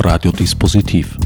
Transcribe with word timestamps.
Radiodispositiv. 0.00 1.16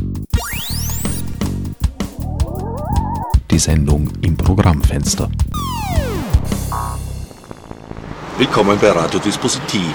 Die 3.50 3.59
Sendung 3.59 4.11
im 4.22 4.34
Programmfenster. 4.34 5.30
Willkommen 8.38 8.79
bei 8.80 8.90
Radiodispositiv. 8.90 9.95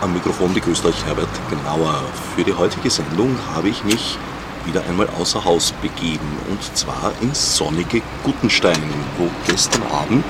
Am 0.00 0.14
Mikrofon 0.14 0.54
begrüßt 0.54 0.86
euch 0.86 1.04
Herbert 1.04 1.28
Genauer. 1.50 2.02
Für 2.34 2.42
die 2.42 2.54
heutige 2.54 2.88
Sendung 2.88 3.36
habe 3.54 3.68
ich 3.68 3.84
mich 3.84 4.16
wieder 4.64 4.82
einmal 4.88 5.08
außer 5.20 5.44
Haus 5.44 5.72
begeben 5.82 6.38
und 6.50 6.62
zwar 6.74 7.12
ins 7.20 7.56
sonnige 7.56 8.00
Guttenstein, 8.24 8.82
wo 9.18 9.28
gestern 9.46 9.82
Abend 9.92 10.24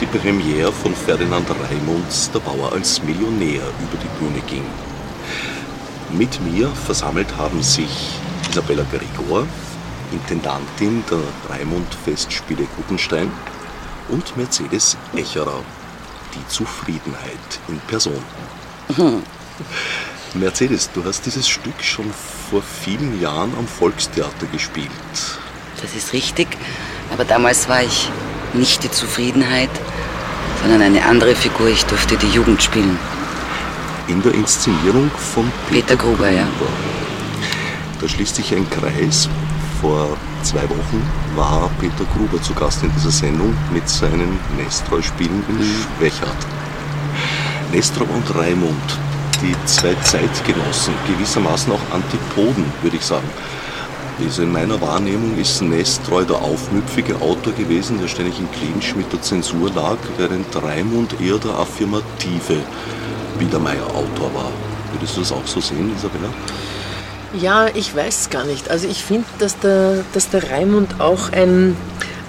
die 0.00 0.06
Premiere 0.06 0.72
von 0.72 0.92
Ferdinand 0.92 1.46
Raimunds 1.70 2.32
Der 2.32 2.40
Bauer 2.40 2.72
als 2.72 3.00
Millionär 3.04 3.62
über 3.62 3.98
die 4.02 4.18
Bühne 4.18 4.42
ging. 4.48 4.64
Mit 6.12 6.40
mir 6.42 6.68
versammelt 6.68 7.36
haben 7.38 7.62
sich 7.62 8.18
Isabella 8.50 8.84
Gregor, 8.90 9.46
Intendantin 10.12 11.02
der 11.10 11.20
Raimund-Festspiele 11.48 12.66
Guttenstein, 12.76 13.30
und 14.10 14.36
Mercedes 14.36 14.98
Echerer, 15.16 15.62
die 16.34 16.46
Zufriedenheit 16.48 17.60
in 17.68 17.78
Person. 17.80 18.22
Mhm. 18.96 19.22
Mercedes, 20.34 20.90
du 20.92 21.02
hast 21.04 21.24
dieses 21.24 21.48
Stück 21.48 21.82
schon 21.82 22.12
vor 22.50 22.62
vielen 22.62 23.20
Jahren 23.20 23.54
am 23.58 23.66
Volkstheater 23.66 24.46
gespielt. 24.52 24.90
Das 25.80 25.94
ist 25.94 26.12
richtig, 26.12 26.48
aber 27.10 27.24
damals 27.24 27.70
war 27.70 27.82
ich 27.82 28.10
nicht 28.52 28.84
die 28.84 28.90
Zufriedenheit, 28.90 29.70
sondern 30.60 30.82
eine 30.82 31.04
andere 31.06 31.34
Figur. 31.34 31.68
Ich 31.68 31.84
durfte 31.86 32.18
die 32.18 32.28
Jugend 32.28 32.62
spielen. 32.62 32.98
In 34.12 34.20
der 34.20 34.34
Inszenierung 34.34 35.10
von 35.16 35.50
Peter, 35.70 35.86
Peter 35.86 35.96
Gruber, 35.96 36.16
Gruber, 36.16 36.30
ja. 36.30 36.46
Da 37.98 38.06
schließt 38.06 38.36
sich 38.36 38.54
ein 38.54 38.68
Kreis. 38.68 39.26
Vor 39.80 40.18
zwei 40.42 40.68
Wochen 40.68 41.02
war 41.34 41.70
Peter 41.80 42.04
Gruber 42.14 42.42
zu 42.42 42.52
Gast 42.52 42.82
in 42.82 42.92
dieser 42.94 43.10
Sendung 43.10 43.56
mit 43.72 43.88
seinen 43.88 44.38
Nestroy-Spielen 44.58 45.42
in. 45.48 45.64
Schwächert. 45.98 46.36
Nestor 47.72 48.06
und 48.10 48.36
Raimund, 48.36 48.98
die 49.40 49.56
zwei 49.64 49.94
Zeitgenossen, 50.02 50.92
gewissermaßen 51.08 51.72
auch 51.72 51.94
Antipoden, 51.94 52.66
würde 52.82 52.98
ich 52.98 53.04
sagen. 53.06 53.30
Also 54.22 54.42
in 54.42 54.52
meiner 54.52 54.78
Wahrnehmung 54.82 55.38
ist 55.38 55.62
Nestreu 55.62 56.24
der 56.24 56.36
aufmüpfige 56.36 57.16
Autor 57.16 57.54
gewesen, 57.54 57.98
der 57.98 58.08
ständig 58.08 58.38
in 58.38 58.50
Clinch 58.52 58.94
mit 58.94 59.10
der 59.10 59.22
Zensur 59.22 59.70
lag, 59.72 59.96
während 60.18 60.54
Raimund 60.54 61.18
eher 61.18 61.38
der 61.38 61.52
affirmative 61.52 62.58
Biedermeier-Autor 63.44 64.34
war. 64.34 64.52
Würdest 64.92 65.16
du 65.16 65.20
das 65.20 65.32
auch 65.32 65.46
so 65.46 65.60
sehen, 65.60 65.92
Isabella? 65.96 66.28
Ja, 67.40 67.66
ich 67.74 67.94
weiß 67.94 68.30
gar 68.30 68.44
nicht. 68.44 68.70
Also 68.70 68.86
ich 68.86 69.02
finde, 69.02 69.24
dass 69.38 69.58
der, 69.58 70.04
dass 70.12 70.28
der 70.30 70.50
Raimund 70.50 71.00
auch 71.00 71.32
ein 71.32 71.76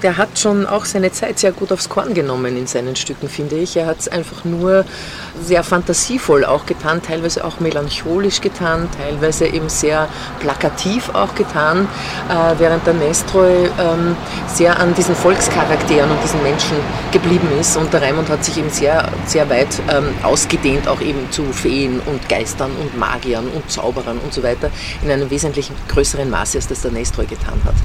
der 0.03 0.17
hat 0.17 0.37
schon 0.37 0.67
auch 0.67 0.83
seine 0.83 1.11
Zeit 1.11 1.39
sehr 1.39 1.53
gut 1.53 1.71
aufs 1.71 1.87
Korn 1.87 2.13
genommen 2.13 2.57
in 2.57 2.67
seinen 2.67 2.95
Stücken, 2.95 3.29
finde 3.29 3.55
ich. 3.55 3.77
Er 3.77 3.85
hat 3.85 3.99
es 3.99 4.09
einfach 4.09 4.43
nur 4.43 4.83
sehr 5.41 5.63
fantasievoll 5.63 6.43
auch 6.43 6.65
getan, 6.65 7.01
teilweise 7.01 7.45
auch 7.45 7.61
melancholisch 7.61 8.41
getan, 8.41 8.89
teilweise 8.97 9.47
eben 9.47 9.69
sehr 9.69 10.09
plakativ 10.41 11.09
auch 11.13 11.33
getan, 11.35 11.87
äh, 12.29 12.59
während 12.59 12.85
der 12.85 12.93
Nestroy 12.95 13.69
ähm, 13.79 14.17
sehr 14.47 14.77
an 14.77 14.93
diesen 14.93 15.15
Volkscharakteren 15.15 16.11
und 16.11 16.21
diesen 16.21 16.43
Menschen 16.43 16.77
geblieben 17.11 17.47
ist. 17.59 17.77
Und 17.77 17.93
der 17.93 18.01
Raimund 18.01 18.29
hat 18.29 18.43
sich 18.43 18.57
eben 18.57 18.69
sehr, 18.69 19.09
sehr 19.25 19.49
weit 19.49 19.81
ähm, 19.89 20.09
ausgedehnt, 20.21 20.87
auch 20.89 20.99
eben 20.99 21.31
zu 21.31 21.43
Feen 21.53 22.01
und 22.05 22.27
Geistern 22.27 22.71
und 22.81 22.97
Magiern 22.97 23.47
und 23.47 23.71
Zauberern 23.71 24.19
und 24.19 24.33
so 24.33 24.43
weiter, 24.43 24.69
in 25.01 25.09
einem 25.09 25.29
wesentlich 25.29 25.71
größeren 25.87 26.29
Maße, 26.29 26.57
als 26.57 26.67
das 26.67 26.81
der 26.81 26.91
Nestroy 26.91 27.25
getan 27.25 27.61
hat 27.63 27.75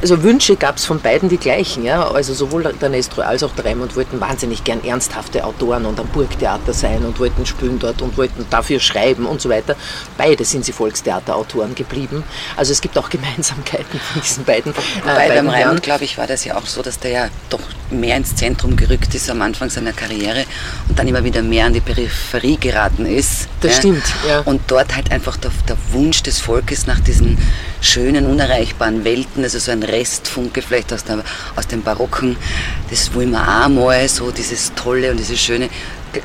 also 0.00 0.22
Wünsche 0.22 0.56
gab 0.56 0.76
es 0.76 0.84
von 0.84 1.00
beiden 1.00 1.28
die 1.28 1.36
gleichen. 1.36 1.84
Ja? 1.84 2.08
Also 2.08 2.34
sowohl 2.34 2.62
der 2.62 2.88
Nestro 2.88 3.22
als 3.22 3.42
auch 3.42 3.52
der 3.52 3.66
Raimund 3.66 3.96
wollten 3.96 4.20
wahnsinnig 4.20 4.64
gern 4.64 4.82
ernsthafte 4.84 5.44
Autoren 5.44 5.86
und 5.86 6.00
am 6.00 6.06
Burgtheater 6.08 6.72
sein 6.72 7.04
und 7.04 7.18
wollten 7.18 7.44
spielen 7.46 7.78
dort 7.78 8.02
und 8.02 8.16
wollten 8.16 8.46
dafür 8.50 8.80
schreiben 8.80 9.26
und 9.26 9.40
so 9.40 9.48
weiter. 9.48 9.76
Beide 10.16 10.44
sind 10.44 10.64
sie 10.64 10.72
Volkstheaterautoren 10.72 11.74
geblieben. 11.74 12.24
Also 12.56 12.72
es 12.72 12.80
gibt 12.80 12.96
auch 12.98 13.10
Gemeinsamkeiten 13.10 14.00
von 14.00 14.22
diesen 14.22 14.44
beiden. 14.44 14.74
Wobei 14.74 15.28
äh, 15.28 15.34
beim 15.34 15.48
Raimund, 15.48 15.82
glaube 15.82 16.04
ich, 16.04 16.16
war 16.18 16.26
das 16.26 16.44
ja 16.44 16.56
auch 16.56 16.66
so, 16.66 16.82
dass 16.82 16.98
der 16.98 17.10
ja 17.10 17.28
doch 17.48 17.60
mehr 17.90 18.16
ins 18.16 18.36
Zentrum 18.36 18.76
gerückt 18.76 19.14
ist 19.14 19.28
am 19.30 19.42
Anfang 19.42 19.68
seiner 19.68 19.92
Karriere 19.92 20.44
und 20.88 20.98
dann 20.98 21.08
immer 21.08 21.24
wieder 21.24 21.42
mehr 21.42 21.66
an 21.66 21.72
die 21.72 21.80
Peripherie 21.80 22.56
geraten 22.56 23.04
ist. 23.04 23.48
Das 23.60 23.72
ja? 23.72 23.78
stimmt, 23.78 24.04
ja. 24.26 24.40
Und 24.40 24.62
dort 24.68 24.94
halt 24.94 25.10
einfach 25.10 25.36
der, 25.36 25.50
der 25.68 25.76
Wunsch 25.92 26.22
des 26.22 26.38
Volkes 26.40 26.86
nach 26.86 27.00
diesen 27.00 27.36
schönen, 27.80 28.26
unerreichbaren 28.26 29.04
Welten, 29.04 29.42
also 29.42 29.58
so 29.58 29.72
ein 29.72 29.82
Restfunke 29.82 30.62
vielleicht 30.62 30.92
aus, 30.92 31.04
der, 31.04 31.22
aus 31.56 31.66
dem 31.66 31.82
Barocken, 31.82 32.36
das 32.90 33.12
wollen 33.14 33.30
wir 33.30 33.42
auch 33.42 33.68
mal, 33.68 34.08
so 34.08 34.30
dieses 34.30 34.72
Tolle 34.74 35.10
und 35.10 35.16
dieses 35.16 35.40
Schöne, 35.40 35.68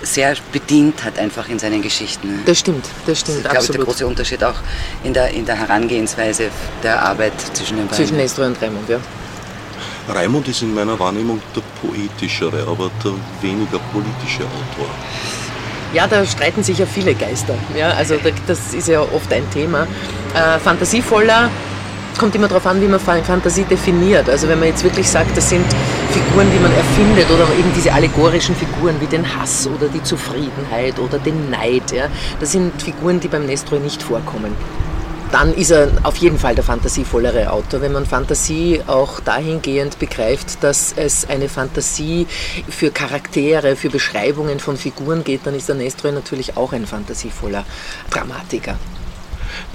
sehr 0.02 0.36
bedient 0.52 1.04
hat 1.04 1.20
einfach 1.20 1.48
in 1.48 1.60
seinen 1.60 1.82
Geschichten. 1.82 2.28
Ne? 2.28 2.40
Das 2.46 2.60
stimmt, 2.60 2.86
das 3.06 3.20
stimmt, 3.20 3.46
das 3.46 3.52
ist, 3.52 3.58
absolut. 3.58 3.70
Ich, 3.70 3.76
der 3.76 3.86
große 3.86 4.08
Unterschied 4.08 4.44
auch 4.44 4.56
in 5.04 5.14
der, 5.14 5.30
in 5.32 5.46
der 5.46 5.56
Herangehensweise 5.56 6.50
der 6.84 7.02
Arbeit 7.02 7.34
zwischen 7.54 7.78
den 7.78 7.88
beiden. 7.88 8.06
Zwischen 8.06 8.18
Nestor 8.18 8.48
und 8.48 8.62
Raimund, 8.62 8.90
ja. 8.90 9.00
Raimund 10.08 10.48
ist 10.48 10.62
in 10.62 10.74
meiner 10.74 11.00
Wahrnehmung 11.00 11.42
der 11.56 11.62
poetischere, 11.82 12.62
aber 12.68 12.92
der 13.04 13.14
weniger 13.42 13.80
politische 13.92 14.44
Autor. 14.44 14.90
Ja, 15.96 16.08
da 16.08 16.26
streiten 16.26 16.62
sich 16.62 16.78
ja 16.78 16.86
viele 16.86 17.16
Geister. 17.16 17.54
Ja, 17.74 17.92
also 17.92 18.16
das 18.48 18.74
ist 18.74 18.90
ja 18.90 19.00
oft 19.00 19.32
ein 19.32 19.50
Thema. 19.50 19.88
Äh, 20.34 20.60
fantasievoller 20.60 21.50
kommt 22.20 22.36
immer 22.36 22.50
darauf 22.50 22.66
an, 22.66 22.82
wie 22.82 22.88
man 22.88 23.00
Fantasie 23.00 23.64
definiert. 23.64 24.30
Also 24.30 24.50
wenn 24.50 24.60
man 24.60 24.68
jetzt 24.68 24.84
wirklich 24.84 25.08
sagt, 25.10 25.38
das 25.38 25.50
sind 25.50 25.66
Figuren, 26.12 26.48
die 26.54 26.60
man 26.60 26.74
erfindet 26.74 27.32
oder 27.32 27.44
eben 27.58 27.72
diese 27.74 27.94
allegorischen 27.94 28.56
Figuren 28.58 29.00
wie 29.00 29.06
den 29.06 29.26
Hass 29.38 29.70
oder 29.74 29.88
die 29.88 30.04
Zufriedenheit 30.04 31.00
oder 31.00 31.18
den 31.18 31.50
Neid, 31.50 31.94
ja, 31.94 32.08
das 32.42 32.52
sind 32.52 32.82
Figuren, 32.82 33.22
die 33.22 33.30
beim 33.30 33.46
Nestroy 33.46 33.80
nicht 33.80 34.04
vorkommen 34.04 34.54
dann 35.36 35.54
ist 35.54 35.72
er 35.72 35.90
auf 36.04 36.16
jeden 36.16 36.40
Fall 36.40 36.56
der 36.56 36.64
fantasievollere 36.64 37.52
Autor. 37.52 37.82
Wenn 37.82 37.92
man 37.92 38.06
Fantasie 38.06 38.80
auch 38.88 39.20
dahingehend 39.20 40.00
begreift, 40.00 40.64
dass 40.64 40.94
es 40.96 41.28
eine 41.28 41.50
Fantasie 41.50 42.26
für 42.70 42.90
Charaktere, 42.90 43.76
für 43.76 43.90
Beschreibungen 43.90 44.62
von 44.62 44.78
Figuren 44.78 45.26
geht, 45.26 45.42
dann 45.44 45.54
ist 45.54 45.68
der 45.68 45.76
Nestroy 45.76 46.14
natürlich 46.14 46.56
auch 46.56 46.72
ein 46.72 46.88
fantasievoller 46.88 47.66
Dramatiker 48.10 48.78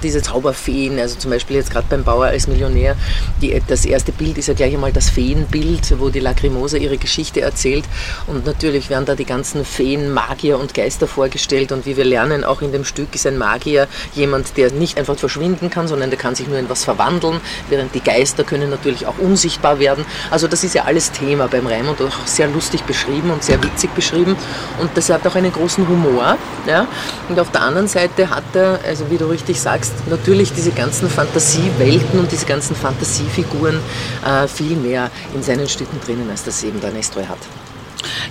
diese 0.03 0.21
Zauberfeen, 0.21 0.99
also 0.99 1.17
zum 1.17 1.31
Beispiel 1.31 1.57
jetzt 1.57 1.71
gerade 1.71 1.87
beim 1.89 2.03
Bauer 2.03 2.25
als 2.25 2.47
Millionär, 2.47 2.95
die, 3.41 3.61
das 3.67 3.85
erste 3.85 4.11
Bild 4.11 4.37
ist 4.37 4.47
ja 4.47 4.53
gleich 4.53 4.73
einmal 4.73 4.91
das 4.91 5.09
Feenbild, 5.09 5.99
wo 5.99 6.09
die 6.09 6.19
Lacrimosa 6.19 6.77
ihre 6.77 6.97
Geschichte 6.97 7.41
erzählt 7.41 7.85
und 8.27 8.45
natürlich 8.45 8.89
werden 8.89 9.05
da 9.05 9.15
die 9.15 9.25
ganzen 9.25 9.65
Feen, 9.65 10.11
Magier 10.13 10.59
und 10.59 10.73
Geister 10.73 11.07
vorgestellt 11.07 11.71
und 11.71 11.85
wie 11.85 11.97
wir 11.97 12.05
lernen, 12.05 12.43
auch 12.43 12.61
in 12.61 12.71
dem 12.71 12.85
Stück 12.85 13.15
ist 13.15 13.25
ein 13.27 13.37
Magier 13.37 13.87
jemand, 14.13 14.57
der 14.57 14.71
nicht 14.71 14.97
einfach 14.97 15.17
verschwinden 15.17 15.69
kann, 15.69 15.87
sondern 15.87 16.09
der 16.09 16.19
kann 16.19 16.35
sich 16.35 16.47
nur 16.47 16.57
in 16.57 16.69
was 16.69 16.83
verwandeln, 16.83 17.39
während 17.69 17.93
die 17.95 18.01
Geister 18.01 18.43
können 18.43 18.69
natürlich 18.69 19.05
auch 19.05 19.17
unsichtbar 19.17 19.79
werden. 19.79 20.05
Also 20.29 20.47
das 20.47 20.63
ist 20.63 20.75
ja 20.75 20.83
alles 20.83 21.11
Thema 21.11 21.47
beim 21.47 21.67
Raimund, 21.67 22.01
auch 22.01 22.25
sehr 22.25 22.47
lustig 22.47 22.83
beschrieben 22.83 23.31
und 23.31 23.43
sehr 23.43 23.61
witzig 23.63 23.91
beschrieben 23.91 24.35
und 24.79 24.89
das 24.95 25.09
hat 25.09 25.25
auch 25.27 25.35
einen 25.35 25.51
großen 25.51 25.87
Humor. 25.87 26.37
Ja? 26.67 26.87
Und 27.29 27.39
auf 27.39 27.51
der 27.51 27.61
anderen 27.61 27.87
Seite 27.87 28.29
hat 28.29 28.43
er, 28.53 28.79
also 28.85 29.09
wie 29.09 29.17
du 29.17 29.25
richtig 29.25 29.60
sagst, 29.61 29.93
natürlich 30.09 30.53
diese 30.53 30.71
ganzen 30.71 31.09
Fantasiewelten 31.09 32.19
und 32.19 32.31
diese 32.31 32.45
ganzen 32.45 32.75
Fantasiefiguren 32.75 33.79
äh, 34.25 34.47
viel 34.47 34.75
mehr 34.75 35.11
in 35.33 35.43
seinen 35.43 35.67
Stücken 35.67 35.99
drinnen, 36.05 36.29
als 36.29 36.43
das 36.43 36.63
eben 36.63 36.81
der 36.81 36.91
Nestroy 36.91 37.25
hat. 37.25 37.39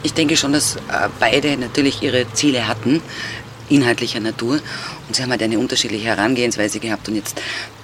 Ich 0.03 0.15
denke 0.15 0.37
schon, 0.37 0.53
dass 0.53 0.77
äh, 0.77 0.81
beide 1.19 1.57
natürlich 1.57 2.03
ihre 2.03 2.31
Ziele 2.33 2.67
hatten, 2.67 3.03
inhaltlicher 3.71 4.21
Natur. 4.21 4.61
Und 5.07 5.17
sie 5.17 5.23
haben 5.23 5.31
halt 5.31 5.43
eine 5.43 5.59
unterschiedliche 5.59 6.05
Herangehensweise 6.05 6.81
gehabt. 6.81 7.09
Und 7.09 7.17
jetzt, 7.17 7.41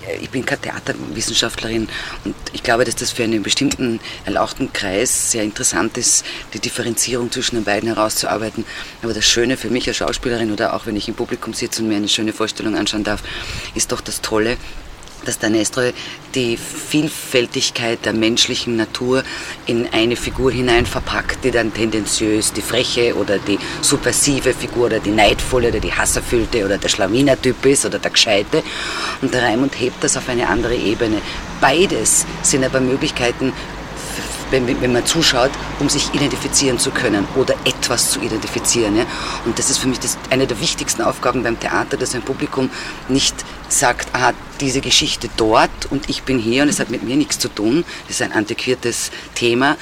äh, 0.06 0.16
ich 0.18 0.30
bin 0.30 0.44
keine 0.44 0.60
Theaterwissenschaftlerin 0.60 1.88
und 2.24 2.34
ich 2.52 2.62
glaube, 2.62 2.84
dass 2.84 2.96
das 2.96 3.12
für 3.12 3.24
einen 3.24 3.42
bestimmten 3.42 4.00
erlauchten 4.24 4.72
Kreis 4.72 5.32
sehr 5.32 5.42
interessant 5.42 5.96
ist, 5.96 6.24
die 6.52 6.60
Differenzierung 6.60 7.30
zwischen 7.30 7.56
den 7.56 7.64
beiden 7.64 7.88
herauszuarbeiten. 7.88 8.64
Aber 9.02 9.14
das 9.14 9.24
Schöne 9.24 9.56
für 9.56 9.70
mich 9.70 9.88
als 9.88 9.96
Schauspielerin 9.96 10.52
oder 10.52 10.74
auch 10.74 10.86
wenn 10.86 10.96
ich 10.96 11.08
im 11.08 11.14
Publikum 11.14 11.54
sitze 11.54 11.82
und 11.82 11.88
mir 11.88 11.96
eine 11.96 12.08
schöne 12.08 12.32
Vorstellung 12.32 12.76
anschauen 12.76 13.04
darf, 13.04 13.22
ist 13.74 13.92
doch 13.92 14.00
das 14.00 14.20
Tolle, 14.20 14.56
dass 15.26 15.38
der 15.38 15.50
Nestroy 15.50 15.92
die 16.34 16.56
Vielfältigkeit 16.56 18.04
der 18.04 18.12
menschlichen 18.12 18.76
Natur 18.76 19.22
in 19.66 19.88
eine 19.92 20.16
Figur 20.16 20.52
hinein 20.52 20.86
verpackt, 20.86 21.44
die 21.44 21.50
dann 21.50 21.72
tendenziös 21.72 22.52
die 22.52 22.62
freche 22.62 23.14
oder 23.16 23.38
die 23.38 23.58
subversive 23.80 24.52
Figur 24.52 24.86
oder 24.86 25.00
die 25.00 25.10
neidvolle 25.10 25.68
oder 25.68 25.80
die 25.80 25.92
hasserfüllte 25.92 26.64
oder 26.64 26.78
der 26.78 26.88
Schlawinertyp 26.88 27.64
ist 27.66 27.86
oder 27.86 27.98
der 27.98 28.10
Gescheite. 28.10 28.62
Und 29.22 29.32
der 29.32 29.42
Raimund 29.42 29.78
hebt 29.78 30.02
das 30.02 30.16
auf 30.16 30.28
eine 30.28 30.48
andere 30.48 30.74
Ebene. 30.74 31.20
Beides 31.60 32.26
sind 32.42 32.64
aber 32.64 32.80
Möglichkeiten, 32.80 33.52
wenn, 34.50 34.80
wenn 34.80 34.92
man 34.92 35.04
zuschaut, 35.04 35.50
um 35.80 35.88
sich 35.88 36.14
identifizieren 36.14 36.78
zu 36.78 36.90
können 36.90 37.26
oder 37.34 37.54
etwas 37.64 38.10
zu 38.10 38.20
identifizieren. 38.20 38.96
Ja? 38.96 39.04
Und 39.44 39.58
das 39.58 39.70
ist 39.70 39.78
für 39.78 39.88
mich 39.88 40.00
das, 40.00 40.18
eine 40.30 40.46
der 40.46 40.60
wichtigsten 40.60 41.02
Aufgaben 41.02 41.42
beim 41.42 41.58
Theater, 41.58 41.96
dass 41.96 42.14
ein 42.14 42.22
Publikum 42.22 42.70
nicht 43.08 43.34
sagt, 43.68 44.08
ah, 44.12 44.32
diese 44.60 44.80
Geschichte 44.80 45.28
dort 45.36 45.86
und 45.90 46.08
ich 46.08 46.22
bin 46.22 46.38
hier 46.38 46.62
und 46.62 46.68
es 46.68 46.80
hat 46.80 46.90
mit 46.90 47.02
mir 47.02 47.16
nichts 47.16 47.38
zu 47.38 47.48
tun, 47.48 47.84
das 48.06 48.16
ist 48.16 48.22
ein 48.22 48.32
antiquiertes 48.32 49.10
Thema, 49.34 49.76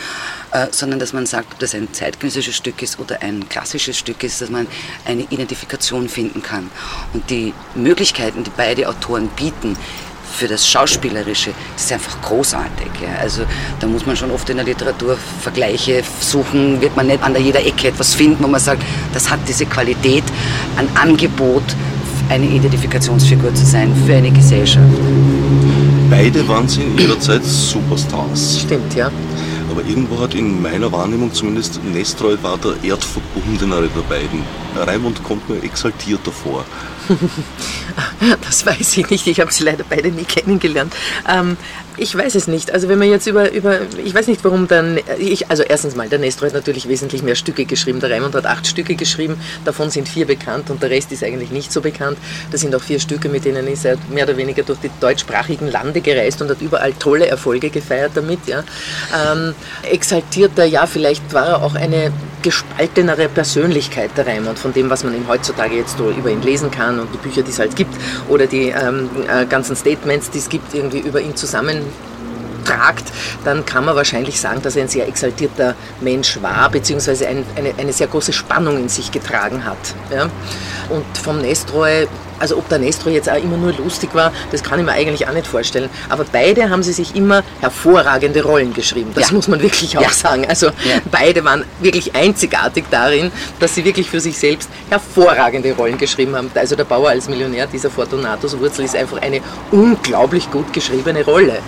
äh, 0.52 0.68
sondern 0.70 0.98
dass 0.98 1.12
man 1.12 1.26
sagt, 1.26 1.52
ob 1.52 1.58
das 1.58 1.74
ein 1.74 1.92
zeitgenössisches 1.92 2.56
Stück 2.56 2.82
ist 2.82 2.98
oder 2.98 3.20
ein 3.22 3.48
klassisches 3.48 3.98
Stück 3.98 4.22
ist, 4.22 4.40
dass 4.40 4.50
man 4.50 4.66
eine 5.04 5.22
Identifikation 5.22 6.08
finden 6.08 6.42
kann. 6.42 6.70
Und 7.12 7.28
die 7.30 7.52
Möglichkeiten, 7.74 8.42
die 8.42 8.50
beide 8.56 8.88
Autoren 8.88 9.28
bieten, 9.28 9.76
für 10.34 10.48
das 10.48 10.68
Schauspielerische, 10.68 11.52
das 11.74 11.84
ist 11.84 11.92
einfach 11.92 12.20
großartig. 12.22 12.90
Ja. 13.02 13.20
Also 13.20 13.42
da 13.80 13.86
muss 13.86 14.04
man 14.04 14.16
schon 14.16 14.30
oft 14.30 14.48
in 14.50 14.56
der 14.56 14.66
Literatur 14.66 15.16
Vergleiche 15.40 16.02
suchen, 16.20 16.80
wird 16.80 16.96
man 16.96 17.06
nicht 17.06 17.22
an 17.22 17.34
jeder 17.42 17.64
Ecke 17.64 17.88
etwas 17.88 18.14
finden, 18.14 18.42
wo 18.42 18.48
man 18.48 18.60
sagt, 18.60 18.82
das 19.12 19.30
hat 19.30 19.40
diese 19.48 19.66
Qualität 19.66 20.24
an 20.76 20.88
Angebot, 20.94 21.62
eine 22.28 22.46
Identifikationsfigur 22.46 23.54
zu 23.54 23.64
sein 23.64 23.94
für 24.06 24.14
eine 24.14 24.30
Gesellschaft. 24.30 24.84
Beide 26.10 26.46
waren 26.48 26.68
sie 26.68 26.82
in 26.82 26.98
ihrer 26.98 27.18
Zeit 27.20 27.44
Superstars. 27.44 28.60
Stimmt, 28.60 28.94
ja. 28.94 29.10
Aber 29.70 29.82
irgendwo 29.86 30.20
hat 30.20 30.34
in 30.34 30.62
meiner 30.62 30.90
Wahrnehmung 30.92 31.32
zumindest 31.32 31.82
Nestroy 31.82 32.36
war 32.42 32.56
der 32.58 32.72
erdverbundenere 32.82 33.88
der 33.88 34.02
beiden. 34.02 34.42
Raimund 34.76 35.22
kommt 35.24 35.48
mir 35.48 35.62
exaltierter 35.62 36.30
vor. 36.30 36.64
das 38.42 38.64
weiß 38.66 38.96
ich 38.98 39.10
nicht. 39.10 39.26
Ich 39.26 39.40
habe 39.40 39.52
sie 39.52 39.64
leider 39.64 39.84
beide 39.88 40.10
nie 40.10 40.24
kennengelernt. 40.24 40.92
Ähm, 41.28 41.56
ich 41.96 42.16
weiß 42.16 42.34
es 42.34 42.48
nicht. 42.48 42.72
Also 42.72 42.88
wenn 42.88 42.98
man 42.98 43.08
jetzt 43.08 43.26
über, 43.26 43.52
über 43.52 43.80
ich 44.04 44.14
weiß 44.14 44.26
nicht, 44.26 44.42
warum 44.44 44.66
dann, 44.66 44.98
ich, 45.18 45.50
also 45.50 45.62
erstens 45.62 45.94
mal, 45.94 46.08
der 46.08 46.18
Nestor 46.18 46.48
hat 46.48 46.54
natürlich 46.54 46.88
wesentlich 46.88 47.22
mehr 47.22 47.34
Stücke 47.34 47.64
geschrieben. 47.64 48.00
Der 48.00 48.10
Raimund 48.10 48.34
hat 48.34 48.46
acht 48.46 48.66
Stücke 48.66 48.94
geschrieben, 48.94 49.36
davon 49.64 49.90
sind 49.90 50.08
vier 50.08 50.26
bekannt 50.26 50.70
und 50.70 50.82
der 50.82 50.90
Rest 50.90 51.12
ist 51.12 51.22
eigentlich 51.22 51.50
nicht 51.50 51.72
so 51.72 51.80
bekannt. 51.80 52.18
Das 52.50 52.62
sind 52.62 52.74
auch 52.74 52.82
vier 52.82 52.98
Stücke, 52.98 53.28
mit 53.28 53.44
denen 53.44 53.66
ist 53.68 53.84
er 53.84 53.96
mehr 54.10 54.24
oder 54.24 54.36
weniger 54.36 54.62
durch 54.62 54.80
die 54.80 54.90
deutschsprachigen 55.00 55.68
Lande 55.70 56.00
gereist 56.00 56.42
und 56.42 56.50
hat 56.50 56.60
überall 56.60 56.92
tolle 56.94 57.26
Erfolge 57.26 57.70
gefeiert 57.70 58.12
damit. 58.14 58.40
Ja. 58.46 58.64
Ähm, 59.14 59.54
exaltierter, 59.90 60.64
ja, 60.64 60.86
vielleicht 60.86 61.32
war 61.32 61.46
er 61.46 61.62
auch 61.62 61.74
eine 61.74 62.12
gespaltenere 62.42 63.28
Persönlichkeit, 63.28 64.10
der 64.16 64.26
Raimund, 64.26 64.58
von 64.58 64.72
dem, 64.72 64.90
was 64.90 65.02
man 65.02 65.14
ihm 65.14 65.26
heutzutage 65.28 65.76
jetzt 65.76 65.96
so 65.96 66.10
über 66.10 66.30
ihn 66.30 66.42
lesen 66.42 66.70
kann 66.70 66.93
und 66.98 67.12
die 67.12 67.18
Bücher, 67.18 67.42
die 67.42 67.50
es 67.50 67.58
halt 67.58 67.76
gibt 67.76 67.94
oder 68.28 68.46
die 68.46 68.68
ähm, 68.68 69.10
äh, 69.28 69.46
ganzen 69.46 69.76
Statements, 69.76 70.30
die 70.30 70.38
es 70.38 70.48
gibt, 70.48 70.74
irgendwie 70.74 71.00
über 71.00 71.20
ihn 71.20 71.36
zusammen 71.36 71.82
tragt, 72.64 73.04
dann 73.44 73.64
kann 73.64 73.84
man 73.84 73.94
wahrscheinlich 73.94 74.40
sagen, 74.40 74.62
dass 74.62 74.76
er 74.76 74.82
ein 74.82 74.88
sehr 74.88 75.06
exaltierter 75.06 75.74
Mensch 76.00 76.40
war, 76.42 76.70
beziehungsweise 76.70 77.26
ein, 77.28 77.44
eine, 77.56 77.74
eine 77.76 77.92
sehr 77.92 78.06
große 78.06 78.32
Spannung 78.32 78.78
in 78.78 78.88
sich 78.88 79.12
getragen 79.12 79.64
hat. 79.64 79.76
Ja? 80.10 80.30
Und 80.88 81.04
vom 81.22 81.40
Nestroy 81.40 82.08
also 82.38 82.56
ob 82.56 82.68
der 82.68 82.78
Nestro 82.78 83.10
jetzt 83.10 83.30
auch 83.30 83.42
immer 83.42 83.56
nur 83.56 83.72
lustig 83.72 84.10
war, 84.14 84.32
das 84.50 84.62
kann 84.62 84.78
ich 84.78 84.84
mir 84.84 84.92
eigentlich 84.92 85.26
auch 85.28 85.32
nicht 85.32 85.46
vorstellen. 85.46 85.90
Aber 86.08 86.24
beide 86.30 86.70
haben 86.70 86.82
sie 86.82 86.92
sich 86.92 87.14
immer 87.14 87.42
hervorragende 87.60 88.42
Rollen 88.42 88.74
geschrieben. 88.74 89.12
Das 89.14 89.30
ja. 89.30 89.36
muss 89.36 89.48
man 89.48 89.60
wirklich 89.62 89.96
auch 89.98 90.02
ja. 90.02 90.10
sagen. 90.10 90.46
Also 90.48 90.66
ja. 90.66 91.00
beide 91.10 91.44
waren 91.44 91.64
wirklich 91.80 92.14
einzigartig 92.14 92.84
darin, 92.90 93.30
dass 93.60 93.74
sie 93.74 93.84
wirklich 93.84 94.10
für 94.10 94.20
sich 94.20 94.38
selbst 94.38 94.68
hervorragende 94.90 95.72
Rollen 95.72 95.98
geschrieben 95.98 96.36
haben. 96.36 96.50
Also 96.54 96.76
der 96.76 96.84
Bauer 96.84 97.10
als 97.10 97.28
Millionär, 97.28 97.66
dieser 97.66 97.90
Fortunatus 97.90 98.58
Wurzel 98.58 98.84
ist 98.84 98.96
einfach 98.96 99.20
eine 99.20 99.40
unglaublich 99.70 100.50
gut 100.50 100.72
geschriebene 100.72 101.24
Rolle. 101.24 101.58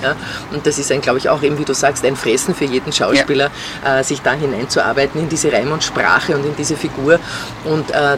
Und 0.53 0.67
das 0.67 0.79
ist 0.79 0.91
ein, 0.93 1.01
glaube 1.01 1.19
ich, 1.19 1.29
auch 1.29 1.43
eben, 1.43 1.59
wie 1.59 1.65
du 1.65 1.75
sagst, 1.75 2.05
ein 2.05 2.17
Fressen 2.17 2.55
für 2.55 2.65
jeden 2.65 2.93
Schauspieler, 2.93 3.51
äh, 3.85 4.03
sich 4.03 4.21
da 4.23 4.33
hineinzuarbeiten 4.33 5.21
in 5.21 5.29
diese 5.29 5.53
Reim 5.53 5.73
und 5.73 5.83
Sprache 5.83 6.35
und 6.35 6.45
in 6.45 6.57
diese 6.57 6.77
Figur. 6.77 7.19
Und 7.65 7.91
äh, 7.91 8.17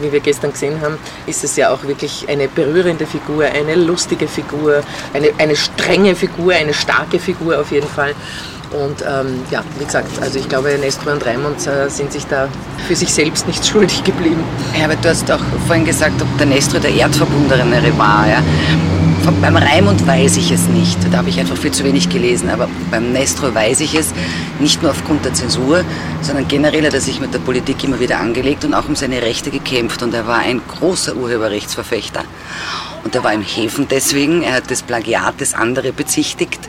wie 0.00 0.12
wir 0.12 0.20
gestern 0.20 0.52
gesehen 0.52 0.80
haben, 0.80 0.98
ist 1.26 1.44
es 1.44 1.56
ja 1.56 1.70
auch 1.70 1.82
wirklich 1.84 2.28
eine 2.28 2.48
berührende 2.48 3.06
Figur, 3.06 3.44
eine 3.44 3.74
lustige 3.74 4.28
Figur, 4.28 4.82
eine, 5.12 5.30
eine 5.38 5.56
strenge 5.56 6.14
Figur, 6.14 6.54
eine 6.54 6.74
starke 6.74 7.18
Figur 7.18 7.60
auf 7.60 7.70
jeden 7.70 7.88
Fall. 7.88 8.14
Und 8.72 9.02
ähm, 9.02 9.42
ja, 9.50 9.62
wie 9.78 9.84
gesagt, 9.84 10.20
also 10.20 10.38
ich 10.38 10.48
glaube, 10.48 10.76
Nestor 10.80 11.12
und 11.12 11.24
Raimund 11.24 11.66
äh, 11.66 11.88
sind 11.88 12.12
sich 12.12 12.26
da 12.26 12.48
für 12.88 12.96
sich 12.96 13.12
selbst 13.12 13.46
nicht 13.46 13.64
schuldig 13.66 14.02
geblieben. 14.04 14.42
Aber 14.82 14.96
du 14.96 15.08
hast 15.08 15.30
auch 15.30 15.40
vorhin 15.66 15.84
gesagt, 15.84 16.20
ob 16.20 16.38
der 16.38 16.46
Nestor 16.46 16.80
der 16.80 16.92
Erdverbundenere 16.92 17.96
war. 17.96 18.26
Ja? 18.28 18.42
Beim 19.26 19.56
Raimund 19.56 20.06
weiß 20.06 20.36
ich 20.36 20.52
es 20.52 20.68
nicht, 20.68 20.98
da 21.10 21.18
habe 21.18 21.30
ich 21.30 21.40
einfach 21.40 21.56
viel 21.56 21.72
zu 21.72 21.82
wenig 21.82 22.08
gelesen, 22.08 22.48
aber 22.48 22.68
beim 22.92 23.10
Nestor 23.10 23.52
weiß 23.52 23.80
ich 23.80 23.96
es, 23.96 24.14
nicht 24.60 24.82
nur 24.82 24.92
aufgrund 24.92 25.24
der 25.24 25.34
Zensur, 25.34 25.84
sondern 26.22 26.46
generell 26.46 26.86
hat 26.86 26.94
er 26.94 27.00
sich 27.00 27.18
mit 27.18 27.34
der 27.34 27.40
Politik 27.40 27.82
immer 27.82 27.98
wieder 27.98 28.20
angelegt 28.20 28.64
und 28.64 28.72
auch 28.72 28.88
um 28.88 28.94
seine 28.94 29.22
Rechte 29.22 29.50
gekämpft. 29.50 30.04
Und 30.04 30.14
er 30.14 30.28
war 30.28 30.38
ein 30.38 30.60
großer 30.68 31.16
Urheberrechtsverfechter. 31.16 32.22
Und 33.02 33.16
er 33.16 33.24
war 33.24 33.32
im 33.32 33.42
Häfen 33.42 33.88
deswegen, 33.90 34.42
er 34.42 34.54
hat 34.54 34.70
das 34.70 34.82
Plagiat 34.82 35.40
des 35.40 35.54
andere 35.54 35.92
bezichtigt, 35.92 36.60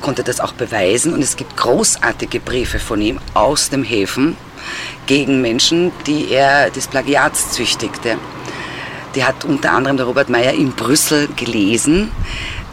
konnte 0.00 0.24
das 0.24 0.40
auch 0.40 0.52
beweisen. 0.52 1.14
Und 1.14 1.22
es 1.22 1.36
gibt 1.36 1.56
großartige 1.56 2.40
Briefe 2.40 2.80
von 2.80 3.00
ihm 3.00 3.20
aus 3.34 3.70
dem 3.70 3.84
Häfen 3.84 4.36
gegen 5.06 5.40
Menschen, 5.42 5.92
die 6.08 6.28
er 6.30 6.70
des 6.70 6.88
Plagiats 6.88 7.52
züchtigte. 7.52 8.18
Die 9.14 9.24
hat 9.24 9.44
unter 9.44 9.72
anderem 9.72 9.96
der 9.96 10.06
Robert 10.06 10.28
Meyer 10.28 10.52
in 10.52 10.72
Brüssel 10.72 11.28
gelesen, 11.36 12.10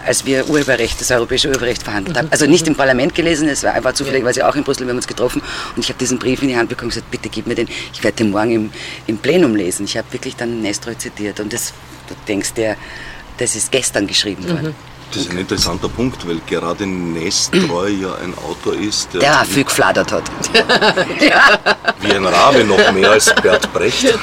als 0.06 0.25
wir 0.25 0.48
Urheberrecht, 0.50 1.01
das 1.01 1.12
europäische 1.12 1.50
Urheberrecht 1.50 1.84
verhandelt 1.84 2.18
haben. 2.18 2.28
Also 2.31 2.45
nicht 2.45 2.68
im 2.68 2.75
Parlament 2.75 3.13
gelesen, 3.13 3.50
es 3.50 3.63
war 3.63 3.74
einfach 3.74 3.94
zufälligerweise 3.94 4.48
auch 4.48 4.56
in 4.56 4.63
Brüssel, 4.63 4.86
wir 4.86 4.92
haben 4.92 4.98
uns 4.98 5.07
getroffen 5.07 5.42
und 5.75 5.84
ich 5.84 5.89
habe 5.89 6.00
diesen 6.00 6.18
Brief 6.18 6.42
in 6.42 6.48
die 6.48 6.57
Hand 6.57 6.69
bekommen 6.69 6.88
und 6.88 6.95
gesagt, 6.95 7.12
bitte 7.12 7.30
gib 7.30 7.48
mir 7.48 7.56
den, 7.56 7.68
ich 7.94 8.04
werde 8.04 8.18
den 8.18 8.31
morgen 8.31 8.51
im, 8.51 8.72
im 9.07 9.18
Plenum 9.18 9.56
lesen. 9.56 9.86
Ich 9.86 9.98
habe 9.98 10.07
wirklich 10.12 10.36
dann 10.36 10.62
Nestroy 10.62 10.98
zitiert 10.98 11.39
und 11.39 11.51
das, 11.51 11.74
du 12.07 12.16
denkst 12.28 12.54
dir, 12.54 12.78
das 13.38 13.56
ist 13.56 13.72
gestern 13.72 14.07
geschrieben 14.07 14.48
worden. 14.48 14.68
Mhm. 14.68 14.96
Das 15.12 15.24
ist 15.24 15.31
ein 15.31 15.38
interessanter 15.38 15.89
Punkt, 15.89 16.27
weil 16.27 16.42
gerade 16.48 16.86
Nestroy 16.86 17.92
ja 18.01 18.15
ein 18.15 18.33
Autor 18.38 18.74
ist, 18.74 19.13
der, 19.13 19.21
der 19.21 19.45
viel 19.45 19.63
gefladert 19.63 20.12
hat. 20.12 20.24
ja. 21.19 21.59
Wie 22.01 22.12
ein 22.12 22.25
Rabe 22.25 22.63
noch 22.63 22.92
mehr 22.92 23.12
als 23.12 23.33
Bert 23.42 23.71
Brecht. 23.74 24.04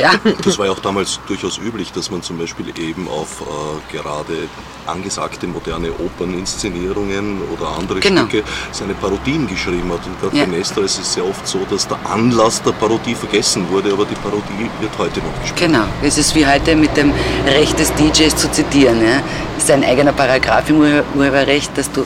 ja. 0.00 0.12
Das 0.44 0.58
war 0.58 0.66
ja 0.66 0.72
auch 0.72 0.78
damals 0.78 1.20
durchaus 1.26 1.58
üblich, 1.58 1.92
dass 1.92 2.10
man 2.10 2.22
zum 2.22 2.38
Beispiel 2.38 2.68
eben 2.78 3.08
auf 3.08 3.42
äh, 3.42 3.92
gerade 3.96 4.48
angesagte 4.86 5.46
moderne 5.46 5.90
Operninszenierungen 5.92 7.40
oder 7.52 7.68
andere 7.78 8.00
genau. 8.00 8.22
Stücke 8.26 8.44
seine 8.72 8.94
Parodien 8.94 9.46
geschrieben 9.46 9.92
hat. 9.92 10.04
Und 10.06 10.20
gerade 10.20 10.36
ja. 10.36 10.44
bei 10.44 10.50
Nestor 10.50 10.84
ist 10.84 10.98
es 10.98 11.14
sehr 11.14 11.24
oft 11.24 11.46
so, 11.46 11.58
dass 11.70 11.86
der 11.86 11.98
Anlass 12.06 12.62
der 12.62 12.72
Parodie 12.72 13.14
vergessen 13.14 13.68
wurde, 13.70 13.92
aber 13.92 14.04
die 14.04 14.14
Parodie 14.16 14.70
wird 14.80 14.92
heute 14.98 15.20
noch 15.20 15.40
gespielt. 15.42 15.72
Genau, 15.72 15.84
es 16.02 16.18
ist 16.18 16.34
wie 16.34 16.46
heute 16.46 16.74
mit 16.74 16.96
dem 16.96 17.12
Recht 17.46 17.78
des 17.78 17.92
DJs 17.94 18.34
zu 18.34 18.50
zitieren. 18.50 19.02
Ja? 19.04 19.22
Ist 19.58 19.70
ein 19.70 19.84
eigener 19.84 20.12
Paragraph 20.12 20.68
im 20.70 20.80
Urheberrecht, 21.14 21.76
dass 21.76 21.90
du 21.90 22.04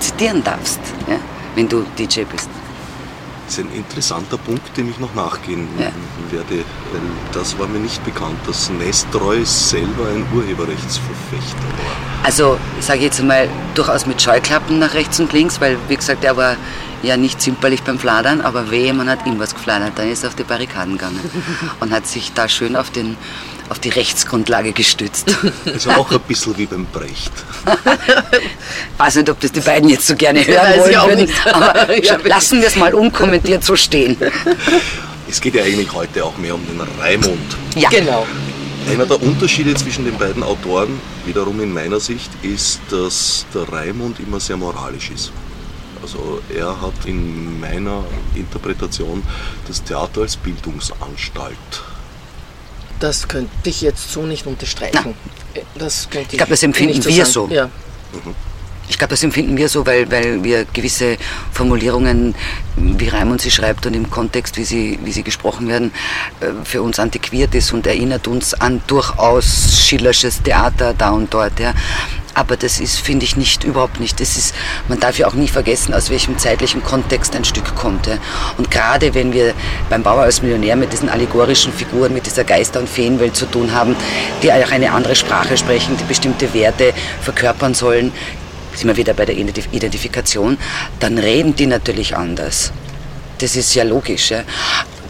zitieren 0.00 0.42
darfst, 0.44 0.80
ja, 1.08 1.16
wenn 1.54 1.68
du 1.68 1.84
DJ 1.98 2.22
bist. 2.24 2.48
Das 3.46 3.58
ist 3.58 3.64
ein 3.66 3.76
interessanter 3.76 4.38
Punkt, 4.38 4.76
dem 4.76 4.88
ich 4.88 4.98
noch 4.98 5.14
nachgehen 5.14 5.68
ja. 5.78 5.90
werde. 6.30 6.64
Das 7.32 7.58
war 7.58 7.66
mir 7.66 7.80
nicht 7.80 8.02
bekannt, 8.04 8.38
dass 8.46 8.70
Nestroy 8.70 9.44
selber 9.44 10.08
ein 10.08 10.24
Urheberrechtsverfechter 10.34 11.58
war. 11.58 12.24
Also, 12.24 12.56
ich 12.78 12.84
sage 12.86 13.00
jetzt 13.00 13.20
einmal, 13.20 13.48
durchaus 13.74 14.06
mit 14.06 14.22
Scheuklappen 14.22 14.78
nach 14.78 14.94
rechts 14.94 15.20
und 15.20 15.32
links, 15.32 15.60
weil, 15.60 15.76
wie 15.88 15.96
gesagt, 15.96 16.24
er 16.24 16.36
war 16.36 16.56
ja 17.02 17.16
nicht 17.16 17.42
zimperlich 17.42 17.82
beim 17.82 17.98
Fladern, 17.98 18.40
aber 18.40 18.70
wehe, 18.70 18.94
man 18.94 19.10
hat 19.10 19.26
ihm 19.26 19.38
was 19.38 19.54
gefladert. 19.54 19.92
Dann 19.96 20.08
ist 20.08 20.22
er 20.22 20.28
auf 20.28 20.34
die 20.34 20.44
Barrikaden 20.44 20.96
gegangen 20.96 21.20
und 21.80 21.92
hat 21.92 22.06
sich 22.06 22.32
da 22.32 22.48
schön 22.48 22.76
auf 22.76 22.90
den 22.90 23.16
auf 23.68 23.78
die 23.78 23.88
Rechtsgrundlage 23.90 24.72
gestützt. 24.72 25.36
Also 25.72 25.90
auch 25.90 26.10
ein 26.10 26.20
bisschen 26.20 26.56
wie 26.58 26.66
beim 26.66 26.86
Brecht. 26.86 27.32
weiß 28.98 29.16
nicht, 29.16 29.30
ob 29.30 29.40
das 29.40 29.52
die 29.52 29.60
beiden 29.60 29.88
jetzt 29.88 30.06
so 30.06 30.14
gerne 30.14 30.46
hören 30.46 30.78
wollen, 30.78 31.18
nicht. 31.18 31.46
aber 31.46 31.96
ja, 32.02 32.18
lassen 32.24 32.60
wir 32.60 32.68
es 32.68 32.76
mal 32.76 32.94
unkommentiert 32.94 33.64
so 33.64 33.74
stehen. 33.76 34.16
Es 35.28 35.40
geht 35.40 35.54
ja 35.54 35.64
eigentlich 35.64 35.92
heute 35.92 36.24
auch 36.24 36.36
mehr 36.36 36.54
um 36.54 36.66
den 36.66 36.80
Raimund. 37.00 37.56
Ja, 37.74 37.88
genau. 37.88 38.26
Einer 38.90 39.06
der 39.06 39.22
Unterschiede 39.22 39.74
zwischen 39.74 40.04
den 40.04 40.18
beiden 40.18 40.42
Autoren, 40.42 41.00
wiederum 41.24 41.60
in 41.60 41.72
meiner 41.72 42.00
Sicht, 42.00 42.30
ist, 42.42 42.80
dass 42.90 43.46
der 43.54 43.72
Raimund 43.72 44.18
immer 44.20 44.40
sehr 44.40 44.56
moralisch 44.56 45.10
ist. 45.10 45.32
Also 46.02 46.40
er 46.52 46.80
hat 46.80 47.06
in 47.06 47.60
meiner 47.60 48.04
Interpretation 48.34 49.22
das 49.68 49.82
Theater 49.84 50.22
als 50.22 50.36
Bildungsanstalt 50.36 51.56
das 53.02 53.26
könnte 53.26 53.50
ich 53.64 53.82
jetzt 53.82 54.12
so 54.12 54.22
nicht 54.22 54.46
unterstreichen. 54.46 55.14
Das 55.74 56.08
ich, 56.10 56.18
ich 56.20 56.28
glaube, 56.36 56.50
das 56.50 56.62
empfinden 56.62 57.04
wir 57.04 57.26
so. 57.26 57.48
Ja. 57.48 57.66
Mhm. 57.66 58.34
Ich 58.88 58.98
glaube, 58.98 59.10
das 59.10 59.22
empfinden 59.22 59.56
wir 59.56 59.68
so, 59.68 59.86
weil, 59.86 60.10
weil 60.10 60.44
wir 60.44 60.64
gewisse 60.66 61.16
Formulierungen, 61.52 62.34
wie 62.76 63.08
Raimund 63.08 63.40
sie 63.40 63.50
schreibt 63.50 63.86
und 63.86 63.94
im 63.94 64.10
Kontext, 64.10 64.56
wie 64.56 64.64
sie, 64.64 64.98
wie 65.02 65.12
sie 65.12 65.22
gesprochen 65.22 65.68
werden, 65.68 65.92
äh, 66.40 66.46
für 66.64 66.82
uns 66.82 66.98
antiquiert 66.98 67.54
ist 67.54 67.72
und 67.72 67.86
erinnert 67.86 68.28
uns 68.28 68.54
an 68.54 68.82
durchaus 68.86 69.80
Schillersches 69.80 70.42
Theater 70.42 70.94
da 70.96 71.10
und 71.10 71.32
dort. 71.32 71.58
Ja. 71.58 71.74
Aber 72.34 72.56
das 72.56 72.80
ist, 72.80 72.98
finde 72.98 73.24
ich, 73.24 73.36
nicht, 73.36 73.64
überhaupt 73.64 74.00
nicht. 74.00 74.20
Das 74.20 74.36
ist, 74.36 74.54
man 74.88 74.98
darf 74.98 75.18
ja 75.18 75.26
auch 75.26 75.34
nie 75.34 75.48
vergessen, 75.48 75.92
aus 75.92 76.10
welchem 76.10 76.38
zeitlichen 76.38 76.82
Kontext 76.82 77.36
ein 77.36 77.44
Stück 77.44 77.74
kommt. 77.74 78.06
Ja. 78.06 78.18
Und 78.56 78.70
gerade 78.70 79.14
wenn 79.14 79.32
wir 79.32 79.54
beim 79.90 80.02
Bauer 80.02 80.22
als 80.22 80.42
Millionär 80.42 80.76
mit 80.76 80.92
diesen 80.92 81.08
allegorischen 81.08 81.72
Figuren, 81.72 82.14
mit 82.14 82.26
dieser 82.26 82.44
Geister- 82.44 82.80
und 82.80 82.88
Feenwelt 82.88 83.36
zu 83.36 83.46
tun 83.46 83.72
haben, 83.72 83.96
die 84.42 84.52
auch 84.52 84.70
eine 84.70 84.92
andere 84.92 85.14
Sprache 85.14 85.56
sprechen, 85.56 85.96
die 85.98 86.04
bestimmte 86.04 86.54
Werte 86.54 86.94
verkörpern 87.20 87.74
sollen, 87.74 88.12
sind 88.74 88.88
wir 88.88 88.96
wieder 88.96 89.12
bei 89.12 89.26
der 89.26 89.36
Identifikation, 89.36 90.56
dann 90.98 91.18
reden 91.18 91.54
die 91.54 91.66
natürlich 91.66 92.16
anders. 92.16 92.72
Das 93.38 93.56
ist 93.56 93.74
ja 93.74 93.84
logisch. 93.84 94.30
Ja 94.30 94.44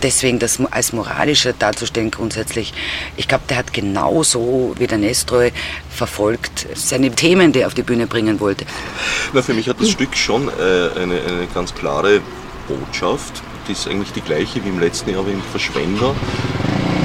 deswegen 0.03 0.39
das 0.39 0.59
als 0.71 0.93
moralischer 0.93 1.53
darzustellen 1.53 2.11
grundsätzlich, 2.11 2.73
ich 3.17 3.29
glaube, 3.29 3.45
der 3.49 3.57
hat 3.59 3.73
genauso 3.73 4.75
wie 4.79 4.87
der 4.87 4.99
Nestroy 4.99 5.53
verfolgt 5.91 6.67
seine 6.75 7.11
Themen, 7.11 7.53
die 7.53 7.61
er 7.61 7.67
auf 7.67 7.75
die 7.75 7.83
Bühne 7.83 8.07
bringen 8.07 8.41
wollte. 8.41 8.65
Na, 9.33 9.43
für 9.43 9.55
mich 9.55 9.69
hat 9.69 9.81
das 9.81 9.91
Stück 9.91 10.17
schon 10.17 10.49
äh, 10.49 10.53
eine, 11.01 11.21
eine 11.21 11.47
ganz 11.55 11.75
klare 11.75 12.21
Botschaft. 12.69 13.43
Die 13.69 13.73
ist 13.73 13.87
eigentlich 13.89 14.13
die 14.13 14.21
gleiche 14.21 14.65
wie 14.65 14.69
im 14.69 14.81
letzten 14.81 15.11
Jahr 15.11 15.27
wie 15.27 15.33
im 15.33 15.43
Verschwender. 15.43 16.15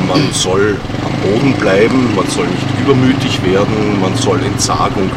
Man 0.08 0.32
soll 0.32 0.77
am 1.04 1.12
Boden 1.22 1.54
bleiben, 1.54 2.16
man 2.16 2.27
soll 2.30 2.48
nicht 2.48 2.66
übermütig 2.82 3.44
werden, 3.44 4.00
man 4.00 4.16
soll 4.16 4.42
Entsagung. 4.44 5.10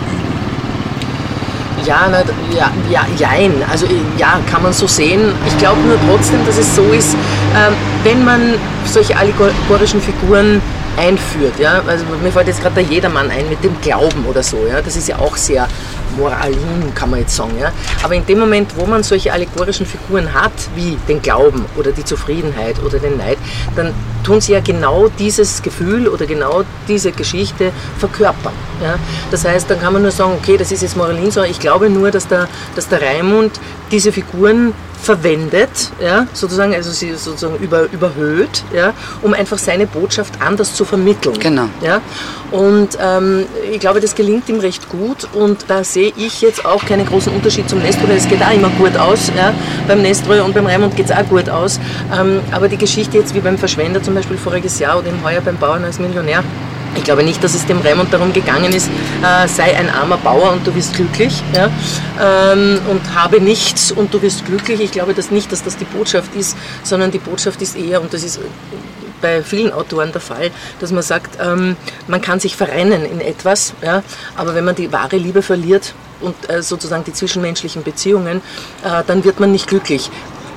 Ja, 1.85 2.09
na, 2.11 2.21
ja, 2.55 2.71
ja, 2.91 3.07
jein. 3.17 3.53
Also 3.71 3.87
ja, 4.19 4.39
kann 4.51 4.63
man 4.63 4.73
so 4.73 4.87
sehen. 4.87 5.33
Ich 5.47 5.57
glaube 5.59 5.81
nur 5.81 5.99
trotzdem, 6.09 6.45
dass 6.47 6.59
es 6.59 6.77
so 6.77 6.83
ist, 6.93 7.15
ähm, 7.55 7.75
wenn 8.05 8.25
man 8.25 8.55
solche 8.85 9.17
allegorischen 9.17 10.01
Figuren 10.01 10.61
einführt. 11.00 11.59
Ja? 11.59 11.83
Also 11.87 12.04
mir 12.23 12.30
fällt 12.30 12.49
jetzt 12.49 12.61
gerade 12.61 12.76
der 12.76 12.85
Jedermann 12.85 13.30
ein 13.30 13.49
mit 13.49 13.64
dem 13.64 13.80
Glauben 13.80 14.25
oder 14.26 14.42
so. 14.42 14.66
Ja? 14.69 14.83
Das 14.83 14.97
ist 14.97 15.09
ja 15.09 15.19
auch 15.19 15.37
sehr 15.37 15.66
moralin, 16.16 16.92
kann 16.95 17.11
man 17.11 17.21
jetzt 17.21 17.35
sagen. 17.35 17.52
Ja? 17.59 17.73
Aber 18.02 18.14
in 18.14 18.26
dem 18.26 18.38
Moment, 18.38 18.76
wo 18.76 18.85
man 18.85 19.02
solche 19.02 19.33
allegorischen 19.33 19.87
Figuren 19.87 20.33
hat, 20.35 20.52
wie 20.75 20.99
den 21.09 21.23
Glauben 21.23 21.64
oder 21.76 21.92
die 21.92 22.04
Zufriedenheit 22.04 22.76
oder 22.85 22.99
den 22.99 23.16
Neid, 23.16 23.38
dann 23.76 23.95
tun 24.23 24.40
sie 24.40 24.52
ja 24.52 24.61
genau 24.61 25.09
dieses 25.19 25.62
Gefühl 25.62 26.09
oder 26.09 26.26
genau 26.26 26.62
diese 26.87 27.12
Geschichte 27.12 27.73
verkörpern. 27.99 28.52
Ja? 28.83 28.97
Das 29.30 29.45
heißt, 29.45 29.71
dann 29.71 29.80
kann 29.80 29.95
man 29.95 30.02
nur 30.02 30.11
sagen, 30.11 30.35
okay, 30.37 30.57
das 30.57 30.71
ist 30.73 30.83
jetzt 30.83 30.97
Moralin, 30.97 31.30
sondern 31.30 31.50
ich 31.50 31.61
glaube 31.61 31.88
nur, 31.88 32.11
dass 32.11 32.28
der, 32.28 32.49
dass 32.75 32.88
der 32.88 33.00
Raimund 33.00 33.52
diese 33.90 34.12
Figuren 34.12 34.73
verwendet, 35.00 35.92
ja, 36.00 36.26
sozusagen, 36.32 36.75
also 36.75 36.90
sie 36.90 37.14
sozusagen 37.14 37.56
über, 37.62 37.85
überhöht, 37.90 38.62
ja, 38.75 38.92
um 39.23 39.32
einfach 39.32 39.59
seine 39.59 39.87
Botschaft 39.87 40.35
anders 40.40 40.75
zu 40.75 40.85
vermitteln. 40.85 41.38
Genau. 41.38 41.68
Ja. 41.80 42.02
Und 42.50 42.99
ähm, 43.00 43.47
ich 43.73 43.80
glaube, 43.80 44.00
das 44.00 44.14
gelingt 44.14 44.49
ihm 44.49 44.61
recht 44.61 44.88
gut 44.88 45.28
und 45.32 45.64
da 45.68 45.85
sehe 45.85 46.12
ich 46.16 46.42
jetzt 46.42 46.66
auch 46.66 46.85
keinen 46.85 47.06
großen 47.06 47.32
Unterschied 47.32 47.68
zum 47.68 47.80
Nestroy. 47.80 48.14
Es 48.14 48.28
geht 48.28 48.42
auch 48.42 48.52
immer 48.52 48.70
gut 48.70 48.97
aus. 48.97 49.32
Ja. 49.37 49.54
Beim 49.88 50.02
Nestroy 50.02 50.40
und 50.40 50.54
beim 50.54 50.66
Raimund 50.66 50.97
geht 50.97 51.06
es 51.06 51.12
auch 51.12 51.26
gut 51.28 51.49
aus. 51.49 51.80
Ähm, 52.12 52.40
aber 52.52 52.68
die 52.68 52.76
Geschichte 52.76 53.18
jetzt 53.18 53.35
wie 53.35 53.40
beim 53.40 53.56
Verschwender 53.56 54.02
zum 54.02 54.14
Beispiel 54.14 54.37
voriges 54.37 54.78
Jahr 54.78 54.99
oder 54.99 55.09
im 55.09 55.25
Heuer 55.25 55.40
beim 55.40 55.56
Bauern 55.56 55.85
als 55.85 55.99
Millionär, 55.99 56.44
ich 56.97 57.04
glaube 57.04 57.23
nicht, 57.23 57.42
dass 57.42 57.54
es 57.54 57.66
dem 57.66 57.78
Raimund 57.78 58.12
darum 58.12 58.32
gegangen 58.32 58.73
ist, 58.73 58.88
äh, 59.23 59.49
sei 59.49 59.76
ein 59.76 59.88
armer 59.88 60.16
Bauer 60.16 60.52
und 60.52 60.66
du 60.66 60.75
wirst 60.75 60.94
glücklich 60.94 61.42
ja? 61.54 61.70
ähm, 62.20 62.80
und 62.88 63.14
habe 63.14 63.40
nichts 63.40 63.92
und 63.92 64.12
du 64.12 64.23
wirst 64.23 64.44
glücklich. 64.47 64.80
Ich 64.80 64.92
glaube 64.92 65.14
das 65.14 65.30
nicht, 65.30 65.52
dass 65.52 65.62
das 65.62 65.76
die 65.76 65.85
Botschaft 65.85 66.35
ist, 66.35 66.56
sondern 66.82 67.11
die 67.11 67.18
Botschaft 67.18 67.62
ist 67.62 67.76
eher, 67.76 68.00
und 68.00 68.12
das 68.12 68.23
ist 68.23 68.40
bei 69.20 69.42
vielen 69.42 69.73
Autoren 69.73 70.12
der 70.12 70.20
Fall, 70.20 70.50
dass 70.80 70.92
man 70.92 71.02
sagt, 71.02 71.38
ähm, 71.40 71.76
man 72.09 72.20
kann 72.20 72.40
sich 72.40 72.56
verrennen 72.56 73.04
in 73.04 73.20
etwas, 73.20 73.75
ja? 73.82 74.02
aber 74.37 74.54
wenn 74.54 74.64
man 74.64 74.75
die 74.75 74.92
wahre 74.92 75.16
Liebe 75.16 75.42
verliert, 75.42 75.94
und 76.20 76.50
äh, 76.50 76.62
sozusagen 76.62 77.04
die 77.04 77.14
zwischenmenschlichen 77.14 77.82
Beziehungen, 77.82 78.42
äh, 78.85 79.02
dann 79.06 79.25
wird 79.25 79.40
man 79.40 79.52
nicht 79.52 79.68
glücklich 79.68 80.11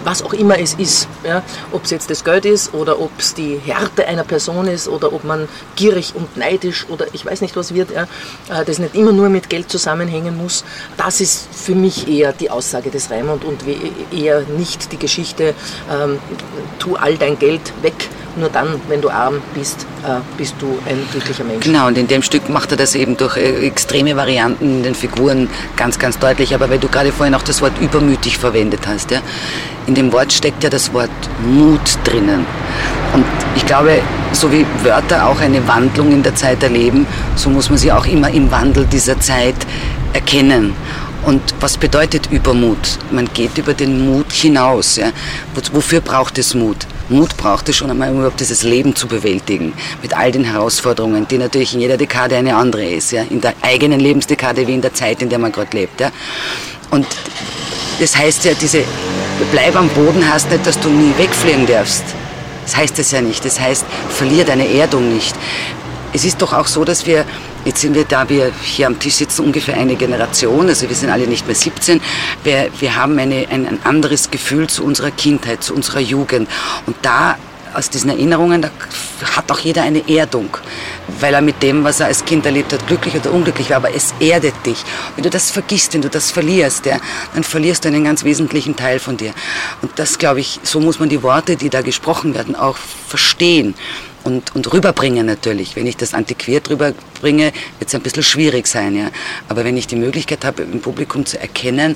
was 0.03 0.21
auch 0.21 0.33
immer 0.33 0.59
es 0.59 0.73
ist. 0.73 1.07
Ja? 1.23 1.43
Ob 1.71 1.85
es 1.85 1.91
jetzt 1.91 2.09
das 2.09 2.23
Geld 2.23 2.45
ist 2.45 2.73
oder 2.73 2.99
ob 2.99 3.11
es 3.17 3.33
die 3.33 3.59
Härte 3.63 4.07
einer 4.07 4.23
Person 4.23 4.67
ist 4.67 4.87
oder 4.87 5.13
ob 5.13 5.23
man 5.23 5.47
gierig 5.75 6.13
und 6.15 6.37
neidisch 6.37 6.85
oder 6.89 7.05
ich 7.13 7.25
weiß 7.25 7.41
nicht 7.41 7.55
was 7.55 7.73
wird, 7.73 7.91
ja? 7.91 8.03
Äh, 8.49 8.65
das 8.65 8.79
nicht 8.79 8.95
immer 8.95 9.11
nur 9.11 9.29
mit 9.29 9.49
Geld 9.49 9.69
zusammenhängen 9.69 10.37
muss. 10.37 10.63
Das 10.97 11.21
ist 11.21 11.47
für 11.51 11.75
mich 11.75 12.07
eher 12.07 12.33
die 12.33 12.49
Aussage 12.49 12.89
des 12.89 13.09
Raimund 13.09 13.43
und 13.45 13.61
eher 14.11 14.41
nicht 14.41 14.91
die 14.91 14.97
Geschichte, 14.97 15.53
ähm, 15.91 16.19
tu 16.79 16.95
all 16.95 17.17
dein 17.17 17.39
Geld 17.39 17.61
weg 17.81 18.09
nur 18.35 18.49
dann, 18.49 18.79
wenn 18.87 19.01
du 19.01 19.09
arm 19.09 19.41
bist, 19.53 19.85
äh, 20.03 20.19
bist 20.37 20.55
du 20.59 20.79
ein 20.85 20.99
glücklicher 21.11 21.43
Mensch. 21.43 21.63
Genau, 21.63 21.87
und 21.87 21.97
in 21.97 22.07
dem 22.07 22.21
Stück 22.21 22.49
macht 22.49 22.71
er 22.71 22.77
das 22.77 22.95
eben 22.95 23.17
durch 23.17 23.37
äh, 23.37 23.65
extreme 23.65 24.15
Varianten 24.15 24.77
in 24.77 24.83
den 24.83 24.95
Figuren 24.95 25.49
ganz, 25.75 25.99
ganz 25.99 26.17
deutlich. 26.17 26.53
Aber 26.55 26.69
weil 26.69 26.79
du 26.79 26.87
gerade 26.87 27.11
vorhin 27.11 27.35
auch 27.35 27.43
das 27.43 27.61
Wort 27.61 27.73
übermütig 27.79 28.37
verwendet 28.37 28.81
hast, 28.87 29.11
ja, 29.11 29.21
in 29.87 29.95
dem 29.95 30.11
Wort 30.11 30.33
steckt 30.33 30.63
ja 30.63 30.69
das 30.69 30.93
Wort 30.93 31.09
Mut 31.45 31.97
drinnen. 32.03 32.45
Und 33.13 33.25
ich 33.55 33.65
glaube, 33.65 34.01
so 34.31 34.51
wie 34.51 34.65
Wörter 34.83 35.27
auch 35.27 35.39
eine 35.39 35.67
Wandlung 35.67 36.11
in 36.11 36.23
der 36.23 36.35
Zeit 36.35 36.63
erleben, 36.63 37.05
so 37.35 37.49
muss 37.49 37.69
man 37.69 37.77
sie 37.77 37.91
auch 37.91 38.05
immer 38.05 38.29
im 38.29 38.49
Wandel 38.49 38.85
dieser 38.85 39.19
Zeit 39.19 39.55
erkennen. 40.13 40.73
Und 41.25 41.41
was 41.61 41.77
bedeutet 41.77 42.29
Übermut? 42.31 42.99
Man 43.11 43.29
geht 43.33 43.57
über 43.57 43.73
den 43.73 44.05
Mut 44.05 44.31
hinaus. 44.31 44.97
Ja? 44.97 45.11
Wofür 45.71 46.01
braucht 46.01 46.37
es 46.37 46.53
Mut? 46.53 46.85
Mut 47.09 47.35
braucht 47.37 47.69
es 47.69 47.75
schon 47.75 47.89
einmal, 47.89 48.09
um 48.09 48.17
überhaupt 48.17 48.39
dieses 48.39 48.63
Leben 48.63 48.95
zu 48.95 49.07
bewältigen. 49.07 49.73
Mit 50.01 50.15
all 50.15 50.31
den 50.31 50.43
Herausforderungen, 50.43 51.27
die 51.27 51.37
natürlich 51.37 51.73
in 51.73 51.81
jeder 51.81 51.97
Dekade 51.97 52.35
eine 52.35 52.55
andere 52.55 52.85
ist. 52.85 53.11
Ja? 53.11 53.23
In 53.29 53.41
der 53.41 53.53
eigenen 53.61 53.99
Lebensdekade 53.99 54.67
wie 54.67 54.73
in 54.73 54.81
der 54.81 54.93
Zeit, 54.93 55.21
in 55.21 55.29
der 55.29 55.39
man 55.39 55.51
gerade 55.51 55.75
lebt. 55.75 55.99
Ja? 55.99 56.11
Und 56.91 57.05
das 57.99 58.15
heißt 58.17 58.45
ja, 58.45 58.53
diese 58.53 58.83
Bleib 59.51 59.75
am 59.75 59.89
Boden 59.89 60.31
heißt 60.31 60.49
nicht, 60.51 60.65
dass 60.65 60.79
du 60.79 60.89
nie 60.89 61.11
wegfliegen 61.17 61.65
darfst. 61.65 62.03
Das 62.65 62.77
heißt 62.77 62.97
es 62.99 63.11
ja 63.11 63.21
nicht. 63.21 63.43
Das 63.43 63.59
heißt, 63.59 63.85
verlier 64.09 64.45
deine 64.45 64.67
Erdung 64.67 65.13
nicht. 65.13 65.35
Es 66.13 66.25
ist 66.25 66.41
doch 66.41 66.53
auch 66.53 66.67
so, 66.67 66.85
dass 66.85 67.05
wir 67.05 67.25
Jetzt 67.65 67.79
sind 67.79 67.95
wir 67.95 68.03
da, 68.03 68.27
wir 68.27 68.51
hier 68.61 68.87
am 68.87 68.99
Tisch 68.99 69.15
sitzen, 69.15 69.45
ungefähr 69.45 69.77
eine 69.77 69.95
Generation, 69.95 70.67
also 70.67 70.89
wir 70.89 70.95
sind 70.95 71.09
alle 71.09 71.27
nicht 71.27 71.47
mehr 71.47 71.55
17. 71.55 72.01
Wir, 72.43 72.69
wir 72.77 72.95
haben 72.97 73.17
eine, 73.17 73.47
ein, 73.49 73.65
ein 73.65 73.79
anderes 73.85 74.29
Gefühl 74.29 74.67
zu 74.67 74.83
unserer 74.83 75.11
Kindheit, 75.11 75.63
zu 75.63 75.73
unserer 75.73 76.01
Jugend. 76.01 76.49
Und 76.85 76.97
da 77.03 77.37
aus 77.73 77.89
diesen 77.89 78.09
Erinnerungen, 78.09 78.61
da 78.61 78.69
hat 79.35 79.49
auch 79.49 79.59
jeder 79.59 79.83
eine 79.83 80.07
Erdung, 80.09 80.57
weil 81.21 81.33
er 81.33 81.41
mit 81.41 81.63
dem, 81.63 81.85
was 81.85 82.01
er 82.01 82.07
als 82.07 82.25
Kind 82.25 82.45
erlebt 82.45 82.73
hat, 82.73 82.85
glücklich 82.85 83.15
oder 83.15 83.31
unglücklich 83.31 83.69
war, 83.69 83.77
aber 83.77 83.95
es 83.95 84.13
erdet 84.19 84.53
dich. 84.65 84.83
Wenn 85.15 85.23
du 85.23 85.29
das 85.29 85.49
vergisst, 85.49 85.93
wenn 85.93 86.01
du 86.01 86.09
das 86.09 86.29
verlierst, 86.29 86.85
ja, 86.85 86.99
dann 87.33 87.43
verlierst 87.43 87.85
du 87.85 87.87
einen 87.87 88.03
ganz 88.03 88.25
wesentlichen 88.25 88.75
Teil 88.75 88.99
von 88.99 89.15
dir. 89.15 89.33
Und 89.81 89.91
das, 89.95 90.17
glaube 90.17 90.41
ich, 90.41 90.59
so 90.63 90.81
muss 90.81 90.99
man 90.99 91.07
die 91.07 91.23
Worte, 91.23 91.55
die 91.55 91.69
da 91.69 91.81
gesprochen 91.81 92.35
werden, 92.35 92.55
auch 92.55 92.77
verstehen 93.07 93.73
und, 94.23 94.55
und 94.55 94.71
rüberbringen 94.73 95.25
natürlich. 95.25 95.75
Wenn 95.75 95.87
ich 95.87 95.97
das 95.97 96.13
antiquiert 96.13 96.69
rüberbringe, 96.69 97.51
wird 97.79 97.87
es 97.87 97.95
ein 97.95 98.01
bisschen 98.01 98.23
schwierig 98.23 98.67
sein. 98.67 98.95
Ja. 98.95 99.09
Aber 99.49 99.65
wenn 99.65 99.77
ich 99.77 99.87
die 99.87 99.95
Möglichkeit 99.95 100.45
habe, 100.45 100.63
im 100.63 100.81
Publikum 100.81 101.25
zu 101.25 101.39
erkennen, 101.39 101.95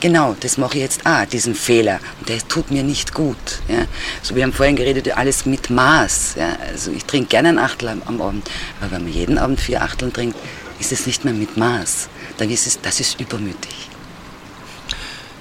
genau, 0.00 0.36
das 0.40 0.58
mache 0.58 0.76
ich 0.78 0.82
jetzt 0.82 1.06
auch, 1.06 1.24
diesen 1.26 1.54
Fehler. 1.54 2.00
Und 2.20 2.28
der 2.28 2.38
tut 2.46 2.70
mir 2.70 2.82
nicht 2.82 3.14
gut. 3.14 3.36
Ja. 3.68 3.86
So, 4.22 4.34
wir 4.34 4.42
haben 4.42 4.52
vorhin 4.52 4.76
geredet, 4.76 5.16
alles 5.16 5.46
mit 5.46 5.70
Maß. 5.70 6.34
Ja. 6.38 6.56
Also 6.70 6.90
ich 6.92 7.04
trinke 7.04 7.28
gerne 7.28 7.50
ein 7.50 7.58
Achtel 7.58 7.88
am, 7.88 8.02
am 8.06 8.20
Abend, 8.20 8.50
aber 8.80 8.92
wenn 8.92 9.04
man 9.04 9.12
jeden 9.12 9.38
Abend 9.38 9.60
vier 9.60 9.82
Achteln 9.82 10.12
trinkt, 10.12 10.36
ist 10.78 10.92
es 10.92 11.06
nicht 11.06 11.24
mehr 11.24 11.34
mit 11.34 11.56
Maß. 11.56 12.08
Dann 12.38 12.50
ist 12.50 12.66
es, 12.66 12.80
das 12.80 13.00
ist 13.00 13.20
übermütig. 13.20 13.88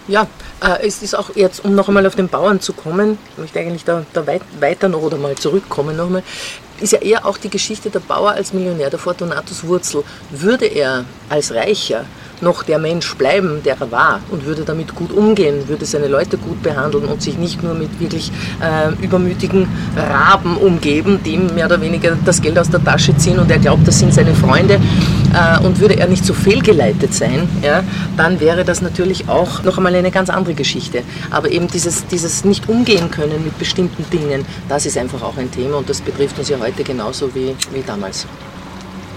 Ja, 0.08 0.28
äh, 0.66 0.86
es 0.86 1.02
ist 1.02 1.16
auch 1.16 1.36
jetzt, 1.36 1.64
um 1.64 1.76
noch 1.76 1.88
einmal 1.88 2.06
auf 2.06 2.16
den 2.16 2.30
Bauern 2.30 2.60
zu 2.60 2.74
kommen, 2.74 3.18
ich 3.32 3.38
möchte 3.38 3.60
eigentlich 3.60 3.86
da, 3.86 4.06
da 4.14 4.26
weit, 4.28 4.42
weiter 4.60 4.90
noch 4.90 5.02
oder 5.02 5.18
mal 5.18 5.36
zurückkommen 5.36 5.96
nochmal, 5.96 6.24
ist 6.80 6.94
ja 6.94 7.00
eher 7.00 7.26
auch 7.26 7.38
die 7.38 7.50
Geschichte 7.50 7.90
der 7.90 8.00
Bauer 8.00 8.32
als 8.32 8.54
Millionär, 8.54 8.90
der 8.90 9.00
Fortunatus 9.00 9.64
Wurzel. 9.64 10.04
Würde 10.32 10.66
er 10.66 11.06
als 11.30 11.54
Reicher 11.54 12.06
noch 12.42 12.64
der 12.64 12.80
Mensch 12.80 13.16
bleiben, 13.16 13.62
der 13.64 13.78
er 13.80 13.92
war 13.92 14.20
und 14.30 14.46
würde 14.46 14.64
damit 14.64 14.96
gut 14.96 15.12
umgehen, 15.12 15.68
würde 15.68 15.86
seine 15.86 16.08
Leute 16.08 16.38
gut 16.38 16.62
behandeln 16.62 17.06
und 17.06 17.22
sich 17.22 17.38
nicht 17.38 17.64
nur 17.64 17.74
mit 17.74 18.00
wirklich 18.00 18.32
äh, 18.62 18.92
übermütigen 19.04 19.68
Raben 19.96 20.58
umgeben, 20.58 21.20
die 21.24 21.32
ihm 21.32 21.48
mehr 21.56 21.66
oder 21.66 21.80
weniger 21.82 22.18
das 22.26 22.42
Geld 22.42 22.58
aus 22.60 22.70
der 22.70 22.84
Tasche 22.84 23.16
ziehen 23.18 23.40
und 23.40 23.50
er 23.50 23.60
glaubt, 23.60 23.88
das 23.88 24.00
sind 24.00 24.14
seine 24.14 24.36
Freunde 24.36 24.76
äh, 25.34 25.64
und 25.66 25.80
würde 25.80 25.98
er 25.98 26.08
nicht 26.08 26.26
so 26.26 26.34
fehlgeleitet 26.34 27.14
sein, 27.14 27.48
ja, 27.62 27.84
dann 28.18 28.40
wäre 28.40 28.64
das 28.66 28.82
natürlich 28.82 29.30
auch 29.30 29.64
noch 29.64 29.78
einmal 29.78 29.96
eine 29.96 30.12
ganz 30.12 30.30
andere 30.30 30.54
Geschichte. 30.54 31.04
Aber 31.32 31.50
eben 31.52 31.68
dieses, 31.68 32.06
dieses 32.08 32.46
nicht 32.46 32.68
umgehen 32.70 33.12
können 33.12 33.44
mit 33.44 33.58
bestimmten 33.58 34.06
Dingen, 34.10 34.46
das 34.70 34.86
ist 34.86 34.98
einfach 34.98 35.22
auch 35.22 35.38
ein 35.38 35.52
Thema 35.52 35.78
und 35.78 35.90
das 35.90 36.02
betrifft 36.02 36.38
uns 36.40 36.50
ja 36.50 36.58
heute 36.60 36.65
genauso 36.72 37.34
wie, 37.34 37.56
wie 37.72 37.82
damals. 37.82 38.26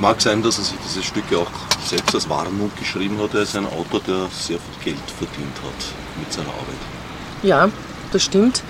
Mag 0.01 0.21
sein, 0.21 0.43
dass 0.43 0.59
er 0.59 0.65
sich 0.65 0.79
diese 0.85 1.03
Stücke 1.03 1.39
auch 1.39 1.51
selbst 1.85 2.15
als 2.15 2.29
Warnung 2.29 2.71
geschrieben 2.79 3.19
hat. 3.21 3.35
Er 3.35 3.43
ist 3.43 3.57
ein 3.57 3.67
Autor, 3.67 4.01
der 4.07 4.29
sehr 4.31 4.59
viel 4.59 4.93
Geld 4.93 5.11
verdient 5.19 5.57
hat 5.65 6.19
mit 6.19 6.33
seiner 6.33 6.51
Arbeit. 6.51 6.79
Ja, 7.43 7.69
das 8.13 8.23
stimmt. 8.23 8.63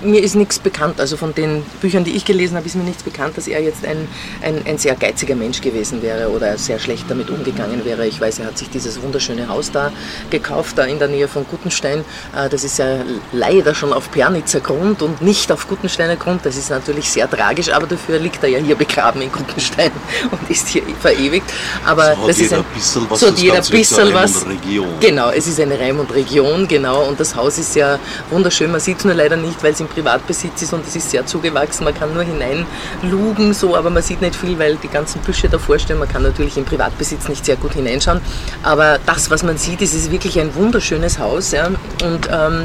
Mir 0.00 0.22
ist 0.22 0.34
nichts 0.34 0.58
bekannt, 0.58 1.00
also 1.00 1.16
von 1.16 1.34
den 1.34 1.62
Büchern, 1.80 2.04
die 2.04 2.12
ich 2.12 2.24
gelesen 2.24 2.56
habe, 2.56 2.66
ist 2.66 2.76
mir 2.76 2.84
nichts 2.84 3.02
bekannt, 3.02 3.36
dass 3.36 3.48
er 3.48 3.62
jetzt 3.62 3.84
ein, 3.84 4.08
ein, 4.42 4.62
ein 4.66 4.78
sehr 4.78 4.94
geiziger 4.94 5.34
Mensch 5.34 5.60
gewesen 5.60 6.02
wäre 6.02 6.30
oder 6.30 6.58
sehr 6.58 6.78
schlecht 6.78 7.04
damit 7.08 7.30
umgegangen 7.30 7.84
wäre. 7.84 8.06
Ich 8.06 8.20
weiß, 8.20 8.40
er 8.40 8.46
hat 8.46 8.58
sich 8.58 8.68
dieses 8.70 9.00
wunderschöne 9.02 9.48
Haus 9.48 9.70
da 9.70 9.92
gekauft, 10.30 10.78
da 10.78 10.84
in 10.84 10.98
der 10.98 11.08
Nähe 11.08 11.28
von 11.28 11.46
Gutenstein. 11.48 12.04
Äh, 12.36 12.48
das 12.48 12.64
ist 12.64 12.78
ja 12.78 12.98
leider 13.32 13.74
schon 13.74 13.92
auf 13.92 14.10
Pernitzer 14.10 14.60
Grund 14.60 15.02
und 15.02 15.22
nicht 15.22 15.50
auf 15.50 15.68
Gutensteiner 15.68 16.16
Grund. 16.16 16.44
Das 16.44 16.56
ist 16.56 16.70
natürlich 16.70 17.10
sehr 17.10 17.28
tragisch, 17.28 17.70
aber 17.70 17.86
dafür 17.86 18.18
liegt 18.18 18.42
er 18.42 18.50
ja 18.50 18.58
hier 18.58 18.76
begraben 18.76 19.22
in 19.22 19.32
Gutenstein 19.32 19.90
und 20.30 20.50
ist 20.50 20.68
hier 20.68 20.82
verewigt. 21.00 21.50
Aber 21.84 22.14
so 22.14 22.26
das 22.26 22.38
ist 22.38 22.52
ein, 22.52 22.64
bisschen 22.74 23.06
was. 23.08 23.20
so 23.20 23.28
hat 23.28 23.38
jeder 23.38 23.62
bisschen 23.62 24.12
was. 24.12 24.46
Region. 24.46 24.88
Genau, 25.00 25.30
es 25.30 25.46
ist 25.46 25.60
eine 25.60 25.78
Reimund-Region, 25.78 26.68
genau. 26.68 27.04
Und 27.04 27.18
das 27.18 27.34
Haus 27.34 27.58
ist 27.58 27.74
ja 27.76 27.98
wunderschön. 28.30 28.70
Man 28.70 28.80
sieht 28.80 28.98
es 28.98 29.04
nur 29.04 29.14
leider 29.14 29.36
nicht, 29.36 29.62
weil 29.62 29.72
es 29.72 29.80
im 29.86 29.92
Privatbesitz 29.92 30.62
ist 30.62 30.72
und 30.72 30.86
es 30.86 30.96
ist 30.96 31.10
sehr 31.10 31.24
zugewachsen. 31.26 31.84
Man 31.84 31.94
kann 31.94 32.12
nur 32.12 32.22
hineinlugen, 32.22 33.54
so, 33.54 33.76
aber 33.76 33.90
man 33.90 34.02
sieht 34.02 34.20
nicht 34.20 34.36
viel, 34.36 34.58
weil 34.58 34.76
die 34.76 34.88
ganzen 34.88 35.20
Büsche 35.20 35.48
davor 35.48 35.78
stehen. 35.78 35.98
Man 35.98 36.08
kann 36.08 36.22
natürlich 36.22 36.56
im 36.56 36.64
Privatbesitz 36.64 37.28
nicht 37.28 37.44
sehr 37.44 37.56
gut 37.56 37.74
hineinschauen. 37.74 38.20
Aber 38.62 38.98
das, 39.06 39.30
was 39.30 39.42
man 39.42 39.56
sieht, 39.56 39.80
ist, 39.80 39.94
ist 39.94 40.10
wirklich 40.10 40.38
ein 40.38 40.54
wunderschönes 40.54 41.18
Haus. 41.18 41.52
Ja. 41.52 41.66
Und 41.66 42.28
ähm, 42.30 42.64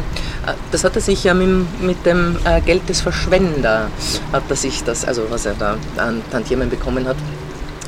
das 0.71 0.83
hat 0.83 0.95
er 0.95 1.01
sich 1.01 1.23
ja 1.23 1.33
mit, 1.33 1.81
mit 1.81 2.05
dem 2.05 2.37
äh, 2.45 2.61
Geld 2.61 2.87
des 2.89 3.01
Verschwender, 3.01 3.87
hat 4.31 4.43
er 4.49 4.55
sich 4.55 4.83
das, 4.83 5.05
also 5.05 5.23
was 5.29 5.45
er 5.45 5.53
da 5.53 5.77
an 5.97 6.21
Tantiemen 6.31 6.69
bekommen 6.69 7.07
hat, 7.07 7.17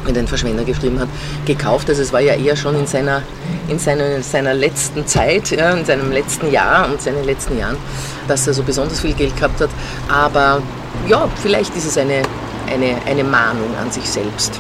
mit 0.06 0.16
den 0.16 0.28
Verschwender 0.28 0.64
geschrieben 0.64 1.00
hat, 1.00 1.08
gekauft. 1.46 1.90
Also 1.90 2.02
es 2.02 2.14
war 2.14 2.22
ja 2.22 2.34
eher 2.34 2.56
schon 2.56 2.76
in 2.76 2.88
seiner, 2.88 3.24
in 3.68 3.80
seiner, 3.80 4.22
seiner 4.22 4.54
letzten 4.54 5.06
Zeit, 5.08 5.52
ja, 5.52 5.72
in 5.72 5.86
seinem 5.86 6.12
letzten 6.12 6.52
Jahr 6.52 6.90
und 6.90 7.02
seinen 7.02 7.24
letzten 7.24 7.58
Jahren, 7.58 7.78
dass 8.28 8.48
er 8.48 8.54
so 8.54 8.64
besonders 8.64 9.00
viel 9.00 9.14
Geld 9.14 9.36
gehabt 9.36 9.62
hat. 9.62 9.70
Aber 10.08 10.62
ja, 11.08 11.28
vielleicht 11.42 11.76
ist 11.76 11.86
es 11.86 11.98
eine, 11.98 12.22
eine, 12.72 12.96
eine 13.06 13.24
Mahnung 13.24 13.76
an 13.82 13.92
sich 13.92 14.06
selbst. 14.10 14.60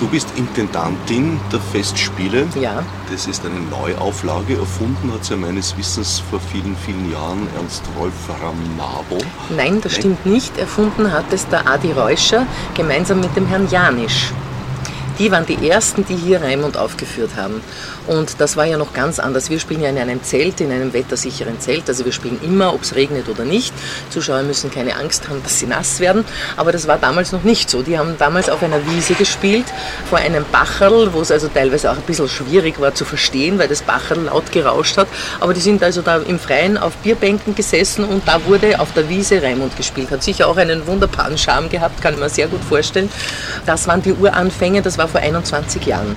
Du 0.00 0.08
bist 0.08 0.28
Intendantin 0.36 1.38
der 1.52 1.60
Festspiele. 1.60 2.46
Ja. 2.58 2.82
Das 3.10 3.26
ist 3.26 3.44
eine 3.44 3.60
Neuauflage. 3.60 4.56
Erfunden 4.56 5.12
hat 5.12 5.26
sie 5.26 5.34
ja 5.34 5.36
meines 5.38 5.76
Wissens 5.76 6.22
vor 6.30 6.40
vielen, 6.40 6.74
vielen 6.74 7.12
Jahren 7.12 7.46
Ernst 7.54 7.82
Rolf 7.98 8.14
Ramabo. 8.42 9.18
Nein, 9.54 9.82
das 9.82 9.96
stimmt 9.96 10.24
nicht. 10.24 10.56
Erfunden 10.56 11.12
hat 11.12 11.30
es 11.32 11.46
der 11.48 11.68
Adi 11.68 11.92
Reuscher 11.92 12.46
gemeinsam 12.74 13.20
mit 13.20 13.36
dem 13.36 13.46
Herrn 13.46 13.68
Janisch. 13.68 14.32
Die 15.20 15.30
waren 15.30 15.44
die 15.44 15.68
ersten, 15.68 16.06
die 16.06 16.16
hier 16.16 16.40
Raimund 16.40 16.78
aufgeführt 16.78 17.36
haben. 17.36 17.60
Und 18.10 18.40
das 18.40 18.56
war 18.56 18.64
ja 18.64 18.76
noch 18.76 18.92
ganz 18.92 19.20
anders. 19.20 19.50
Wir 19.50 19.60
spielen 19.60 19.82
ja 19.82 19.88
in 19.88 19.96
einem 19.96 20.20
Zelt, 20.24 20.60
in 20.60 20.72
einem 20.72 20.92
wettersicheren 20.92 21.60
Zelt. 21.60 21.88
Also 21.88 22.04
wir 22.04 22.10
spielen 22.10 22.40
immer, 22.42 22.74
ob 22.74 22.82
es 22.82 22.96
regnet 22.96 23.28
oder 23.28 23.44
nicht. 23.44 23.72
Zuschauer 24.10 24.42
müssen 24.42 24.68
keine 24.68 24.96
Angst 24.96 25.28
haben, 25.28 25.40
dass 25.44 25.60
sie 25.60 25.68
nass 25.68 26.00
werden. 26.00 26.24
Aber 26.56 26.72
das 26.72 26.88
war 26.88 26.98
damals 26.98 27.30
noch 27.30 27.44
nicht 27.44 27.70
so. 27.70 27.82
Die 27.82 27.96
haben 27.96 28.16
damals 28.18 28.50
auf 28.50 28.64
einer 28.64 28.84
Wiese 28.84 29.14
gespielt, 29.14 29.66
vor 30.08 30.18
einem 30.18 30.44
Bacherl, 30.50 31.12
wo 31.12 31.20
es 31.20 31.30
also 31.30 31.46
teilweise 31.46 31.88
auch 31.88 31.94
ein 31.94 32.02
bisschen 32.02 32.28
schwierig 32.28 32.80
war 32.80 32.92
zu 32.96 33.04
verstehen, 33.04 33.60
weil 33.60 33.68
das 33.68 33.82
Bacherl 33.82 34.24
laut 34.24 34.50
gerauscht 34.50 34.96
hat. 34.96 35.06
Aber 35.38 35.54
die 35.54 35.60
sind 35.60 35.80
also 35.80 36.02
da 36.02 36.16
im 36.16 36.40
Freien 36.40 36.78
auf 36.78 36.96
Bierbänken 36.96 37.54
gesessen 37.54 38.04
und 38.04 38.26
da 38.26 38.44
wurde 38.44 38.80
auf 38.80 38.92
der 38.92 39.08
Wiese 39.08 39.40
Raimund 39.40 39.76
gespielt. 39.76 40.10
Hat 40.10 40.24
sicher 40.24 40.48
auch 40.48 40.56
einen 40.56 40.84
wunderbaren 40.88 41.38
Charme 41.38 41.68
gehabt, 41.68 42.02
kann 42.02 42.14
ich 42.14 42.20
mir 42.20 42.28
sehr 42.28 42.48
gut 42.48 42.64
vorstellen. 42.64 43.08
Das 43.66 43.86
waren 43.86 44.02
die 44.02 44.14
Uranfänge, 44.14 44.82
das 44.82 44.98
war 44.98 45.06
vor 45.06 45.20
21 45.20 45.86
Jahren. 45.86 46.16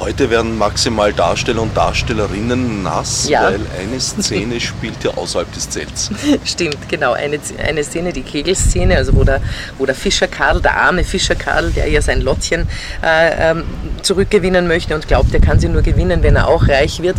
Heute 0.00 0.30
werden 0.30 0.56
maximal 0.56 1.12
Darsteller 1.12 1.60
und 1.60 1.76
Darstellerinnen 1.76 2.82
nass, 2.82 3.28
Ja. 3.28 3.42
weil 3.42 3.60
eine 3.78 4.00
Szene 4.00 4.58
spielt 4.60 5.04
ja 5.04 5.10
außerhalb 5.10 5.52
des 5.52 5.68
Zelts. 5.68 6.10
Stimmt, 6.46 6.88
genau. 6.88 7.12
Eine, 7.12 7.38
eine 7.62 7.84
Szene, 7.84 8.10
die 8.14 8.22
Kegelszene, 8.22 8.96
also 8.96 9.14
wo 9.14 9.24
der, 9.24 9.42
wo 9.76 9.84
der 9.84 9.94
Fischer 9.94 10.26
Karl, 10.26 10.62
der 10.62 10.74
arme 10.74 11.04
Fischer 11.04 11.34
Karl, 11.34 11.70
der 11.72 11.86
ja 11.88 12.00
sein 12.00 12.22
Lottchen 12.22 12.66
äh, 13.04 13.50
ähm, 13.50 13.64
zurückgewinnen 14.00 14.66
möchte 14.66 14.94
und 14.94 15.06
glaubt, 15.06 15.34
er 15.34 15.40
kann 15.40 15.60
sie 15.60 15.68
nur 15.68 15.82
gewinnen, 15.82 16.22
wenn 16.22 16.34
er 16.34 16.48
auch 16.48 16.66
reich 16.66 17.02
wird, 17.02 17.16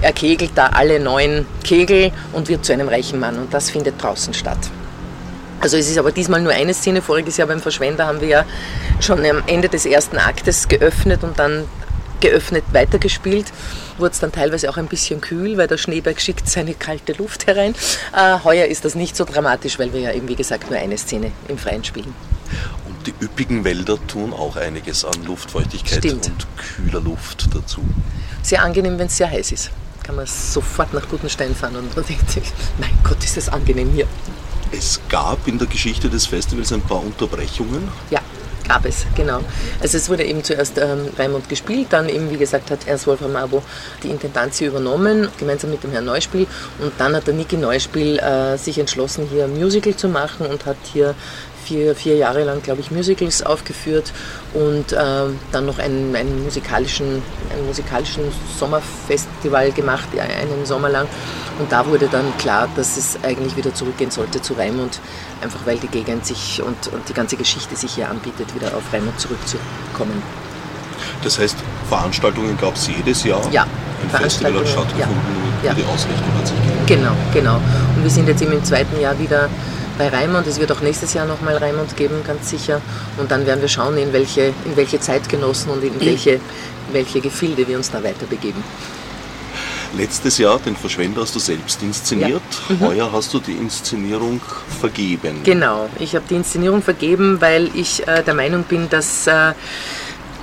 er 0.00 0.14
kegelt 0.14 0.52
da 0.54 0.68
alle 0.68 1.00
neun 1.00 1.44
Kegel 1.64 2.12
und 2.32 2.48
wird 2.48 2.64
zu 2.64 2.72
einem 2.72 2.88
reichen 2.88 3.20
Mann. 3.20 3.36
Und 3.36 3.52
das 3.52 3.68
findet 3.68 4.02
draußen 4.02 4.32
statt. 4.32 4.58
Also 5.60 5.76
es 5.76 5.88
ist 5.88 5.98
aber 5.98 6.10
diesmal 6.12 6.40
nur 6.40 6.52
eine 6.52 6.72
Szene. 6.72 7.02
Voriges 7.02 7.36
Jahr 7.36 7.46
beim 7.46 7.60
Verschwender 7.60 8.06
haben 8.06 8.20
wir 8.22 8.28
ja 8.28 8.44
schon 9.00 9.24
am 9.24 9.42
Ende 9.46 9.68
des 9.68 9.84
ersten 9.84 10.16
Aktes 10.16 10.66
geöffnet 10.66 11.22
und 11.22 11.38
dann 11.38 11.64
geöffnet 12.22 12.64
weitergespielt. 12.72 13.52
Wurde 13.98 14.12
es 14.12 14.20
dann 14.20 14.32
teilweise 14.32 14.70
auch 14.70 14.78
ein 14.78 14.86
bisschen 14.86 15.20
kühl, 15.20 15.58
weil 15.58 15.68
der 15.68 15.76
Schneeberg 15.76 16.20
schickt 16.20 16.48
seine 16.48 16.72
kalte 16.72 17.12
Luft 17.12 17.46
herein. 17.46 17.74
Äh, 18.16 18.38
heuer 18.44 18.66
ist 18.66 18.86
das 18.86 18.94
nicht 18.94 19.14
so 19.14 19.24
dramatisch, 19.24 19.78
weil 19.78 19.92
wir 19.92 20.00
ja 20.00 20.12
eben 20.12 20.28
wie 20.28 20.36
gesagt 20.36 20.70
nur 20.70 20.78
eine 20.78 20.96
Szene 20.96 21.32
im 21.48 21.58
Freien 21.58 21.84
spielen. 21.84 22.14
Und 22.86 23.06
die 23.06 23.14
üppigen 23.22 23.64
Wälder 23.64 23.98
tun 24.06 24.32
auch 24.32 24.56
einiges 24.56 25.04
an 25.04 25.24
Luftfeuchtigkeit 25.26 25.98
Stimmt. 25.98 26.26
und 26.26 26.46
kühler 26.56 27.00
Luft 27.00 27.48
dazu. 27.54 27.82
Sehr 28.42 28.62
angenehm, 28.62 28.98
wenn 28.98 29.08
es 29.08 29.16
sehr 29.16 29.30
heiß 29.30 29.52
ist. 29.52 29.70
Kann 30.02 30.16
man 30.16 30.26
sofort 30.26 30.94
nach 30.94 31.08
Gutenstein 31.08 31.54
fahren 31.54 31.76
und 31.76 31.94
man 31.94 32.04
denkt 32.08 32.30
sich, 32.30 32.44
mein 32.78 32.96
Gott, 33.02 33.22
ist 33.22 33.36
das 33.36 33.48
angenehm 33.48 33.90
hier. 33.92 34.06
Es 34.70 35.00
gab 35.08 35.46
in 35.46 35.58
der 35.58 35.68
Geschichte 35.68 36.08
des 36.08 36.26
Festivals 36.26 36.72
ein 36.72 36.80
paar 36.80 37.04
Unterbrechungen. 37.04 37.88
Ja, 38.10 38.20
gab 38.72 38.86
es, 38.86 39.04
genau. 39.14 39.40
Also 39.80 39.98
es 39.98 40.08
wurde 40.08 40.24
eben 40.24 40.42
zuerst 40.42 40.78
ähm, 40.78 41.08
Raimund 41.18 41.48
gespielt, 41.48 41.88
dann 41.90 42.08
eben, 42.08 42.30
wie 42.30 42.38
gesagt, 42.38 42.70
hat 42.70 42.86
Ernst 42.86 43.06
Wolfram 43.06 43.36
Abo 43.36 43.62
die 44.02 44.08
Intendantie 44.08 44.64
übernommen, 44.64 45.28
gemeinsam 45.38 45.70
mit 45.70 45.82
dem 45.82 45.90
Herrn 45.90 46.06
Neuspiel. 46.06 46.46
Und 46.78 46.92
dann 46.96 47.14
hat 47.14 47.26
der 47.26 47.34
Niki 47.34 47.56
Neuspiel 47.56 48.18
äh, 48.18 48.56
sich 48.56 48.78
entschlossen, 48.78 49.28
hier 49.30 49.44
ein 49.44 49.54
Musical 49.58 49.94
zu 49.94 50.08
machen 50.08 50.46
und 50.46 50.64
hat 50.64 50.78
hier 50.90 51.14
vier, 51.64 51.94
vier 51.94 52.16
Jahre 52.16 52.44
lang, 52.44 52.62
glaube 52.62 52.80
ich, 52.80 52.90
Musicals 52.90 53.42
aufgeführt 53.42 54.12
und 54.54 54.92
ähm, 54.92 55.38
dann 55.52 55.66
noch 55.66 55.78
einen, 55.78 56.14
einen, 56.14 56.44
musikalischen, 56.44 57.22
einen 57.52 57.66
musikalischen 57.66 58.24
Sommerfestival 58.58 59.72
gemacht, 59.72 60.08
ja, 60.14 60.22
einen 60.22 60.66
Sommer 60.66 60.88
lang. 60.88 61.06
Und 61.58 61.70
da 61.70 61.86
wurde 61.86 62.08
dann 62.08 62.36
klar, 62.38 62.68
dass 62.76 62.96
es 62.96 63.18
eigentlich 63.22 63.56
wieder 63.56 63.74
zurückgehen 63.74 64.10
sollte 64.10 64.40
zu 64.40 64.54
Raimund, 64.54 65.00
einfach 65.42 65.60
weil 65.64 65.78
die 65.78 65.88
Gegend 65.88 66.26
sich 66.26 66.62
und, 66.62 66.88
und 66.92 67.08
die 67.08 67.14
ganze 67.14 67.36
Geschichte 67.36 67.76
sich 67.76 67.92
hier 67.92 68.08
anbietet, 68.08 68.54
wieder 68.54 68.68
auf 68.76 68.92
Raimund 68.92 69.18
zurückzukommen. 69.20 70.22
Das 71.22 71.38
heißt, 71.38 71.56
Veranstaltungen 71.88 72.56
gab 72.58 72.74
es 72.74 72.88
jedes 72.88 73.24
Jahr. 73.24 73.42
Ja, 73.52 73.66
Ein 74.02 74.10
Festival 74.22 74.54
hat 74.54 74.68
stattgefunden, 74.68 75.16
ja. 75.62 75.72
nur 75.72 75.82
die 75.82 75.84
Ausrichtung 75.84 76.34
hat 76.38 76.46
sich 76.46 76.56
geändert. 76.56 76.86
Genau, 76.86 77.12
genau. 77.32 77.56
Und 77.96 78.02
wir 78.02 78.10
sind 78.10 78.28
jetzt 78.28 78.42
eben 78.42 78.52
im 78.52 78.64
zweiten 78.64 79.00
Jahr 79.00 79.18
wieder 79.18 79.48
bei 79.98 80.08
Raimund. 80.08 80.46
Es 80.46 80.58
wird 80.58 80.72
auch 80.72 80.80
nächstes 80.80 81.14
Jahr 81.14 81.26
nochmal 81.26 81.56
Raimund 81.56 81.96
geben, 81.96 82.22
ganz 82.26 82.50
sicher. 82.50 82.80
Und 83.18 83.30
dann 83.30 83.46
werden 83.46 83.60
wir 83.60 83.68
schauen, 83.68 83.96
in 83.96 84.12
welche, 84.12 84.52
in 84.64 84.76
welche 84.76 85.00
Zeitgenossen 85.00 85.70
und 85.70 85.84
in 85.84 86.00
welche, 86.00 86.40
welche 86.92 87.20
Gefilde 87.20 87.66
wir 87.66 87.76
uns 87.76 87.90
da 87.90 88.02
weiter 88.02 88.26
begeben. 88.28 88.62
Letztes 89.96 90.38
Jahr, 90.38 90.58
den 90.58 90.74
Verschwender, 90.74 91.20
hast 91.20 91.34
du 91.34 91.38
selbst 91.38 91.82
inszeniert. 91.82 92.40
Ja. 92.68 92.74
Mhm. 92.74 92.80
Heuer 92.80 93.12
hast 93.12 93.34
du 93.34 93.40
die 93.40 93.52
Inszenierung 93.52 94.40
vergeben. 94.80 95.42
Genau, 95.44 95.88
ich 95.98 96.14
habe 96.14 96.24
die 96.28 96.34
Inszenierung 96.34 96.82
vergeben, 96.82 97.40
weil 97.40 97.70
ich 97.74 98.06
äh, 98.08 98.22
der 98.22 98.32
Meinung 98.32 98.62
bin, 98.62 98.88
dass 98.88 99.26
äh, 99.26 99.52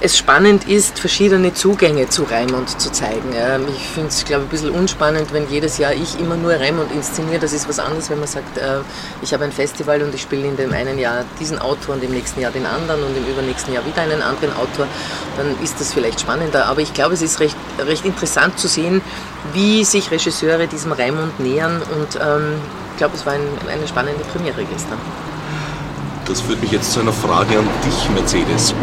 es 0.02 0.18
spannend 0.18 0.68
ist, 0.68 0.98
verschiedene 0.98 1.54
Zugänge 1.54 2.08
zu 2.08 2.24
Raimund 2.24 2.80
zu 2.80 2.90
zeigen. 2.92 3.34
Ähm, 3.36 3.66
ich 3.68 3.84
finde 3.90 4.10
es, 4.10 4.24
glaube 4.24 4.44
ich, 4.44 4.48
ein 4.48 4.52
bisschen 4.52 4.70
unspannend, 4.70 5.34
wenn 5.34 5.50
jedes 5.50 5.78
Jahr 5.78 5.94
ich 5.94 6.18
immer 6.20 6.38
nur 6.38 6.54
Raimund 6.54 6.92
inszeniere. 6.94 7.40
Das 7.40 7.52
ist 7.52 7.68
was 7.68 7.80
anderes, 7.80 8.10
wenn 8.10 8.20
man 8.20 8.28
sagt, 8.28 8.58
äh, 8.58 8.80
ich 9.22 9.34
habe 9.34 9.44
ein 9.44 9.52
Festival 9.52 10.02
und 10.02 10.16
ich 10.16 10.22
spiele 10.22 10.48
in 10.48 10.56
dem 10.56 10.72
einen 10.72 11.00
Jahr 11.00 11.26
diesen 11.40 11.60
Autor 11.60 11.96
und 11.96 12.04
im 12.04 12.12
nächsten 12.12 12.40
Jahr 12.40 12.52
den 12.52 12.66
anderen 12.66 13.04
und 13.04 13.18
im 13.18 13.26
übernächsten 13.26 13.74
Jahr 13.74 13.86
wieder 13.86 14.02
einen 14.02 14.22
anderen 14.22 14.54
Autor. 14.56 14.88
Dann 15.38 15.62
ist 15.62 15.80
das 15.82 15.94
vielleicht 15.94 16.22
spannender. 16.22 16.66
Aber 16.68 16.80
ich 16.80 16.94
glaube, 16.94 17.14
es 17.14 17.22
ist 17.22 17.42
recht, 17.42 17.58
recht 17.80 18.06
interessant 18.06 18.58
zu 18.58 18.70
sehen, 18.70 19.02
wie 19.54 19.84
sich 19.84 20.12
Regisseure 20.12 20.68
diesem 20.68 20.94
Raimund 20.94 21.40
nähern 21.42 21.82
und 21.82 22.16
ähm, 22.16 22.56
ich 22.92 22.98
glaube, 22.98 23.16
es 23.16 23.26
war 23.26 23.34
ein, 23.34 23.42
eine 23.70 23.88
spannende 23.88 24.24
Premiere 24.26 24.64
gestern. 24.64 24.98
Das 26.26 26.42
führt 26.42 26.62
mich 26.62 26.72
jetzt 26.72 26.92
zu 26.92 27.00
einer 27.00 27.14
Frage 27.14 27.58
an 27.58 27.68
dich, 27.86 28.10
Mercedes. 28.12 28.74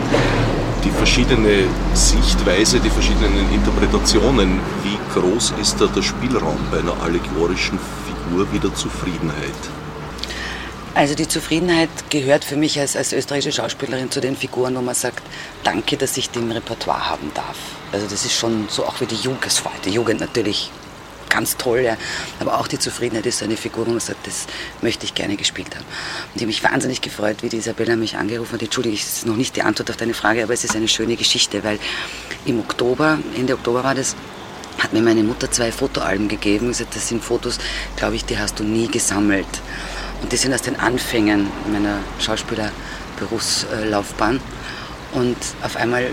Die 0.86 0.92
verschiedene 0.92 1.64
Sichtweise, 1.94 2.78
die 2.78 2.90
verschiedenen 2.90 3.52
Interpretationen, 3.52 4.60
wie 4.84 4.96
groß 5.18 5.54
ist 5.60 5.80
da 5.80 5.86
der 5.86 6.02
Spielraum 6.02 6.58
bei 6.70 6.78
einer 6.78 6.96
allegorischen 7.02 7.76
Figur 8.06 8.46
wie 8.52 8.60
der 8.60 8.72
Zufriedenheit? 8.72 9.60
Also 10.94 11.16
die 11.16 11.26
Zufriedenheit 11.26 11.88
gehört 12.08 12.44
für 12.44 12.54
mich 12.54 12.78
als, 12.78 12.94
als 12.94 13.12
österreichische 13.12 13.50
Schauspielerin 13.50 14.12
zu 14.12 14.20
den 14.20 14.36
Figuren, 14.36 14.76
wo 14.76 14.80
man 14.80 14.94
sagt, 14.94 15.24
danke, 15.64 15.96
dass 15.96 16.16
ich 16.16 16.30
im 16.36 16.52
Repertoire 16.52 17.10
haben 17.10 17.32
darf. 17.34 17.58
Also 17.90 18.06
das 18.06 18.24
ist 18.24 18.34
schon 18.34 18.66
so 18.68 18.86
auch 18.86 19.00
wie 19.00 19.06
die 19.06 19.16
Jugend, 19.16 19.44
die 19.84 19.90
Jugend 19.90 20.20
natürlich 20.20 20.70
ganz 21.28 21.56
toll, 21.56 21.80
ja. 21.80 21.96
aber 22.40 22.58
auch 22.58 22.68
die 22.68 22.78
Zufriedenheit 22.78 23.26
ist 23.26 23.38
so 23.38 23.44
eine 23.44 23.56
Figur, 23.56 23.86
wo 23.86 23.90
man 23.90 24.00
sagt, 24.00 24.26
das 24.26 24.46
möchte 24.82 25.04
ich 25.04 25.14
gerne 25.14 25.36
gespielt 25.36 25.74
haben. 25.74 25.84
Und 25.84 26.36
ich 26.36 26.42
habe 26.42 26.46
mich 26.46 26.64
wahnsinnig 26.64 27.00
gefreut, 27.00 27.42
wie 27.42 27.48
die 27.48 27.58
Isabella 27.58 27.96
mich 27.96 28.16
angerufen 28.16 28.54
hat. 28.54 28.62
Entschuldige, 28.62 28.96
es 28.96 29.18
ist 29.18 29.26
noch 29.26 29.36
nicht 29.36 29.56
die 29.56 29.62
Antwort 29.62 29.90
auf 29.90 29.96
deine 29.96 30.14
Frage, 30.14 30.42
aber 30.42 30.54
es 30.54 30.64
ist 30.64 30.76
eine 30.76 30.88
schöne 30.88 31.16
Geschichte, 31.16 31.64
weil 31.64 31.78
im 32.44 32.60
Oktober, 32.60 33.18
Ende 33.36 33.54
Oktober 33.54 33.84
war 33.84 33.94
das, 33.94 34.16
hat 34.78 34.92
mir 34.92 35.02
meine 35.02 35.22
Mutter 35.22 35.50
zwei 35.50 35.72
Fotoalben 35.72 36.28
gegeben 36.28 36.66
und 36.66 36.72
gesagt, 36.72 36.94
das 36.94 37.08
sind 37.08 37.24
Fotos, 37.24 37.58
glaube 37.96 38.16
ich, 38.16 38.24
die 38.24 38.38
hast 38.38 38.60
du 38.60 38.64
nie 38.64 38.88
gesammelt. 38.88 39.46
Und 40.22 40.32
die 40.32 40.36
sind 40.36 40.54
aus 40.54 40.62
den 40.62 40.76
Anfängen 40.76 41.50
meiner 41.70 41.98
Schauspielerberufslaufbahn. 42.20 44.40
Und 45.12 45.36
auf 45.62 45.76
einmal 45.76 46.10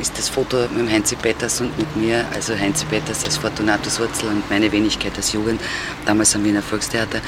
ist 0.00 0.16
das 0.18 0.28
Foto 0.28 0.58
mit 0.70 0.78
dem 0.78 0.90
Heinzi 0.90 1.16
Peters 1.16 1.60
und 1.60 1.76
mit 1.78 1.96
mir, 1.96 2.24
also 2.34 2.54
Heinzi 2.58 2.84
Peters 2.86 3.24
als 3.24 3.36
Fortunatus 3.36 3.98
Wurzel 4.00 4.28
und 4.28 4.48
meine 4.50 4.70
Wenigkeit 4.70 5.16
als 5.16 5.32
Jugend, 5.32 5.60
damals 6.04 6.34
am 6.34 6.44
Wiener 6.44 6.62
Volkstheater, 6.62 7.20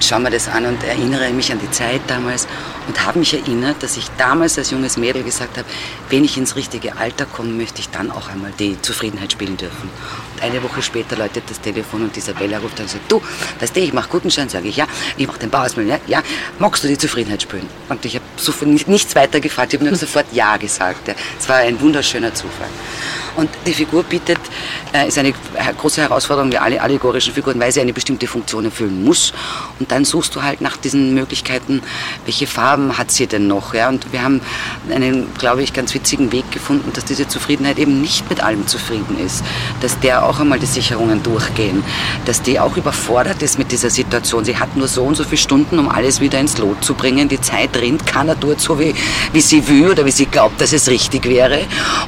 schaue 0.00 0.20
mir 0.20 0.30
das 0.30 0.48
an 0.48 0.66
und 0.66 0.82
erinnere 0.84 1.30
mich 1.32 1.52
an 1.52 1.58
die 1.58 1.70
Zeit 1.70 2.00
damals 2.06 2.46
und 2.88 3.06
habe 3.06 3.18
mich 3.18 3.34
erinnert, 3.34 3.82
dass 3.82 3.96
ich 3.96 4.08
damals 4.16 4.58
als 4.58 4.70
junges 4.70 4.96
Mädel 4.96 5.22
gesagt 5.22 5.58
habe, 5.58 5.68
wenn 6.08 6.24
ich 6.24 6.36
ins 6.38 6.56
richtige 6.56 6.96
Alter 6.96 7.26
komme, 7.26 7.50
möchte 7.50 7.80
ich 7.80 7.90
dann 7.90 8.10
auch 8.10 8.28
einmal 8.28 8.50
die 8.58 8.80
Zufriedenheit 8.80 9.30
spielen 9.30 9.56
dürfen. 9.56 9.90
Und 10.34 10.42
eine 10.42 10.62
Woche 10.62 10.80
später 10.80 11.16
läutet 11.16 11.44
das 11.48 11.60
Telefon 11.60 12.02
und 12.02 12.16
Isabella 12.16 12.58
ruft 12.58 12.78
dann 12.78 12.86
und 12.86 12.90
sagt, 12.90 13.12
du, 13.12 13.20
weißt 13.60 13.76
du, 13.76 13.80
ich 13.80 13.92
mache 13.92 14.08
Gutenschein, 14.08 14.48
sage 14.48 14.68
ich, 14.68 14.76
ja, 14.76 14.86
ich 15.16 15.26
mache 15.26 15.38
den 15.38 15.50
Bauausbildung, 15.50 15.92
ja, 15.92 16.00
ja, 16.06 16.22
magst 16.58 16.82
du 16.82 16.88
die 16.88 16.98
Zufriedenheit 16.98 17.42
spielen? 17.42 17.68
Und 17.88 18.04
ich 18.04 18.14
habe 18.14 18.24
so 18.36 18.52
nichts 18.64 19.14
weiter 19.14 19.38
gefragt, 19.40 19.74
ich 19.74 19.78
habe 19.78 19.88
nur 19.88 19.98
sofort 19.98 20.26
Ja 20.32 20.56
gesagt. 20.56 21.14
Es 21.38 21.48
war 21.48 21.56
ein 21.56 21.80
wunderschöner 21.80 22.32
Zufall. 22.34 22.68
Und 23.38 23.50
die 23.66 23.72
Figur 23.72 24.02
bietet, 24.02 24.40
äh, 24.92 25.06
ist 25.06 25.16
eine 25.16 25.32
große 25.32 26.00
Herausforderung 26.00 26.50
wie 26.50 26.58
alle 26.58 26.82
allegorischen 26.82 27.32
Figuren, 27.32 27.60
weil 27.60 27.70
sie 27.70 27.80
eine 27.80 27.92
bestimmte 27.92 28.26
Funktion 28.26 28.64
erfüllen 28.64 29.04
muss. 29.04 29.32
Und 29.78 29.92
dann 29.92 30.04
suchst 30.04 30.34
du 30.34 30.42
halt 30.42 30.60
nach 30.60 30.76
diesen 30.76 31.14
Möglichkeiten, 31.14 31.80
welche 32.24 32.48
Farben 32.78 32.98
hat 32.98 33.10
sie 33.10 33.26
denn 33.26 33.46
noch? 33.46 33.74
Ja? 33.74 33.88
Und 33.88 34.12
wir 34.12 34.22
haben 34.22 34.40
einen, 34.90 35.32
glaube 35.34 35.62
ich, 35.62 35.72
ganz 35.72 35.94
witzigen 35.94 36.32
Weg 36.32 36.50
gefunden, 36.52 36.92
dass 36.92 37.04
diese 37.04 37.26
Zufriedenheit 37.26 37.78
eben 37.78 38.00
nicht 38.00 38.28
mit 38.30 38.42
allem 38.42 38.66
zufrieden 38.66 39.18
ist. 39.24 39.44
Dass 39.80 39.98
der 40.00 40.24
auch 40.24 40.40
einmal 40.40 40.58
die 40.58 40.66
Sicherungen 40.66 41.22
durchgehen. 41.22 41.82
Dass 42.24 42.42
die 42.42 42.60
auch 42.60 42.76
überfordert 42.76 43.42
ist 43.42 43.58
mit 43.58 43.72
dieser 43.72 43.90
Situation. 43.90 44.44
Sie 44.44 44.56
hat 44.56 44.76
nur 44.76 44.88
so 44.88 45.02
und 45.04 45.16
so 45.16 45.24
viele 45.24 45.38
Stunden, 45.38 45.78
um 45.78 45.88
alles 45.88 46.20
wieder 46.20 46.38
ins 46.38 46.58
Lot 46.58 46.84
zu 46.84 46.94
bringen. 46.94 47.28
Die 47.28 47.40
Zeit 47.40 47.76
rinnt, 47.76 48.06
keiner 48.06 48.38
tut 48.38 48.60
so, 48.60 48.78
wie, 48.78 48.94
wie 49.32 49.40
sie 49.40 49.66
will 49.68 49.90
oder 49.90 50.04
wie 50.04 50.12
sie 50.12 50.26
glaubt, 50.26 50.60
dass 50.60 50.72
es 50.72 50.88
richtig 50.88 51.24
wäre. 51.24 51.60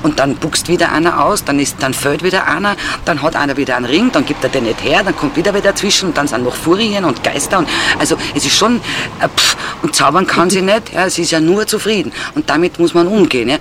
Und 0.02 0.18
dann 0.18 0.36
buchst 0.36 0.68
wieder 0.68 0.92
einer 0.92 1.24
aus, 1.24 1.44
dann, 1.44 1.58
ist, 1.58 1.76
dann 1.80 1.94
fällt 1.94 2.22
wieder 2.22 2.46
einer, 2.46 2.76
dann 3.04 3.22
hat 3.22 3.36
einer 3.36 3.56
wieder 3.56 3.76
einen 3.76 3.86
Ring, 3.86 4.10
dann 4.12 4.24
gibt 4.24 4.44
er 4.44 4.50
den 4.50 4.64
nicht 4.64 4.82
her, 4.84 5.02
dann 5.04 5.16
kommt 5.16 5.36
wieder 5.36 5.52
wer 5.52 5.60
dazwischen 5.60 6.10
und 6.10 6.16
dann 6.16 6.28
sind 6.28 6.44
noch 6.44 6.54
Furien 6.54 7.04
und 7.04 7.24
Geister. 7.24 7.58
Und, 7.58 7.68
also 7.98 8.16
es 8.34 8.44
ist 8.44 8.54
schon, 8.54 8.76
äh, 9.20 9.28
pff, 9.28 9.56
und 9.82 9.94
zaubern 9.94 10.26
kann 10.26 10.50
sie 10.50 10.59
nicht, 10.62 10.92
ja, 10.94 11.08
sie 11.10 11.22
ist 11.22 11.30
ja 11.30 11.40
nur 11.40 11.66
zufrieden. 11.66 12.12
Und 12.34 12.48
damit 12.50 12.78
muss 12.78 12.94
man 12.94 13.06
umgehen. 13.06 13.48
Ja. 13.48 13.58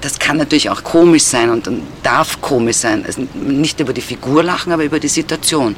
Das 0.00 0.18
kann 0.18 0.36
natürlich 0.36 0.70
auch 0.70 0.82
komisch 0.82 1.24
sein 1.24 1.50
und, 1.50 1.68
und 1.68 1.82
darf 2.02 2.40
komisch 2.40 2.76
sein. 2.76 3.04
Also 3.06 3.26
nicht 3.34 3.78
über 3.80 3.92
die 3.92 4.00
Figur 4.00 4.42
lachen, 4.42 4.72
aber 4.72 4.84
über 4.84 4.98
die 4.98 5.08
Situation. 5.08 5.76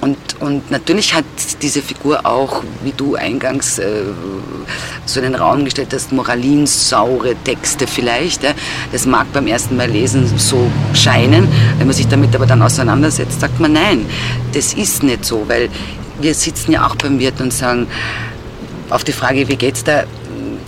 Und, 0.00 0.16
und 0.38 0.70
natürlich 0.70 1.12
hat 1.12 1.24
diese 1.60 1.82
Figur 1.82 2.24
auch, 2.24 2.62
wie 2.84 2.92
du 2.92 3.16
eingangs 3.16 3.80
äh, 3.80 4.04
so 5.06 5.18
in 5.18 5.32
den 5.32 5.34
Raum 5.34 5.64
gestellt 5.64 5.88
hast, 5.92 6.12
moralinsaure 6.12 7.34
Texte 7.42 7.88
vielleicht. 7.88 8.44
Ja. 8.44 8.52
Das 8.92 9.06
mag 9.06 9.26
beim 9.32 9.48
ersten 9.48 9.76
Mal 9.76 9.90
lesen 9.90 10.38
so 10.38 10.70
scheinen. 10.94 11.48
Wenn 11.78 11.88
man 11.88 11.96
sich 11.96 12.06
damit 12.06 12.34
aber 12.36 12.46
dann 12.46 12.62
auseinandersetzt, 12.62 13.40
sagt 13.40 13.58
man, 13.58 13.72
nein, 13.72 14.06
das 14.52 14.72
ist 14.72 15.02
nicht 15.02 15.24
so, 15.24 15.48
weil 15.48 15.68
wir 16.20 16.34
sitzen 16.34 16.72
ja 16.72 16.86
auch 16.86 16.94
beim 16.96 17.18
Wirt 17.18 17.40
und 17.40 17.52
sagen, 17.52 17.88
auf 18.90 19.04
die 19.04 19.12
Frage, 19.12 19.48
wie 19.48 19.56
geht's 19.56 19.84
da, 19.84 20.04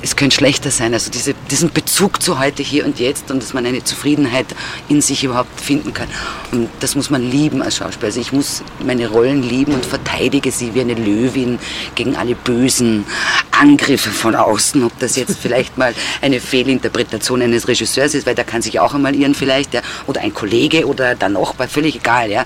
es 0.02 0.16
könnte 0.16 0.36
schlechter 0.36 0.70
sein. 0.70 0.94
Also 0.94 1.10
diese, 1.10 1.34
diesen 1.50 1.70
Bezug 1.72 2.22
zu 2.22 2.38
heute, 2.38 2.62
hier 2.62 2.84
und 2.84 2.98
jetzt 2.98 3.30
und 3.30 3.42
dass 3.42 3.52
man 3.52 3.66
eine 3.66 3.84
Zufriedenheit 3.84 4.46
in 4.88 5.00
sich 5.00 5.24
überhaupt 5.24 5.60
finden 5.60 5.92
kann. 5.92 6.08
Und 6.52 6.68
das 6.80 6.94
muss 6.94 7.10
man 7.10 7.28
lieben 7.30 7.62
als 7.62 7.76
Schauspieler. 7.76 8.06
Also 8.06 8.20
ich 8.20 8.32
muss 8.32 8.62
meine 8.84 9.08
Rollen 9.08 9.42
lieben 9.42 9.74
und 9.74 9.84
verteidige 9.84 10.50
sie 10.50 10.74
wie 10.74 10.80
eine 10.80 10.94
Löwin 10.94 11.58
gegen 11.94 12.16
alle 12.16 12.34
bösen 12.34 13.04
Angriffe 13.50 14.10
von 14.10 14.34
außen. 14.34 14.82
Ob 14.84 14.98
das 14.98 15.16
jetzt 15.16 15.38
vielleicht 15.38 15.76
mal 15.76 15.94
eine 16.22 16.40
Fehlinterpretation 16.40 17.42
eines 17.42 17.68
Regisseurs 17.68 18.14
ist, 18.14 18.26
weil 18.26 18.34
der 18.34 18.44
kann 18.44 18.62
sich 18.62 18.80
auch 18.80 18.94
einmal 18.94 19.14
irren 19.14 19.34
vielleicht, 19.34 19.74
ja, 19.74 19.82
oder 20.06 20.22
ein 20.22 20.32
Kollege 20.32 20.86
oder 20.86 21.14
der 21.14 21.28
Nachbar, 21.28 21.68
völlig 21.68 21.96
egal. 21.96 22.30
Ja. 22.30 22.44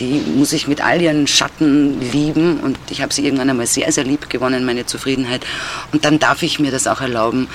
Die 0.00 0.20
muss 0.36 0.52
ich 0.52 0.68
mit 0.68 0.84
all 0.84 1.00
ihren 1.00 1.26
Schatten 1.26 2.00
lieben 2.12 2.60
und 2.60 2.78
ich 2.90 3.00
habe 3.00 3.12
sie 3.12 3.24
irgendwann 3.24 3.48
einmal 3.48 3.66
sehr, 3.66 3.90
sehr 3.90 4.04
lieb 4.04 4.28
gewonnen, 4.28 4.64
meine 4.64 4.86
Zufriedenheit. 4.86 5.46
Und 5.92 6.04
dann 6.04 6.18
darf 6.18 6.42
ich 6.42 6.60
mir 6.60 6.70
das 6.70 6.86
auch 6.90 7.00
erlauben, 7.00 7.48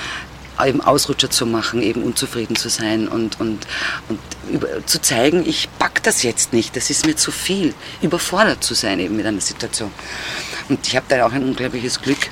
eben 0.64 0.80
Ausrutscher 0.80 1.30
zu 1.30 1.46
machen, 1.46 1.82
eben 1.82 2.02
unzufrieden 2.02 2.56
zu 2.56 2.68
sein 2.68 3.08
und, 3.08 3.38
und, 3.40 3.66
und 4.08 4.18
über, 4.50 4.86
zu 4.86 5.00
zeigen, 5.00 5.46
ich 5.46 5.68
pack 5.78 6.02
das 6.02 6.22
jetzt 6.22 6.52
nicht, 6.52 6.76
das 6.76 6.88
ist 6.88 7.06
mir 7.06 7.16
zu 7.16 7.30
viel, 7.30 7.74
überfordert 8.00 8.64
zu 8.64 8.74
sein 8.74 9.00
eben 9.00 9.16
mit 9.16 9.26
einer 9.26 9.40
Situation. 9.40 9.90
Und 10.68 10.86
ich 10.86 10.96
habe 10.96 11.06
da 11.08 11.26
auch 11.26 11.32
ein 11.32 11.44
unglaubliches 11.44 12.00
Glück, 12.00 12.30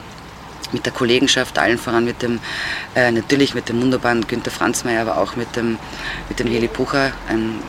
mit 0.75 0.85
der 0.85 0.93
Kollegenschaft, 0.93 1.59
allen 1.59 1.79
voran 1.79 2.05
mit 2.05 2.21
dem, 2.21 2.41
äh, 2.95 3.11
natürlich 3.11 3.55
mit 3.55 3.71
dem 3.71 3.81
wunderbaren 3.81 4.27
Günter 4.27 4.51
Franzmeier, 4.51 5.01
aber 5.01 5.19
auch 5.19 5.37
mit 5.37 5.57
dem, 5.57 5.79
mit 6.29 6.39
dem 6.39 6.49
Heli 6.49 6.69
Pucher, 6.69 7.13
ein 7.29 7.61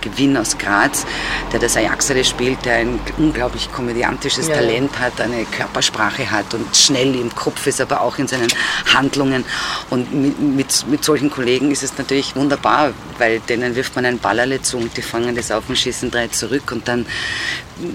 Gewinn 0.00 0.36
aus 0.36 0.56
Graz, 0.56 1.04
der 1.52 1.60
das 1.60 1.76
Ajaxale 1.76 2.24
spielt, 2.24 2.64
der 2.64 2.76
ein 2.76 2.98
unglaublich 3.18 3.70
komödiantisches 3.70 4.48
ja, 4.48 4.54
Talent 4.54 4.98
hat, 4.98 5.20
eine 5.20 5.44
Körpersprache 5.44 6.30
hat 6.30 6.54
und 6.54 6.74
schnell 6.74 7.14
im 7.14 7.34
Kopf 7.34 7.66
ist, 7.66 7.80
aber 7.80 8.00
auch 8.00 8.18
in 8.18 8.28
seinen 8.28 8.48
Handlungen. 8.94 9.44
Und 9.90 10.14
mit, 10.14 10.40
mit, 10.40 10.86
mit 10.88 11.04
solchen 11.04 11.30
Kollegen 11.30 11.70
ist 11.70 11.82
es 11.82 11.98
natürlich 11.98 12.34
wunderbar, 12.36 12.92
weil 13.18 13.40
denen 13.40 13.74
wirft 13.76 13.94
man 13.96 14.06
ein 14.06 14.18
Ballerle 14.18 14.62
zu 14.62 14.78
und 14.78 14.96
die 14.96 15.02
fangen 15.02 15.34
das 15.34 15.50
auf 15.50 15.68
und 15.68 15.76
schießen 15.76 16.10
drei 16.10 16.28
zurück 16.28 16.72
und 16.72 16.88
dann 16.88 17.06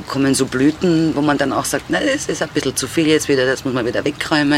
kommen 0.07 0.33
so 0.33 0.45
Blüten, 0.45 1.15
wo 1.15 1.21
man 1.21 1.37
dann 1.37 1.53
auch 1.53 1.65
sagt, 1.65 1.85
na, 1.89 1.99
das 1.99 2.27
ist 2.27 2.41
ein 2.41 2.49
bisschen 2.49 2.75
zu 2.75 2.87
viel 2.87 3.07
jetzt 3.07 3.29
wieder, 3.29 3.45
das 3.45 3.63
muss 3.63 3.73
man 3.73 3.85
wieder 3.85 4.03
wegräumen. 4.03 4.56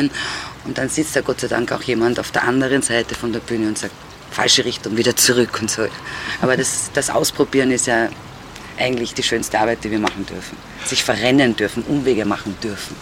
Und 0.65 0.77
dann 0.77 0.89
sitzt 0.89 1.15
da 1.15 1.21
Gott 1.21 1.41
sei 1.41 1.47
Dank 1.47 1.71
auch 1.71 1.81
jemand 1.81 2.19
auf 2.19 2.31
der 2.31 2.43
anderen 2.43 2.81
Seite 2.81 3.15
von 3.15 3.33
der 3.33 3.39
Bühne 3.39 3.67
und 3.67 3.77
sagt, 3.77 3.93
falsche 4.31 4.65
Richtung, 4.65 4.97
wieder 4.97 5.15
zurück 5.15 5.57
und 5.61 5.69
so. 5.69 5.87
Aber 6.41 6.55
das, 6.55 6.91
das 6.93 7.09
Ausprobieren 7.09 7.71
ist 7.71 7.87
ja 7.87 8.09
eigentlich 8.77 9.13
die 9.13 9.23
schönste 9.23 9.59
Arbeit, 9.59 9.83
die 9.83 9.91
wir 9.91 9.99
machen 9.99 10.25
dürfen. 10.25 10.57
Sich 10.85 11.03
verrennen 11.03 11.55
dürfen, 11.55 11.83
Umwege 11.83 12.25
machen 12.25 12.55
dürfen. 12.63 12.95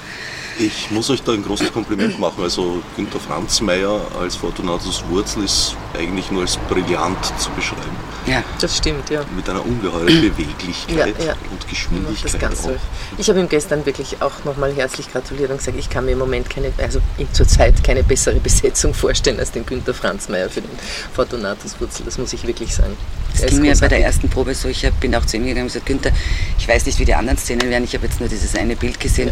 Ich 0.59 0.89
muss 0.89 1.09
euch 1.09 1.21
da 1.21 1.33
ein 1.33 1.43
großes 1.43 1.71
Kompliment 1.71 2.19
machen. 2.19 2.41
Also 2.41 2.81
Günter 2.95 3.19
Franzmeier 3.19 4.01
als 4.19 4.35
Fortunatus 4.35 5.03
Wurzel 5.09 5.43
ist 5.43 5.75
eigentlich 5.93 6.31
nur 6.31 6.41
als 6.41 6.57
brillant 6.69 7.17
zu 7.37 7.51
beschreiben. 7.51 7.95
Ja, 8.25 8.43
das 8.59 8.77
stimmt, 8.77 9.09
ja. 9.09 9.23
Mit 9.35 9.47
einer 9.49 9.63
ungeheuren 9.63 10.05
Beweglichkeit 10.05 11.15
ja, 11.19 11.25
ja. 11.25 11.33
und 11.51 11.67
Geschwindigkeit. 11.67 12.33
Das 12.33 12.39
ganz 12.39 12.65
auch. 12.65 12.71
Ich 13.17 13.29
habe 13.29 13.39
ihm 13.39 13.47
gestern 13.47 13.85
wirklich 13.85 14.21
auch 14.21 14.43
nochmal 14.43 14.73
herzlich 14.73 15.11
gratuliert 15.11 15.51
und 15.51 15.57
gesagt, 15.57 15.77
ich 15.77 15.89
kann 15.89 16.05
mir 16.05 16.11
im 16.11 16.19
Moment 16.19 16.49
keine, 16.49 16.73
also 16.77 16.99
zurzeit 17.31 17.83
keine 17.83 18.03
bessere 18.03 18.35
Besetzung 18.39 18.93
vorstellen 18.93 19.39
als 19.39 19.51
den 19.51 19.65
Günter 19.65 19.93
Franzmeier 19.93 20.49
für 20.49 20.61
den 20.61 20.71
Fortunatus 21.13 21.79
Wurzel. 21.79 22.03
Das 22.03 22.17
muss 22.17 22.33
ich 22.33 22.45
wirklich 22.45 22.73
sagen. 22.75 22.97
Das 23.39 23.51
ging 23.51 23.61
mir 23.61 23.75
bei 23.77 23.87
der 23.87 24.01
ersten 24.01 24.29
Probe 24.29 24.55
so. 24.55 24.67
Ich 24.67 24.89
bin 24.99 25.13
auch 25.15 25.25
zu 25.25 25.37
ihm 25.37 25.43
gegangen 25.43 25.63
und 25.63 25.67
gesagt, 25.67 25.85
Günther, 25.85 26.11
ich 26.57 26.67
weiß 26.67 26.85
nicht, 26.85 26.99
wie 26.99 27.05
die 27.05 27.13
anderen 27.13 27.37
Szenen 27.37 27.69
werden. 27.69 27.83
Ich 27.83 27.93
habe 27.93 28.07
jetzt 28.07 28.19
nur 28.19 28.27
dieses 28.27 28.55
eine 28.55 28.75
Bild 28.75 28.99
gesehen. 28.99 29.29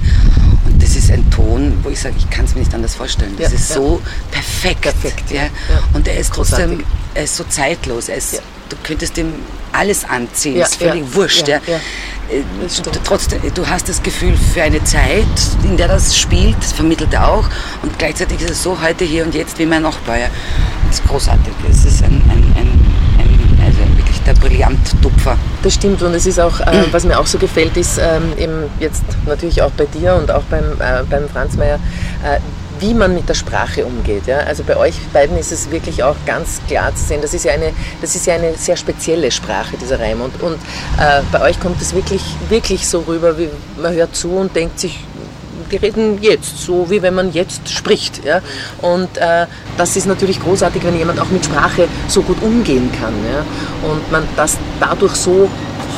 Und 0.65 0.74
das 0.85 0.95
ist 0.95 1.09
ein 1.09 1.27
Ton, 1.31 1.73
wo 1.81 1.89
ich 1.89 1.99
sage, 1.99 2.13
ich 2.17 2.29
kann 2.29 2.45
es 2.45 2.53
mir 2.53 2.59
nicht 2.59 2.73
anders 2.73 2.93
vorstellen. 2.93 3.33
Das 3.39 3.51
ja, 3.51 3.57
ist 3.57 3.69
ja. 3.69 3.75
so 3.75 4.01
perfekt. 4.29 4.81
perfekt 4.81 5.31
ja. 5.31 5.47
Und 5.93 6.07
er 6.07 6.17
ist 6.17 6.31
trotzdem, 6.31 6.83
er 7.15 7.23
ist 7.23 7.35
so 7.35 7.43
zeitlos. 7.45 8.07
Er 8.09 8.17
ist, 8.17 8.41
Du 8.67 8.75
könntest 8.81 9.15
ihm 9.19 9.31
alles 9.73 10.03
anziehen, 10.05 10.59
ist 10.59 10.77
völlig 10.77 11.03
wurscht. 11.13 11.47
Ja, 11.47 11.57
äh, 11.57 11.71
Du, 12.83 12.89
trotzdem, 13.03 13.39
du 13.53 13.67
hast 13.67 13.87
das 13.87 14.01
Gefühl 14.01 14.35
für 14.35 14.63
eine 14.63 14.83
Zeit, 14.83 15.27
in 15.63 15.77
der 15.77 15.87
das 15.87 16.17
spielt, 16.17 16.57
das 16.57 16.71
vermittelt 16.73 17.13
er 17.13 17.27
auch. 17.27 17.47
Und 17.83 17.97
gleichzeitig 17.99 18.41
ist 18.41 18.49
es 18.49 18.63
so 18.63 18.81
heute 18.81 19.05
hier 19.05 19.23
und 19.23 19.35
jetzt 19.35 19.59
wie 19.59 19.67
mein 19.67 19.83
Nachbar. 19.83 20.17
Das 20.87 20.99
ist 20.99 21.07
großartig. 21.07 21.53
Es 21.69 21.85
ist 21.85 22.03
ein, 22.03 22.23
ein, 22.27 22.55
ein 22.57 22.85
der 24.25 24.33
Brillanttupfer. 24.33 25.37
Das 25.63 25.73
stimmt 25.73 26.01
und 26.01 26.13
es 26.13 26.25
ist 26.25 26.39
auch, 26.39 26.59
äh, 26.59 26.83
was 26.91 27.05
mir 27.05 27.19
auch 27.19 27.27
so 27.27 27.37
gefällt, 27.37 27.77
ist 27.77 27.97
ähm, 27.97 28.33
eben 28.37 28.63
jetzt 28.79 29.03
natürlich 29.25 29.61
auch 29.61 29.71
bei 29.71 29.85
dir 29.85 30.15
und 30.15 30.31
auch 30.31 30.43
beim, 30.43 30.63
äh, 30.79 31.03
beim 31.09 31.29
Franz 31.29 31.55
Mayer, 31.55 31.79
äh, 32.23 32.39
wie 32.79 32.93
man 32.93 33.13
mit 33.13 33.29
der 33.29 33.35
Sprache 33.35 33.85
umgeht. 33.85 34.27
Ja? 34.27 34.39
Also 34.39 34.63
bei 34.63 34.75
euch 34.75 34.95
beiden 35.13 35.37
ist 35.37 35.51
es 35.51 35.71
wirklich 35.71 36.03
auch 36.03 36.15
ganz 36.25 36.61
klar 36.67 36.93
zu 36.93 37.03
sehen, 37.03 37.21
das 37.21 37.33
ist 37.33 37.45
ja 37.45 37.53
eine, 37.53 37.71
das 38.01 38.15
ist 38.15 38.25
ja 38.25 38.35
eine 38.35 38.53
sehr 38.55 38.75
spezielle 38.75 39.31
Sprache, 39.31 39.77
dieser 39.77 39.99
Reim. 39.99 40.21
Und, 40.21 40.41
und 40.41 40.55
äh, 40.99 41.21
bei 41.31 41.41
euch 41.41 41.59
kommt 41.59 41.81
es 41.81 41.93
wirklich, 41.93 42.21
wirklich 42.49 42.87
so 42.87 42.99
rüber, 43.01 43.37
wie 43.37 43.49
man 43.81 43.93
hört 43.93 44.15
zu 44.15 44.31
und 44.31 44.55
denkt 44.55 44.79
sich, 44.79 44.99
die 45.71 45.77
reden 45.77 46.19
jetzt, 46.21 46.59
so 46.59 46.89
wie 46.89 47.01
wenn 47.01 47.15
man 47.15 47.33
jetzt 47.33 47.69
spricht. 47.69 48.23
Ja? 48.25 48.41
Und 48.81 49.17
äh, 49.17 49.47
das 49.77 49.95
ist 49.95 50.05
natürlich 50.07 50.41
großartig, 50.41 50.83
wenn 50.83 50.97
jemand 50.97 51.19
auch 51.19 51.29
mit 51.29 51.45
Sprache 51.45 51.87
so 52.07 52.21
gut 52.21 52.41
umgehen 52.41 52.89
kann. 52.99 53.13
Ja? 53.31 53.89
Und 53.89 54.11
man 54.11 54.23
das 54.35 54.57
dadurch 54.79 55.15
so 55.15 55.49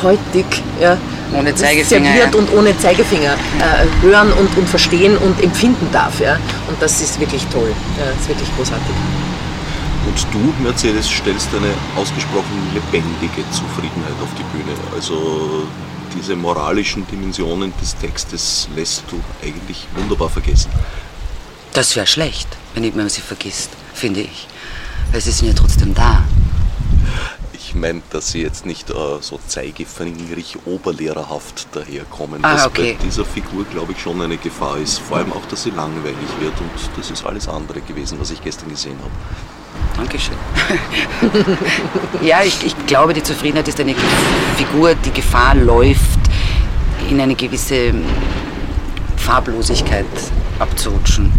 heutig 0.02 0.46
ja, 0.80 0.96
ohne 1.36 1.54
Zeigefinger, 1.54 2.06
serviert 2.06 2.34
ja. 2.34 2.40
und 2.40 2.52
ohne 2.56 2.78
Zeigefinger 2.78 3.32
äh, 3.32 4.04
hören 4.06 4.32
und, 4.32 4.56
und 4.56 4.68
verstehen 4.68 5.16
und 5.18 5.42
empfinden 5.42 5.88
darf. 5.92 6.20
Ja? 6.20 6.34
Und 6.68 6.80
das 6.80 7.00
ist 7.00 7.18
wirklich 7.20 7.44
toll. 7.46 7.72
Ja, 7.98 8.06
das 8.12 8.20
ist 8.20 8.28
wirklich 8.28 8.48
großartig. 8.56 8.94
Und 10.06 10.26
du, 10.32 10.62
Mercedes, 10.62 11.06
stellst 11.06 11.48
eine 11.54 11.72
ausgesprochen 12.00 12.56
lebendige 12.72 13.42
Zufriedenheit 13.50 14.16
auf 14.22 14.30
die 14.38 14.56
Bühne. 14.56 14.74
Also 14.94 15.66
diese 16.18 16.34
moralischen 16.34 17.06
Dimensionen 17.06 17.72
des 17.80 17.96
Textes 17.96 18.68
lässt 18.74 19.04
du 19.08 19.20
eigentlich 19.40 19.86
wunderbar 19.94 20.28
vergessen. 20.28 20.70
Das 21.72 21.94
wäre 21.94 22.08
schlecht, 22.08 22.48
wenn 22.74 22.96
man 22.96 23.08
sie 23.08 23.20
vergisst, 23.20 23.70
finde 23.94 24.22
ich. 24.22 24.48
Weil 25.12 25.20
sie 25.20 25.30
sind 25.30 25.48
ja 25.48 25.54
trotzdem 25.54 25.94
da. 25.94 26.24
Ich 27.52 27.74
meine, 27.74 28.02
dass 28.10 28.32
sie 28.32 28.42
jetzt 28.42 28.66
nicht 28.66 28.90
äh, 28.90 28.94
so 29.20 29.38
zeigefingerig 29.46 30.58
oberlehrerhaft 30.64 31.68
daherkommen. 31.72 32.44
Ah, 32.44 32.66
okay. 32.66 32.96
bei 32.98 33.04
dieser 33.04 33.24
Figur, 33.24 33.64
glaube 33.66 33.92
ich, 33.92 34.00
schon 34.00 34.20
eine 34.20 34.38
Gefahr 34.38 34.78
ist. 34.78 34.98
Vor 34.98 35.18
allem 35.18 35.32
auch, 35.32 35.44
dass 35.46 35.62
sie 35.62 35.70
langweilig 35.70 36.16
wird. 36.40 36.58
Und 36.60 36.70
das 36.96 37.12
ist 37.12 37.24
alles 37.24 37.46
andere 37.46 37.80
gewesen, 37.80 38.18
was 38.18 38.30
ich 38.32 38.42
gestern 38.42 38.70
gesehen 38.70 38.98
habe. 38.98 39.12
Dankeschön. 39.96 40.36
ja, 42.22 42.42
ich, 42.44 42.64
ich 42.64 42.86
glaube, 42.86 43.14
die 43.14 43.22
Zufriedenheit 43.22 43.66
ist 43.66 43.80
eine 43.80 43.94
Figur, 44.56 44.94
die 44.94 45.10
Gefahr 45.10 45.54
läuft, 45.56 46.20
in 47.10 47.20
eine 47.20 47.34
gewisse 47.34 47.92
Farblosigkeit 49.16 50.06
abzurutschen. 50.58 51.32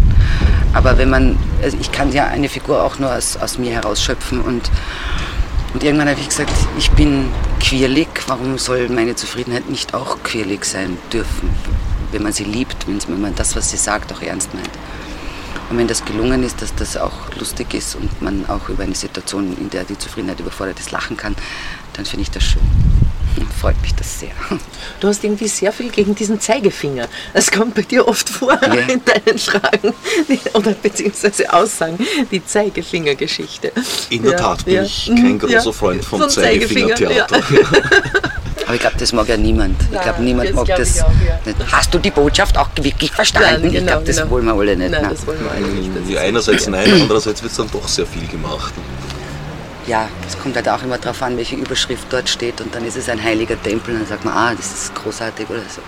Aber 0.73 0.97
wenn 0.97 1.09
man, 1.09 1.37
also 1.63 1.77
ich 1.79 1.91
kann 1.91 2.11
ja 2.11 2.27
eine 2.27 2.49
Figur 2.49 2.83
auch 2.83 2.99
nur 2.99 3.13
aus, 3.13 3.37
aus 3.37 3.57
mir 3.57 3.71
herausschöpfen 3.71 4.41
und, 4.41 4.69
und 5.73 5.83
irgendwann 5.83 6.09
habe 6.09 6.19
ich 6.19 6.29
gesagt, 6.29 6.51
ich 6.77 6.91
bin 6.91 7.29
quirlig, 7.59 8.07
warum 8.27 8.57
soll 8.57 8.89
meine 8.89 9.15
Zufriedenheit 9.15 9.69
nicht 9.69 9.93
auch 9.93 10.21
quirlig 10.23 10.65
sein 10.65 10.97
dürfen, 11.11 11.49
wenn 12.11 12.23
man 12.23 12.33
sie 12.33 12.43
liebt, 12.43 12.87
wenn 12.87 13.21
man 13.21 13.35
das, 13.35 13.55
was 13.55 13.71
sie 13.71 13.77
sagt, 13.77 14.13
auch 14.13 14.21
ernst 14.21 14.53
meint. 14.53 14.69
Und 15.69 15.77
wenn 15.77 15.87
das 15.87 16.03
gelungen 16.03 16.43
ist, 16.43 16.61
dass 16.61 16.73
das 16.75 16.97
auch 16.97 17.13
lustig 17.37 17.73
ist 17.73 17.95
und 17.95 18.21
man 18.21 18.45
auch 18.49 18.69
über 18.69 18.83
eine 18.83 18.95
Situation, 18.95 19.55
in 19.57 19.69
der 19.69 19.83
die 19.83 19.97
Zufriedenheit 19.97 20.39
überfordert 20.39 20.79
ist, 20.79 20.91
lachen 20.91 21.15
kann, 21.15 21.35
dann 21.93 22.05
finde 22.05 22.23
ich 22.23 22.31
das 22.31 22.43
schön. 22.43 22.61
Freut 23.61 23.79
mich 23.81 23.93
das 23.95 24.19
sehr. 24.19 24.31
Du 24.99 25.07
hast 25.07 25.23
irgendwie 25.23 25.47
sehr 25.47 25.71
viel 25.71 25.89
gegen 25.89 26.15
diesen 26.15 26.39
Zeigefinger. 26.41 27.07
Das 27.33 27.51
kommt 27.51 27.75
bei 27.75 27.83
dir 27.83 28.07
oft 28.07 28.27
vor 28.29 28.53
Ja. 28.61 28.73
in 28.87 29.01
deinen 29.05 29.37
Fragen 29.37 29.93
oder 30.53 30.71
beziehungsweise 30.71 31.51
Aussagen, 31.53 31.99
die 32.31 32.43
Zeigefingergeschichte. 32.43 33.71
In 34.09 34.23
der 34.23 34.31
Ja, 34.33 34.37
Tat 34.37 34.65
bin 34.65 34.73
ja. 34.75 34.83
ich 34.83 35.05
kein 35.07 35.33
Mhm, 35.33 35.39
großer 35.39 35.53
ja. 35.65 35.71
Freund 35.71 36.03
vom 36.03 36.21
Vom 36.21 36.29
Zeigefinger, 36.29 36.95
Zeigefingertheater. 36.95 37.43
Aber 38.69 38.75
ich 38.75 38.81
glaube, 38.81 38.97
das 38.99 39.13
mag 39.13 39.27
ja 39.27 39.35
niemand. 39.35 39.81
ich 39.81 39.89
Nein, 39.89 40.03
glaube, 40.03 40.21
niemand 40.21 40.49
das 40.49 40.55
mag 40.57 40.65
glaub 40.67 40.77
das. 40.77 40.95
ich 40.95 41.01
auch, 41.01 41.07
ja. 41.27 41.39
nicht. 41.43 41.71
Hast 41.71 41.91
du 41.91 41.97
die 41.97 42.11
Botschaft 42.11 42.55
auch 42.55 42.69
wirklich 42.79 43.11
verstanden? 43.11 43.61
Nein, 43.63 43.65
ich 43.65 43.73
genau, 43.79 43.85
glaube, 43.93 44.05
das 44.05 44.17
genau. 44.17 44.29
wollen 44.29 44.45
wir 44.45 44.53
alle 44.53 44.75
nicht. 44.77 44.91
Nein, 44.91 45.01
nein. 45.01 45.09
das 45.11 45.25
wollen 45.25 45.43
wir 45.43 45.49
alle 45.51 45.67
nicht. 45.69 45.89
Das 45.95 46.07
Ja, 46.07 46.19
ist- 46.21 46.27
einerseits 46.27 46.67
nein, 46.67 47.01
andererseits 47.01 47.41
wird 47.41 47.51
es 47.51 47.57
dann 47.57 47.71
doch 47.71 47.87
sehr 47.87 48.05
viel 48.05 48.27
gemacht. 48.27 48.71
Ja, 49.87 50.07
es 50.27 50.37
kommt 50.37 50.55
halt 50.55 50.69
auch 50.69 50.83
immer 50.83 50.99
darauf 50.99 51.19
an, 51.23 51.35
welche 51.35 51.55
Überschrift 51.55 52.05
dort 52.11 52.29
steht. 52.29 52.61
Und 52.61 52.75
dann 52.75 52.85
ist 52.85 52.95
es 52.95 53.09
ein 53.09 53.23
heiliger 53.23 53.59
Tempel. 53.59 53.95
Und 53.95 54.01
dann 54.01 54.07
sagt 54.09 54.23
man, 54.23 54.35
ah, 54.35 54.53
das 54.55 54.67
ist 54.71 54.93
großartig 54.93 55.49
oder 55.49 55.61
so. 55.61 55.81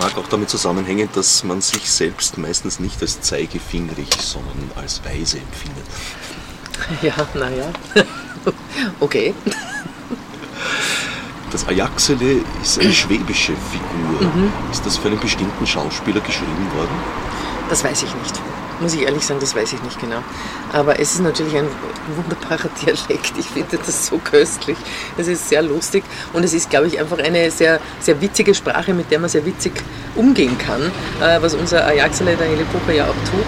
Mag 0.00 0.18
auch 0.18 0.26
damit 0.28 0.50
zusammenhängen, 0.50 1.08
dass 1.14 1.44
man 1.44 1.60
sich 1.60 1.88
selbst 1.88 2.38
meistens 2.38 2.80
nicht 2.80 3.00
als 3.02 3.20
zeigefingerig, 3.20 4.08
sondern 4.20 4.68
als 4.74 5.00
weise 5.04 5.38
empfindet. 5.38 5.84
Ja, 7.02 7.14
naja. 7.34 7.66
Okay. 9.00 9.32
Das 11.54 11.68
Ajaxele 11.68 12.40
ist 12.60 12.80
eine 12.80 12.92
schwäbische 12.92 13.52
Figur. 13.52 14.28
Mhm. 14.28 14.52
Ist 14.72 14.84
das 14.84 14.96
für 14.96 15.06
einen 15.06 15.20
bestimmten 15.20 15.64
Schauspieler 15.64 16.18
geschrieben 16.18 16.66
worden? 16.74 16.90
Das 17.70 17.84
weiß 17.84 18.02
ich 18.02 18.12
nicht. 18.12 18.40
Muss 18.84 18.92
ich 18.92 19.00
ehrlich 19.00 19.24
sagen, 19.24 19.40
das 19.40 19.54
weiß 19.56 19.72
ich 19.72 19.82
nicht 19.82 19.98
genau. 19.98 20.18
Aber 20.70 21.00
es 21.00 21.14
ist 21.14 21.22
natürlich 21.22 21.56
ein 21.56 21.66
wunderbarer 22.16 22.68
Dialekt. 22.82 23.32
Ich 23.38 23.46
finde 23.46 23.78
das 23.78 24.06
so 24.08 24.18
köstlich. 24.18 24.76
Es 25.16 25.26
ist 25.26 25.48
sehr 25.48 25.62
lustig 25.62 26.04
und 26.34 26.44
es 26.44 26.52
ist, 26.52 26.68
glaube 26.68 26.86
ich, 26.88 27.00
einfach 27.00 27.16
eine 27.18 27.50
sehr, 27.50 27.80
sehr 28.00 28.20
witzige 28.20 28.54
Sprache, 28.54 28.92
mit 28.92 29.10
der 29.10 29.20
man 29.20 29.30
sehr 29.30 29.46
witzig 29.46 29.72
umgehen 30.16 30.58
kann, 30.58 30.82
äh, 31.22 31.40
was 31.40 31.54
unser 31.54 31.86
Ajaxele, 31.86 32.36
der 32.36 32.46
Hele 32.46 32.64
Puppe, 32.66 32.94
ja 32.94 33.04
auch 33.04 33.30
tut. 33.30 33.46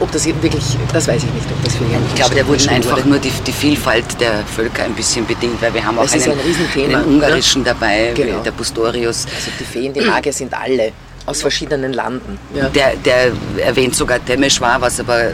Ob 0.00 0.12
das 0.12 0.24
eben 0.24 0.40
wirklich, 0.40 0.76
das 0.92 1.08
weiß 1.08 1.24
ich 1.24 1.32
nicht, 1.32 1.46
ob 1.50 1.64
das 1.64 1.74
für 1.74 1.82
ihn 1.84 1.98
Ich 2.10 2.14
glaube, 2.14 2.36
der 2.36 2.46
wurden 2.46 2.68
einfach 2.68 2.98
wurde. 2.98 3.08
nur 3.08 3.18
die, 3.18 3.32
die 3.44 3.52
Vielfalt 3.52 4.20
der 4.20 4.44
Völker 4.46 4.84
ein 4.84 4.94
bisschen 4.94 5.26
bedingt, 5.26 5.60
weil 5.60 5.74
wir 5.74 5.84
haben 5.84 5.98
auch 5.98 6.08
einen, 6.12 6.22
ein 6.30 6.38
Riesenthema, 6.46 6.98
einen 6.98 7.06
ungarischen 7.14 7.64
dabei, 7.64 8.12
Genau. 8.14 8.38
der 8.40 8.52
Bustorius. 8.52 9.26
Also 9.34 9.50
die 9.58 9.64
Feen, 9.64 9.92
die 9.92 10.00
Magier 10.02 10.32
sind 10.32 10.54
alle 10.54 10.92
aus 11.26 11.40
verschiedenen 11.42 11.92
Landen. 11.92 12.38
Ja. 12.54 12.68
Der, 12.68 12.94
der 12.96 13.32
erwähnt 13.58 13.94
sogar 13.96 14.24
Temeschwar, 14.24 14.80
was 14.80 15.00
aber 15.00 15.22
äh, 15.24 15.32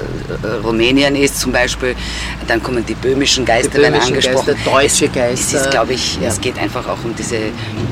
Rumänien 0.65 1.15
ist 1.15 1.39
zum 1.39 1.53
Beispiel. 1.53 1.95
Dann 2.49 2.63
kommen 2.63 2.85
die 2.87 2.95
böhmischen 2.95 3.45
Geister, 3.45 3.69
Die 3.77 3.83
werden 3.83 3.93
böhmischen 3.95 4.15
angesprochen. 4.17 4.55
Geister, 4.65 4.71
deutsche 4.71 5.05
Es, 5.05 5.11
es 5.11 5.13
Geister. 5.13 5.61
ist, 5.61 5.71
glaube 5.71 5.93
ich, 5.93 6.19
Ja. 6.21 6.29
es 6.29 6.41
geht 6.41 6.59
einfach 6.59 6.89
auch 6.89 7.05
um 7.05 7.15
diese 7.15 7.37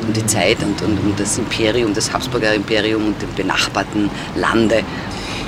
um 0.06 0.12
die 0.14 0.24
Zeit 0.26 0.58
und, 0.62 0.80
und 0.82 0.98
um 0.98 1.14
das 1.16 1.36
Imperium, 1.38 1.92
das 1.94 2.12
Habsburger 2.12 2.54
Imperium 2.54 3.06
und 3.08 3.20
den 3.22 3.32
benachbarten 3.34 4.10
Lande. 4.34 4.82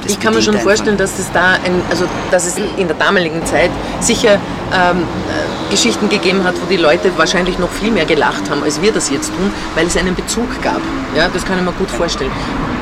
Ich 0.06 0.18
kann 0.18 0.34
mir 0.34 0.42
schon 0.42 0.54
einfach. 0.54 0.68
vorstellen, 0.68 0.96
dass 0.96 1.18
es 1.18 1.30
da 1.32 1.52
ein, 1.64 1.80
also 1.90 2.04
dass 2.30 2.46
es 2.46 2.56
in 2.76 2.86
der 2.88 2.96
damaligen 2.96 3.44
Zeit 3.46 3.70
sicher 4.00 4.34
ähm, 4.72 4.98
äh, 4.98 5.70
Geschichten 5.70 6.08
gegeben 6.08 6.44
hat, 6.44 6.54
wo 6.60 6.66
die 6.68 6.76
Leute 6.76 7.10
wahrscheinlich 7.16 7.58
noch 7.58 7.70
viel 7.70 7.90
mehr 7.90 8.04
gelacht 8.04 8.50
haben, 8.50 8.62
als 8.62 8.80
wir 8.80 8.92
das 8.92 9.10
jetzt 9.10 9.28
tun, 9.28 9.50
weil 9.74 9.86
es 9.86 9.96
einen 9.96 10.14
Bezug 10.14 10.48
gab. 10.62 10.80
Ja, 11.16 11.28
das 11.32 11.44
kann 11.44 11.58
ich 11.58 11.64
mir 11.64 11.72
gut 11.72 11.90
vorstellen. 11.90 12.32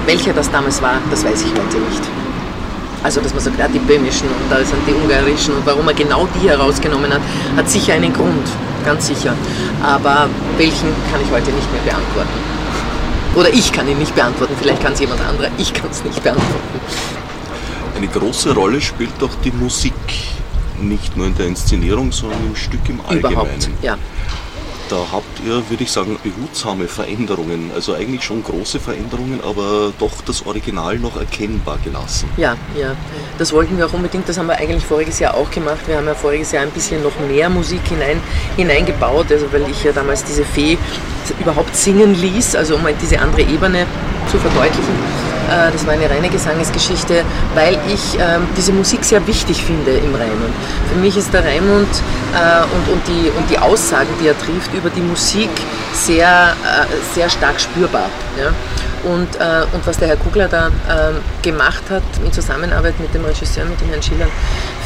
Welcher 0.07 0.33
das 0.33 0.51
damals 0.51 0.81
war, 0.81 0.95
das 1.11 1.25
weiß 1.25 1.43
ich 1.43 1.51
heute 1.51 1.79
nicht. 1.79 2.03
Also, 3.03 3.21
dass 3.21 3.33
man 3.33 3.43
sagt, 3.43 3.59
ja, 3.59 3.67
die 3.67 3.79
böhmischen 3.79 4.29
und 4.29 4.51
da 4.51 4.59
sind 4.59 4.79
die 4.87 4.93
ungarischen 4.93 5.55
und 5.55 5.65
warum 5.65 5.89
er 5.89 5.95
genau 5.95 6.29
die 6.35 6.49
herausgenommen 6.49 7.13
hat, 7.13 7.23
hat 7.57 7.69
sicher 7.69 7.95
einen 7.95 8.13
Grund, 8.13 8.47
ganz 8.85 9.07
sicher. 9.07 9.35
Aber 9.83 10.29
welchen 10.59 10.89
kann 11.11 11.21
ich 11.23 11.31
heute 11.31 11.51
nicht 11.51 11.73
mehr 11.73 11.83
beantworten. 11.93 12.60
Oder 13.37 13.51
ich 13.53 13.73
kann 13.73 13.89
ihn 13.89 13.99
nicht 13.99 14.15
beantworten, 14.15 14.55
vielleicht 14.59 14.83
kann 14.83 14.93
es 14.93 15.01
jemand 15.01 15.21
anderer, 15.21 15.49
ich 15.57 15.73
kann 15.73 15.91
es 15.91 16.05
nicht 16.05 16.23
beantworten. 16.23 16.81
Eine 17.97 18.09
große 18.09 18.55
Rolle 18.55 18.81
spielt 18.81 19.13
doch 19.21 19.35
die 19.45 19.53
Musik. 19.53 19.93
Nicht 20.81 21.17
nur 21.17 21.27
in 21.27 21.37
der 21.37 21.47
Inszenierung, 21.47 22.11
sondern 22.11 22.45
im 22.47 22.57
Stück 22.57 22.89
im 22.89 23.01
Allgemeinen. 23.03 23.33
Überhaupt, 23.33 23.69
ja. 23.83 23.99
Da 24.91 25.07
habt 25.13 25.41
ihr, 25.47 25.71
würde 25.71 25.85
ich 25.85 25.93
sagen, 25.93 26.19
behutsame 26.21 26.89
Veränderungen. 26.89 27.71
Also 27.73 27.95
eigentlich 27.95 28.25
schon 28.25 28.43
große 28.43 28.81
Veränderungen, 28.81 29.41
aber 29.41 29.93
doch 30.01 30.21
das 30.27 30.45
Original 30.45 30.99
noch 30.99 31.17
erkennbar 31.17 31.79
gelassen. 31.85 32.29
Ja, 32.37 32.57
ja. 32.77 32.97
Das 33.39 33.53
wollten 33.53 33.79
wir 33.79 33.87
auch 33.87 33.93
unbedingt. 33.93 34.29
Das 34.29 34.37
haben 34.37 34.49
wir 34.49 34.57
eigentlich 34.57 34.85
voriges 34.85 35.21
Jahr 35.21 35.35
auch 35.35 35.49
gemacht. 35.53 35.79
Wir 35.87 35.97
haben 35.97 36.07
ja 36.07 36.15
voriges 36.17 36.51
Jahr 36.51 36.65
ein 36.65 36.73
bisschen 36.73 37.05
noch 37.05 37.13
mehr 37.29 37.49
Musik 37.49 37.83
hinein, 37.89 38.21
hineingebaut, 38.57 39.31
also 39.31 39.47
weil 39.53 39.71
ich 39.71 39.85
ja 39.85 39.93
damals 39.93 40.25
diese 40.25 40.45
Fee 40.45 40.77
überhaupt 41.39 41.77
singen 41.77 42.13
ließ, 42.21 42.57
also 42.57 42.75
um 42.75 42.83
halt 42.83 42.97
diese 43.01 43.21
andere 43.21 43.43
Ebene 43.43 43.87
zu 44.29 44.39
verdeutlichen. 44.39 45.30
Äh, 45.51 45.71
Das 45.73 45.87
war 45.87 45.95
eine 45.95 46.09
reine 46.09 46.29
Gesangesgeschichte, 46.29 47.25
weil 47.55 47.79
ich 47.89 48.19
ähm, 48.19 48.47
diese 48.57 48.73
Musik 48.73 49.05
sehr 49.05 49.25
wichtig 49.27 49.63
finde 49.65 49.93
im 49.93 50.15
Raimund. 50.15 50.55
Für 50.93 50.99
mich 50.99 51.17
ist 51.17 51.33
der 51.33 51.45
Raimund 51.45 51.89
äh, 52.35 52.63
und, 52.93 53.03
die, 53.09 53.31
und 53.37 53.51
die 53.51 53.59
Aussagen, 53.59 54.09
die 54.21 54.29
er 54.29 54.39
trifft 54.39 54.73
über 54.75 54.91
die 54.91 55.01
Musik, 55.01 55.51
sehr, 55.93 56.55
äh, 56.65 57.15
sehr 57.15 57.29
stark 57.29 57.61
spürbar. 57.61 58.09
Und, 59.03 59.37
äh, 59.37 59.65
und 59.73 59.87
was 59.87 59.97
der 59.99 60.09
Herr 60.09 60.17
Kugler 60.17 60.47
da 60.47 60.67
ähm, 60.67 61.17
gemacht 61.43 61.83
hat 61.89 62.03
in 62.25 62.31
Zusammenarbeit 62.33 63.01
mit 63.01 63.13
dem 63.15 63.25
Regisseur, 63.25 63.65
mit 63.65 63.81
dem 63.81 63.89
Herrn 63.89 64.03
Schiller, 64.03 64.27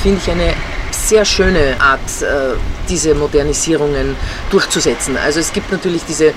finde 0.02 0.20
ich 0.22 0.30
eine 0.30 0.54
sehr 0.92 1.24
schöne 1.24 1.74
Art, 1.80 1.98
äh, 2.22 2.54
diese 2.88 3.14
Modernisierungen 3.14 4.14
durchzusetzen. 4.50 5.16
Also 5.16 5.40
es 5.40 5.52
gibt 5.52 5.72
natürlich 5.72 6.02
diese, 6.06 6.32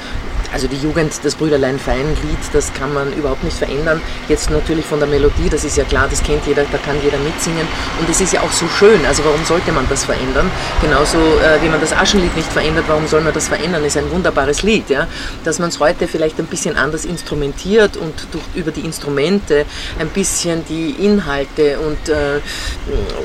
also 0.54 0.68
die 0.68 0.78
Jugend, 0.78 1.14
das 1.24 1.36
Brüderlein 1.36 1.80
Fein-Lied, 1.80 2.40
das 2.54 2.74
kann 2.74 2.94
man 2.94 3.14
überhaupt 3.14 3.44
nicht 3.44 3.58
verändern. 3.58 4.02
Jetzt 4.28 4.50
natürlich 4.50 4.86
von 4.86 5.00
der 5.00 5.08
Melodie, 5.08 5.50
das 5.50 5.64
ist 5.64 5.78
ja 5.78 5.84
klar, 5.84 6.08
das 6.10 6.24
kennt 6.24 6.46
jeder, 6.46 6.64
da 6.72 6.78
kann 6.78 6.96
jeder 7.04 7.18
mitsingen. 7.20 7.68
Und 8.00 8.10
es 8.10 8.22
ist 8.22 8.34
ja 8.34 8.42
auch 8.42 8.52
so 8.52 8.68
schön, 8.68 9.06
also 9.06 9.24
warum 9.26 9.44
sollte 9.46 9.72
man 9.72 9.88
das 9.90 10.06
verändern? 10.06 10.50
Genauso 10.82 11.18
äh, 11.18 11.62
wie 11.62 11.70
man 11.70 11.82
das 11.82 11.94
Aschenlied 11.94 12.36
nicht 12.36 12.52
verändert, 12.52 12.86
warum 12.88 13.08
soll 13.08 13.22
man 13.22 13.34
das 13.34 13.48
verändern? 13.48 13.84
Ist 13.84 13.98
ein 13.98 14.10
wunderbares 14.12 14.64
Lied, 14.64 14.90
ja. 14.90 15.08
Dass 15.44 15.60
man 15.60 15.70
es 15.70 15.80
heute 15.80 16.08
vielleicht 16.08 16.40
ein 16.40 16.46
bisschen 16.46 16.76
anders 16.76 17.06
instrumentiert 17.06 17.98
und 17.98 18.28
durch, 18.32 18.44
über 18.56 18.72
die 18.72 18.82
Instrumente 18.82 19.66
ein 20.00 20.10
bisschen 20.10 20.64
die 20.68 20.92
Inhalte 20.92 21.80
und 21.80 22.10
äh, 22.10 22.40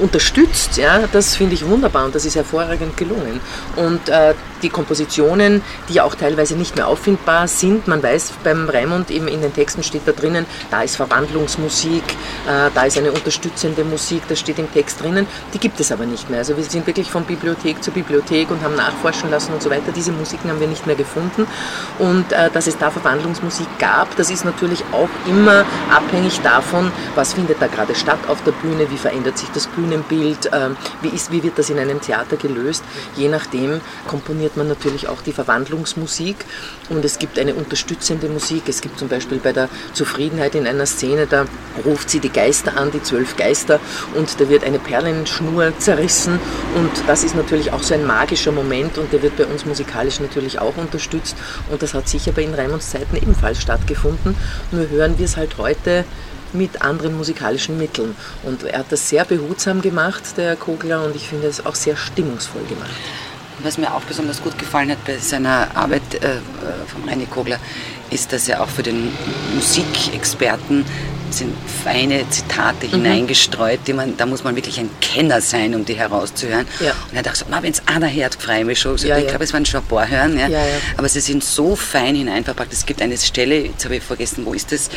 unterstützt, 0.01 0.77
ja, 0.77 1.05
das 1.13 1.37
finde 1.37 1.55
ich 1.55 1.67
wunderbar 1.67 2.05
und 2.05 2.15
das 2.15 2.25
ist 2.25 2.37
hervorragend 2.37 2.97
gelungen. 2.97 3.41
Und 3.77 4.09
äh, 4.09 4.35
die 4.63 4.69
Kompositionen, 4.69 5.63
die 5.89 5.95
ja 5.95 6.05
auch 6.05 6.15
teilweise 6.15 6.55
nicht 6.55 6.77
mehr 6.77 6.87
auffindbar 7.13 7.49
sind, 7.49 7.89
man 7.89 8.03
weiß 8.03 8.33
beim 8.43 8.69
Raimund 8.69 9.11
eben 9.11 9.29
in 9.29 9.41
den 9.41 9.53
Texten 9.53 9.83
steht 9.83 10.03
da 10.07 10.13
drinnen, 10.13 10.47
da 10.71 10.83
ist 10.83 10.97
Verwandlungsmusik, 10.97 12.03
äh, 12.47 12.71
da 12.75 12.85
ist 12.85 12.99
eine 12.99 13.13
unterstützende 13.13 13.85
Musik, 13.85 14.23
das 14.29 14.41
steht 14.41 14.59
im 14.59 14.73
Text 14.73 15.03
drinnen, 15.03 15.27
die 15.53 15.59
gibt 15.59 15.79
es 15.81 15.93
aber 15.93 16.07
nicht 16.07 16.31
mehr. 16.31 16.41
Also 16.41 16.57
wir 16.57 16.65
sind 16.65 16.87
wirklich 16.87 17.11
von 17.11 17.25
Bibliothek 17.25 17.83
zu 17.83 17.91
Bibliothek 17.91 18.51
und 18.51 18.63
haben 18.63 18.75
nachforschen 18.77 19.31
lassen 19.31 19.53
und 19.53 19.63
so 19.63 19.71
weiter. 19.71 19.93
Diese 19.95 20.13
Musiken 20.13 20.51
haben 20.51 20.61
wir 20.61 20.67
nicht 20.67 20.87
mehr 20.87 20.97
gefunden 20.97 21.47
und 21.99 22.33
äh, 22.33 22.51
dass 22.51 22.67
es 22.67 22.79
da 22.79 22.91
Verwandlungsmusik 22.91 23.67
gab, 23.79 24.17
das 24.17 24.31
ist 24.31 24.45
natürlich 24.45 24.83
auch 24.93 25.11
immer 25.29 25.65
abhängig 25.91 26.41
davon, 26.41 26.91
was 27.15 27.35
findet 27.35 27.61
da 27.61 27.67
gerade 27.67 27.95
statt 27.95 28.21
auf 28.29 28.43
der 28.45 28.53
Bühne, 28.53 28.91
wie 28.91 28.99
verändert 28.99 29.39
sich 29.39 29.49
das 29.51 29.67
Bühnenbild, 29.67 30.47
äh, 30.47 30.71
wie, 31.03 31.09
ist, 31.09 31.31
wie 31.31 31.43
wird 31.43 31.59
das 31.59 31.71
in 31.71 31.79
einem 31.79 32.01
Theater 32.01 32.37
gelöst. 32.37 32.85
Je 33.17 33.29
nachdem 33.29 33.81
komponiert 34.07 34.57
man 34.57 34.69
natürlich 34.69 35.09
auch 35.09 35.23
die 35.23 35.33
Verwandlungsmusik 35.33 36.37
und 36.89 37.02
und 37.03 37.07
es 37.07 37.19
gibt 37.19 37.37
eine 37.37 37.53
unterstützende 37.55 38.29
Musik. 38.29 38.69
Es 38.69 38.81
gibt 38.81 38.97
zum 38.97 39.09
Beispiel 39.09 39.39
bei 39.39 39.53
der 39.53 39.69
Zufriedenheit 39.93 40.55
in 40.55 40.69
einer 40.69 40.87
Szene, 40.87 41.27
da 41.27 41.47
ruft 41.85 42.09
sie 42.09 42.21
die 42.21 42.29
Geister 42.29 42.77
an, 42.77 42.93
die 42.93 43.03
zwölf 43.03 43.37
Geister, 43.37 43.81
und 44.15 44.41
da 44.41 44.49
wird 44.49 44.63
eine 44.63 44.79
Perlenschnur 44.79 45.77
zerrissen 45.81 46.39
und 46.77 46.91
das 47.09 47.25
ist 47.25 47.35
natürlich 47.35 47.73
auch 47.73 47.83
so 47.83 47.95
ein 47.95 48.07
magischer 48.07 48.53
Moment 48.53 48.99
und 48.99 49.13
der 49.13 49.21
wird 49.21 49.37
bei 49.37 49.47
uns 49.47 49.67
musikalisch 49.67 50.21
natürlich 50.21 50.61
auch 50.61 50.77
unterstützt 50.77 51.35
und 51.73 51.83
das 51.83 51.93
hat 51.93 52.09
sicher 52.09 52.31
bei 52.31 52.43
den 52.43 52.55
Raimunds 52.55 52.91
Zeiten 52.91 53.17
ebenfalls 53.17 53.61
stattgefunden. 53.61 54.37
Nur 54.71 54.89
hören 54.89 55.19
wir 55.19 55.25
es 55.25 55.37
halt 55.37 55.59
heute 55.59 56.05
mit 56.53 56.83
anderen 56.83 57.17
musikalischen 57.17 57.79
Mitteln. 57.79 58.15
Und 58.43 58.63
er 58.63 58.81
hat 58.81 58.93
das 58.93 59.09
sehr 59.09 59.25
behutsam 59.25 59.81
gemacht, 59.81 60.37
der 60.37 60.55
Kogler, 60.55 61.03
und 61.05 61.17
ich 61.17 61.27
finde 61.27 61.49
es 61.49 61.65
auch 61.65 61.75
sehr 61.75 61.97
stimmungsvoll 61.97 62.63
gemacht. 62.69 62.91
Was 63.61 63.79
mir 63.79 63.95
auch 63.95 64.03
besonders 64.03 64.43
gut 64.43 64.59
gefallen 64.59 64.91
hat 64.91 65.05
bei 65.05 65.19
seiner 65.19 65.69
Arbeit 65.75 66.15
äh, 66.15 66.39
von 66.87 67.09
Reini 67.09 67.27
Kogler, 67.27 67.59
ist, 68.11 68.33
dass 68.33 68.49
er 68.49 68.63
auch 68.63 68.69
für 68.69 68.83
den 68.83 69.13
Musikexperten 69.55 70.85
sind 71.33 71.55
feine 71.85 72.29
Zitate 72.31 72.87
mhm. 72.87 72.91
hineingestreut, 72.91 73.81
die 73.87 73.93
man, 73.93 74.17
da 74.17 74.27
muss 74.27 74.45
man 74.45 74.57
wirklich 74.57 74.79
ein 74.79 74.91
Kenner 75.01 75.41
sein, 75.41 75.75
um 75.75 75.85
die 75.85 75.95
herauszuhören. 75.95 76.67
Ja. 76.81 76.93
Und 77.11 77.17
er 77.17 77.23
dachte 77.23 77.39
so, 77.39 77.47
wenn 77.49 77.73
es 77.73 77.83
einer 77.87 78.13
hört, 78.13 78.35
freue 78.35 78.61
ich 78.61 78.67
mich 78.67 78.81
schon. 78.81 78.99
So, 78.99 79.09
ja, 79.09 79.17
ich 79.17 79.25
ja. 79.25 79.31
glaube, 79.31 79.45
es 79.45 79.53
waren 79.53 79.65
schon 79.65 79.81
ein 79.81 79.87
paar 79.87 80.09
hören. 80.09 80.39
Ja. 80.39 80.49
Aber 80.97 81.09
sie 81.09 81.21
sind 81.21 81.45
so 81.45 81.77
fein 81.77 82.15
hineinverpackt. 82.15 82.73
Es 82.73 82.85
gibt 82.87 83.03
eine 83.03 83.17
Stelle, 83.17 83.67
jetzt 83.67 83.85
habe 83.85 83.97
ich 83.97 84.03
vergessen, 84.03 84.45
wo 84.45 84.53
ist 84.53 84.73
das, 84.73 84.91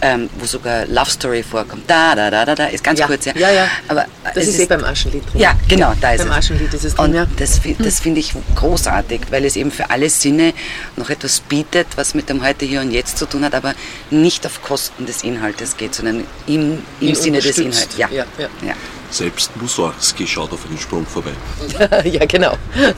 ähm, 0.00 0.28
wo 0.38 0.46
sogar 0.46 0.86
Love 0.86 1.10
Story 1.10 1.42
vorkommt. 1.42 1.84
Da, 1.86 2.14
da, 2.14 2.30
da, 2.30 2.44
da, 2.44 2.54
da, 2.54 2.66
ist 2.66 2.82
ganz 2.82 3.00
kurz. 3.02 3.24
Ja, 3.26 3.32
ja. 3.36 3.52
ja. 3.52 3.68
Aber, 3.88 4.06
das 4.34 4.44
ist, 4.44 4.54
ist 4.54 4.60
eh 4.60 4.66
beim 4.66 4.84
Aschenlied 4.84 5.22
drin. 5.32 5.40
Ja, 5.40 5.54
genau, 5.68 5.92
da 6.00 6.12
ist 6.12 6.18
beim 6.18 6.30
es. 6.30 6.36
Aschenlied 6.36 6.72
ist 6.72 6.84
es 6.84 6.94
drin, 6.94 7.16
Und 7.16 7.28
das, 7.40 7.60
das 7.78 8.00
finde 8.00 8.20
ich 8.20 8.32
großartig, 8.54 9.20
weil 9.30 9.44
es 9.44 9.56
eben 9.56 9.70
für 9.70 9.90
alle 9.90 10.10
Sinne 10.10 10.52
noch 10.96 11.10
etwas 11.10 11.40
bietet, 11.40 11.86
was 11.96 12.14
mit 12.14 12.28
dem 12.28 12.44
Heute, 12.44 12.64
Hier 12.64 12.80
und 12.80 12.90
Jetzt 12.90 13.18
zu 13.18 13.26
tun 13.26 13.44
hat, 13.44 13.54
aber 13.54 13.74
nicht 14.10 14.46
auf 14.46 14.62
Kosten 14.62 15.06
des 15.06 15.22
Inhaltes 15.24 15.73
geht, 15.76 15.94
sondern 15.94 16.24
im, 16.46 16.82
im 17.00 17.14
Sinne 17.14 17.40
des 17.40 17.58
Inhalts. 17.58 17.96
Ja. 17.96 18.08
Ja, 18.10 18.24
ja. 18.38 18.48
ja. 18.66 18.74
Selbst 19.10 19.56
Mussorgsky 19.56 20.26
schaut 20.26 20.52
auf 20.52 20.66
einen 20.66 20.78
Sprung 20.78 21.06
vorbei. 21.06 21.30
ja, 22.04 22.24
genau. 22.26 22.56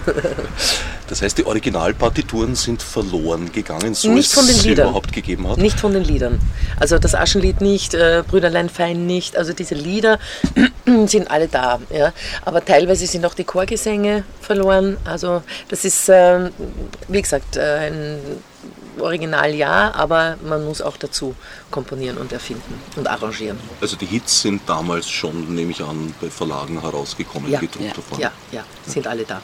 Das 1.09 1.23
heißt, 1.23 1.39
die 1.39 1.47
Originalpartituren 1.47 2.55
sind 2.57 2.83
verloren 2.83 3.53
gegangen, 3.53 3.95
so 3.95 4.11
nicht 4.11 4.27
es 4.27 4.33
von 4.33 4.47
den 4.47 4.57
sie 4.57 4.71
Liedern. 4.71 4.89
überhaupt 4.89 5.13
gegeben 5.13 5.49
hat? 5.49 5.59
Nicht 5.59 5.79
von 5.79 5.93
den 5.93 6.03
Liedern. 6.03 6.41
Also 6.81 6.99
das 6.99 7.15
Aschenlied 7.15 7.61
nicht, 7.61 7.95
äh, 7.95 8.25
Brüderlein 8.27 8.69
Fein 8.69 9.07
nicht. 9.07 9.37
Also 9.37 9.53
diese 9.53 9.77
Lieder 9.77 10.19
sind 11.07 11.31
alle 11.31 11.47
da. 11.49 11.81
Ja. 11.91 12.13
Aber 12.45 12.65
teilweise 12.65 13.07
sind 13.07 13.25
auch 13.25 13.35
die 13.35 13.45
Chorgesänge 13.45 14.25
verloren. 14.41 14.97
Also 15.05 15.43
das 15.69 15.85
ist, 15.85 16.09
äh, 16.09 16.51
wie 17.09 17.23
gesagt, 17.23 17.57
äh, 17.57 17.91
ein 17.91 18.19
Original 19.01 19.55
ja, 19.55 19.95
aber 19.95 20.37
man 20.47 20.65
muss 20.65 20.81
auch 20.81 20.97
dazu 20.97 21.35
komponieren 21.71 22.17
und 22.19 22.33
erfinden 22.33 22.81
und 22.97 23.07
arrangieren. 23.09 23.59
Also 23.81 23.97
die 23.97 24.07
Hits 24.07 24.43
sind 24.43 24.63
damals 24.67 25.09
schon, 25.09 25.55
nehme 25.55 25.71
ich 25.73 25.83
an, 25.83 26.15
bei 26.21 26.31
Verlagen 26.31 26.81
herausgekommen, 26.81 27.51
ja, 27.51 27.61
gedruckt 27.61 27.87
ja, 27.87 27.95
davon. 27.95 28.21
Ja, 28.21 28.33
ja, 28.53 28.65
sind 28.87 29.07
alle 29.07 29.25
da. 29.25 29.41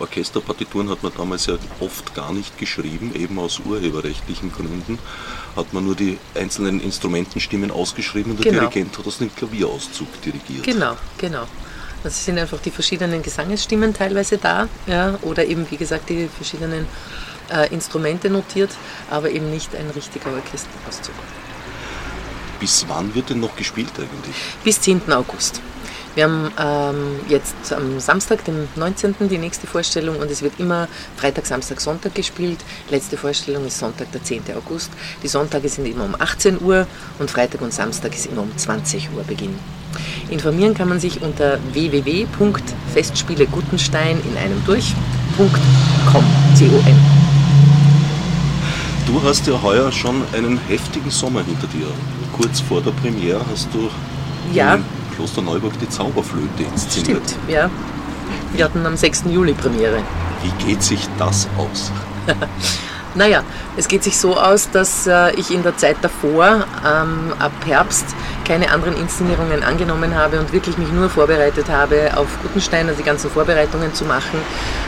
Orchesterpartituren 0.00 0.90
hat 0.90 1.02
man 1.02 1.12
damals 1.16 1.46
ja 1.46 1.56
oft 1.80 2.14
gar 2.14 2.32
nicht 2.32 2.58
geschrieben, 2.58 3.14
eben 3.14 3.38
aus 3.38 3.60
urheberrechtlichen 3.60 4.52
Gründen. 4.52 4.98
Hat 5.56 5.72
man 5.72 5.84
nur 5.84 5.94
die 5.94 6.18
einzelnen 6.34 6.80
Instrumentenstimmen 6.80 7.70
ausgeschrieben 7.70 8.32
und 8.32 8.44
der 8.44 8.52
genau. 8.52 8.68
Dirigent 8.68 8.98
hat 8.98 9.06
aus 9.06 9.18
dem 9.18 9.34
Klavierauszug 9.34 10.20
dirigiert. 10.22 10.64
Genau, 10.64 10.96
genau. 11.18 11.46
Also 12.02 12.22
sind 12.22 12.38
einfach 12.38 12.58
die 12.60 12.70
verschiedenen 12.70 13.22
Gesangsstimmen 13.22 13.94
teilweise 13.94 14.36
da, 14.36 14.68
ja, 14.86 15.18
oder 15.22 15.44
eben 15.44 15.70
wie 15.70 15.76
gesagt 15.76 16.10
die 16.10 16.28
verschiedenen 16.28 16.86
äh, 17.50 17.72
Instrumente 17.72 18.30
notiert, 18.30 18.70
aber 19.10 19.30
eben 19.30 19.50
nicht 19.50 19.74
ein 19.74 19.90
richtiger 19.90 20.32
Orchesterauszug. 20.32 21.14
Bis 22.60 22.84
wann 22.88 23.14
wird 23.14 23.30
denn 23.30 23.40
noch 23.40 23.56
gespielt 23.56 23.92
eigentlich? 23.98 24.36
Bis 24.62 24.80
10. 24.80 25.12
August. 25.12 25.60
Wir 26.14 26.24
haben 26.24 26.52
ähm, 26.58 27.20
jetzt 27.28 27.72
am 27.72 27.98
Samstag, 27.98 28.44
dem 28.44 28.68
19. 28.76 29.16
die 29.28 29.38
nächste 29.38 29.66
Vorstellung 29.66 30.18
und 30.18 30.30
es 30.30 30.42
wird 30.42 30.52
immer 30.58 30.86
Freitag, 31.16 31.46
Samstag, 31.46 31.80
Sonntag 31.80 32.14
gespielt. 32.14 32.58
Letzte 32.88 33.16
Vorstellung 33.16 33.66
ist 33.66 33.78
Sonntag, 33.78 34.12
der 34.12 34.22
10. 34.22 34.44
August. 34.56 34.92
Die 35.24 35.28
Sonntage 35.28 35.68
sind 35.68 35.86
immer 35.86 36.04
um 36.04 36.14
18 36.16 36.62
Uhr 36.62 36.86
und 37.18 37.30
Freitag 37.30 37.62
und 37.62 37.74
Samstag 37.74 38.14
ist 38.14 38.26
immer 38.26 38.42
um 38.42 38.56
20 38.56 39.08
Uhr 39.16 39.24
Beginn. 39.24 39.58
Informieren 40.30 40.74
kann 40.74 40.88
man 40.88 41.00
sich 41.00 41.20
unter 41.20 41.58
www.festspielegutenstein 41.72 44.20
in 44.20 44.36
einem 44.36 44.64
durch.com. 44.64 45.50
Com. 46.12 46.24
Du 49.06 49.22
hast 49.22 49.46
ja 49.46 49.60
heuer 49.62 49.92
schon 49.92 50.22
einen 50.32 50.58
heftigen 50.66 51.10
Sommer 51.10 51.42
hinter 51.42 51.66
dir. 51.66 51.86
Kurz 52.32 52.60
vor 52.60 52.80
der 52.80 52.90
Premiere 52.92 53.40
hast 53.50 53.68
du 53.72 53.90
ja. 54.52 54.76
in 54.76 54.84
Kloster 55.14 55.42
Neuburg 55.42 55.78
die 55.78 55.88
Zauberflöte 55.88 56.62
inszeniert. 56.62 57.22
Stimmt, 57.26 57.36
ja. 57.48 57.70
Wir 58.54 58.64
hatten 58.64 58.84
am 58.86 58.96
6. 58.96 59.24
Juli 59.30 59.52
Premiere. 59.52 60.02
Wie 60.42 60.64
geht 60.64 60.82
sich 60.82 61.06
das 61.18 61.48
aus? 61.58 61.92
Naja, 63.16 63.44
es 63.76 63.86
geht 63.86 64.02
sich 64.02 64.18
so 64.18 64.36
aus, 64.36 64.70
dass 64.70 65.06
äh, 65.06 65.32
ich 65.36 65.52
in 65.52 65.62
der 65.62 65.76
Zeit 65.76 65.98
davor, 66.02 66.66
ähm, 66.84 67.32
ab 67.38 67.52
Herbst, 67.64 68.06
keine 68.44 68.70
anderen 68.70 68.96
Inszenierungen 68.96 69.62
angenommen 69.62 70.14
habe 70.14 70.38
und 70.38 70.52
wirklich 70.52 70.78
mich 70.78 70.90
nur 70.90 71.08
vorbereitet 71.08 71.68
habe, 71.68 72.16
auf 72.16 72.28
Gutenstein, 72.42 72.88
also 72.88 72.98
die 72.98 73.04
ganzen 73.04 73.30
Vorbereitungen 73.30 73.94
zu 73.94 74.04
machen. 74.04 74.38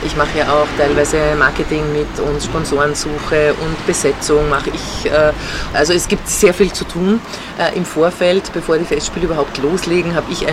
Ich 0.04 0.16
mache 0.16 0.38
ja 0.38 0.52
auch 0.52 0.66
teilweise 0.78 1.18
Marketing 1.38 1.92
mit 1.92 2.20
und 2.20 2.42
Sponsorensuche 2.42 3.54
und 3.54 3.86
Besetzung 3.86 4.48
mache 4.48 4.70
ich. 4.70 5.10
Äh, 5.10 5.32
also 5.72 5.92
es 5.92 6.08
gibt 6.08 6.28
sehr 6.28 6.54
viel 6.54 6.72
zu 6.72 6.84
tun 6.84 7.20
äh, 7.58 7.76
im 7.76 7.84
Vorfeld, 7.84 8.52
bevor 8.52 8.78
die 8.78 8.84
Festspiele 8.84 9.26
überhaupt 9.26 9.58
loslegen, 9.58 10.14
habe 10.14 10.30
ich 10.30 10.46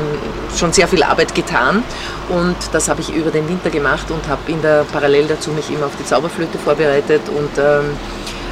schon 0.56 0.74
sehr 0.74 0.88
viel 0.88 1.04
Arbeit 1.04 1.36
getan 1.36 1.84
und 2.30 2.56
das 2.72 2.90
habe 2.90 3.02
ich 3.02 3.14
über 3.14 3.32
den 3.32 3.48
Winter 3.50 3.70
gemacht 3.70 4.10
und 4.12 4.28
habe 4.28 4.52
in 4.52 4.62
der 4.62 4.86
parallel 4.92 5.28
dazu 5.28 5.52
mich 5.52 5.70
immer 5.70 5.88
auf 5.88 5.96
die 6.00 6.06
Zauberflöte 6.06 6.58
vorbereitet 6.58 7.22
und 7.30 7.58
ähm, 7.58 7.98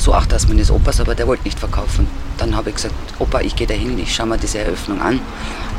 so 0.00 0.14
auch 0.14 0.26
das 0.26 0.48
meines 0.48 0.70
Opas, 0.70 1.00
aber 1.00 1.14
der 1.14 1.26
wollte 1.26 1.44
nicht 1.44 1.58
verkaufen. 1.58 2.06
Dann 2.38 2.56
habe 2.56 2.70
ich 2.70 2.76
gesagt, 2.76 2.94
Opa, 3.18 3.40
ich 3.40 3.54
gehe 3.54 3.66
dahin, 3.66 3.98
ich 3.98 4.14
schaue 4.14 4.26
mir 4.26 4.38
diese 4.38 4.58
Eröffnung 4.58 5.00
an 5.00 5.20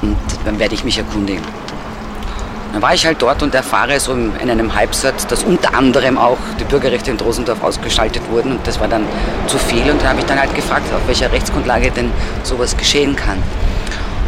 und 0.02 0.18
dann 0.46 0.60
werde 0.60 0.76
ich 0.76 0.84
mich 0.84 0.98
erkundigen. 0.98 1.44
Dann 2.72 2.82
war 2.82 2.94
ich 2.94 3.06
halt 3.06 3.22
dort 3.22 3.44
und 3.44 3.54
erfahre 3.54 4.00
so 4.00 4.14
in 4.14 4.50
einem 4.50 4.74
Halbsatz, 4.74 5.28
dass 5.28 5.44
unter 5.44 5.76
anderem 5.76 6.18
auch 6.18 6.38
die 6.60 6.64
Bürgerrechte 6.64 7.12
in 7.12 7.18
Drosendorf 7.18 7.62
ausgeschaltet 7.64 8.22
wurden 8.30 8.54
und 8.54 8.66
das 8.66 8.80
war 8.80 8.88
dann 8.88 9.06
zu 9.48 9.58
viel 9.58 9.90
und 9.92 10.02
da 10.02 10.10
habe 10.10 10.20
ich 10.20 10.26
dann 10.26 10.40
halt 10.40 10.56
gefragt, 10.56 10.86
auf 10.94 11.06
welcher 11.08 11.32
Rechtsgrundlage 11.32 11.92
denn 11.92 12.12
sowas 12.44 12.78
geschehen 12.78 13.16
kann. 13.16 13.44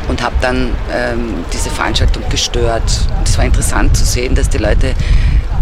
und 0.10 0.22
habe 0.22 0.36
dann 0.42 0.72
ähm, 0.92 1.46
diese 1.54 1.70
Veranstaltung 1.70 2.24
gestört. 2.30 3.08
Und 3.18 3.28
es 3.28 3.38
war 3.38 3.46
interessant 3.46 3.96
zu 3.96 4.04
sehen, 4.04 4.36
dass 4.36 4.50
die 4.50 4.58
Leute 4.58 4.94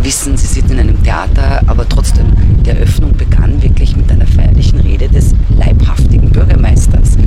wissen, 0.04 0.38
sie 0.38 0.48
sind 0.48 0.72
in 0.72 0.80
einem 0.80 1.04
Theater, 1.04 1.62
aber 1.68 1.88
trotzdem, 1.88 2.26
die 2.66 2.70
Eröffnung 2.70 3.16
begann 3.16 3.62
wirklich 3.62 3.96
mit 3.96 4.12
einer 4.12 4.26
feierlichen 4.26 4.80
Rede 4.80 5.08
des 5.08 5.34
leibhaftigen 5.58 6.30
Bürgermeisters, 6.30 7.18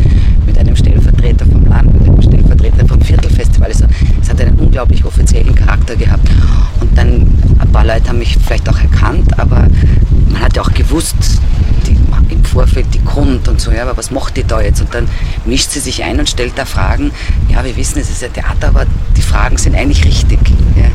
mit 0.46 0.58
einem 0.58 0.76
Stellvertreter 0.76 1.46
vom 1.46 1.64
Land, 1.66 1.92
mit 1.94 2.08
einem 2.08 2.22
Stellvertreter 2.22 2.86
vom 2.86 3.00
Viertelfestival. 3.00 3.68
Also 3.68 3.86
es 4.20 4.28
hat 4.28 4.40
einen 4.40 4.58
unglaublich 4.58 5.04
offiziellen 5.04 5.54
Charakter 5.54 5.96
gehabt. 5.96 6.28
Und 6.80 6.96
dann, 6.96 7.26
ein 7.58 7.72
paar 7.72 7.84
Leute 7.84 8.08
haben 8.08 8.18
mich 8.18 8.36
vielleicht 8.44 8.68
auch 8.68 8.78
erkannt, 8.78 9.38
aber 9.38 9.68
man 10.30 10.42
hat 10.42 10.56
ja 10.56 10.62
auch 10.62 10.72
gewusst, 10.72 11.14
die, 11.86 11.96
im 12.32 12.44
Vorfeld 12.44 12.86
die 12.92 13.04
Grund 13.04 13.48
und 13.48 13.60
so, 13.60 13.70
ja, 13.70 13.82
aber 13.82 13.96
was 13.96 14.10
macht 14.10 14.36
die 14.36 14.44
da 14.44 14.60
jetzt? 14.60 14.80
Und 14.80 14.94
dann 14.94 15.08
mischt 15.44 15.70
sie 15.70 15.80
sich 15.80 16.02
ein 16.02 16.18
und 16.18 16.28
stellt 16.28 16.52
da 16.56 16.64
Fragen. 16.64 17.12
Ja, 17.48 17.64
wir 17.64 17.76
wissen, 17.76 17.98
es 17.98 18.10
ist 18.10 18.24
ein 18.24 18.32
Theater, 18.32 18.68
aber 18.68 18.86
die 19.16 19.22
Fragen 19.22 19.56
sind 19.58 19.74
eigentlich 19.74 20.04
richtig. 20.04 20.40
Ja. 20.76 20.86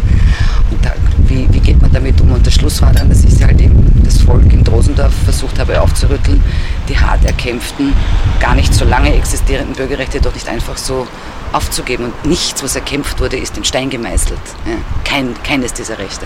Und 0.72 0.86
da, 0.86 0.92
wie, 1.28 1.48
wie 1.52 1.60
geht 1.70 1.82
man 1.84 1.92
damit 1.92 2.20
um? 2.20 2.32
Und 2.32 2.44
der 2.44 2.52
Schluss 2.52 2.82
war 2.82 2.92
dann, 2.92 3.10
dass 3.10 3.24
ich 3.24 3.44
halt 3.44 3.62
eben 3.62 4.02
das 4.04 4.24
Volk 4.24 4.52
in 4.52 4.64
Drosendorf 4.64 5.14
versucht 5.24 5.60
habe 5.60 5.80
aufzurütteln, 5.80 6.44
die 6.88 6.98
hart 6.98 7.24
erkämpften, 7.26 7.94
gar 8.40 8.56
nicht 8.56 8.74
so 8.74 8.86
lange 8.86 9.14
existierenden 9.14 9.76
Bürgerrechte 9.76 10.20
doch 10.20 10.34
nicht 10.34 10.50
einfach 10.50 10.78
so 10.78 11.08
aufzugeben. 11.52 12.06
Und 12.06 12.26
nichts, 12.26 12.64
was 12.64 12.76
erkämpft 12.76 13.22
wurde, 13.22 13.38
ist 13.38 13.56
in 13.56 13.64
Stein 13.64 13.92
gemeißelt. 13.92 14.40
Ja. 14.66 14.78
Kein, 15.04 15.36
keines 15.44 15.74
dieser 15.74 16.00
Rechte. 16.00 16.26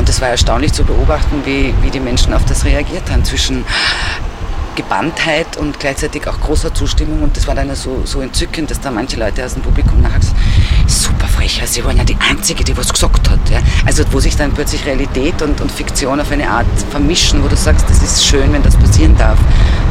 Und 0.00 0.08
es 0.08 0.20
war 0.20 0.30
erstaunlich 0.30 0.72
zu 0.72 0.82
beobachten, 0.82 1.42
wie, 1.44 1.72
wie 1.82 1.90
die 1.90 2.00
Menschen 2.00 2.34
auf 2.34 2.44
das 2.44 2.64
reagiert 2.64 3.08
haben. 3.12 3.24
Zwischen 3.24 3.64
Gebanntheit 4.74 5.56
und 5.56 5.78
gleichzeitig 5.80 6.26
auch 6.28 6.40
großer 6.40 6.74
Zustimmung. 6.74 7.22
Und 7.22 7.36
das 7.36 7.46
war 7.46 7.54
dann 7.54 7.74
so, 7.74 8.02
so 8.04 8.20
entzückend, 8.20 8.70
dass 8.70 8.80
da 8.80 8.90
manche 8.90 9.18
Leute 9.18 9.44
aus 9.44 9.54
dem 9.54 9.62
Publikum 9.62 10.00
nachher 10.00 10.18
gesagt 10.20 10.36
super 10.86 11.26
frecher, 11.28 11.66
Sie 11.66 11.84
waren 11.84 11.96
ja 11.96 12.04
die 12.04 12.16
Einzige, 12.30 12.64
die 12.64 12.76
was 12.76 12.92
gesagt 12.92 13.28
hat. 13.28 13.38
Ja? 13.50 13.60
Also 13.86 14.04
wo 14.10 14.20
sich 14.20 14.36
dann 14.36 14.52
plötzlich 14.52 14.84
Realität 14.86 15.40
und, 15.42 15.60
und 15.60 15.70
Fiktion 15.70 16.20
auf 16.20 16.30
eine 16.30 16.48
Art 16.48 16.66
vermischen, 16.90 17.42
wo 17.42 17.48
du 17.48 17.56
sagst, 17.56 17.88
das 17.88 18.02
ist 18.02 18.24
schön, 18.24 18.52
wenn 18.52 18.62
das 18.62 18.76
passieren 18.76 19.16
darf. 19.16 19.38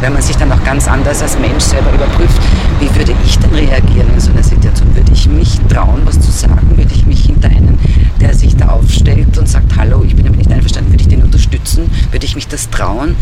Weil 0.01 0.11
man 0.11 0.21
sich 0.21 0.35
dann 0.37 0.51
auch 0.51 0.63
ganz 0.63 0.87
anders 0.87 1.21
als 1.21 1.37
Mensch 1.39 1.63
selber 1.63 1.91
überprüft, 1.93 2.41
wie 2.79 2.93
würde 2.95 3.15
ich 3.25 3.37
denn 3.39 3.53
reagieren 3.53 4.13
in 4.13 4.19
so 4.19 4.31
einer 4.31 4.43
Situation? 4.43 4.95
Würde 4.95 5.11
ich 5.11 5.27
mich 5.27 5.59
trauen, 5.69 6.01
was 6.05 6.19
zu 6.19 6.31
sagen? 6.31 6.77
Würde 6.77 6.93
ich 6.93 7.05
mich 7.05 7.25
hinter 7.25 7.47
einen, 7.47 7.79
der 8.23 8.33
sich 8.33 8.55
da 8.55 8.69
aufstellt 8.69 9.37
und 9.37 9.49
sagt, 9.49 9.75
hallo, 9.75 10.03
ich 10.05 10.15
bin 10.15 10.25
damit 10.25 10.39
nicht 10.39 10.51
einverstanden, 10.51 10.91
würde 10.91 11.03
ich 11.03 11.09
den 11.09 11.23
unterstützen? 11.23 11.91
Würde 12.11 12.25
ich 12.25 12.35
mich 12.35 12.47
das 12.47 12.69
trauen? 12.69 13.15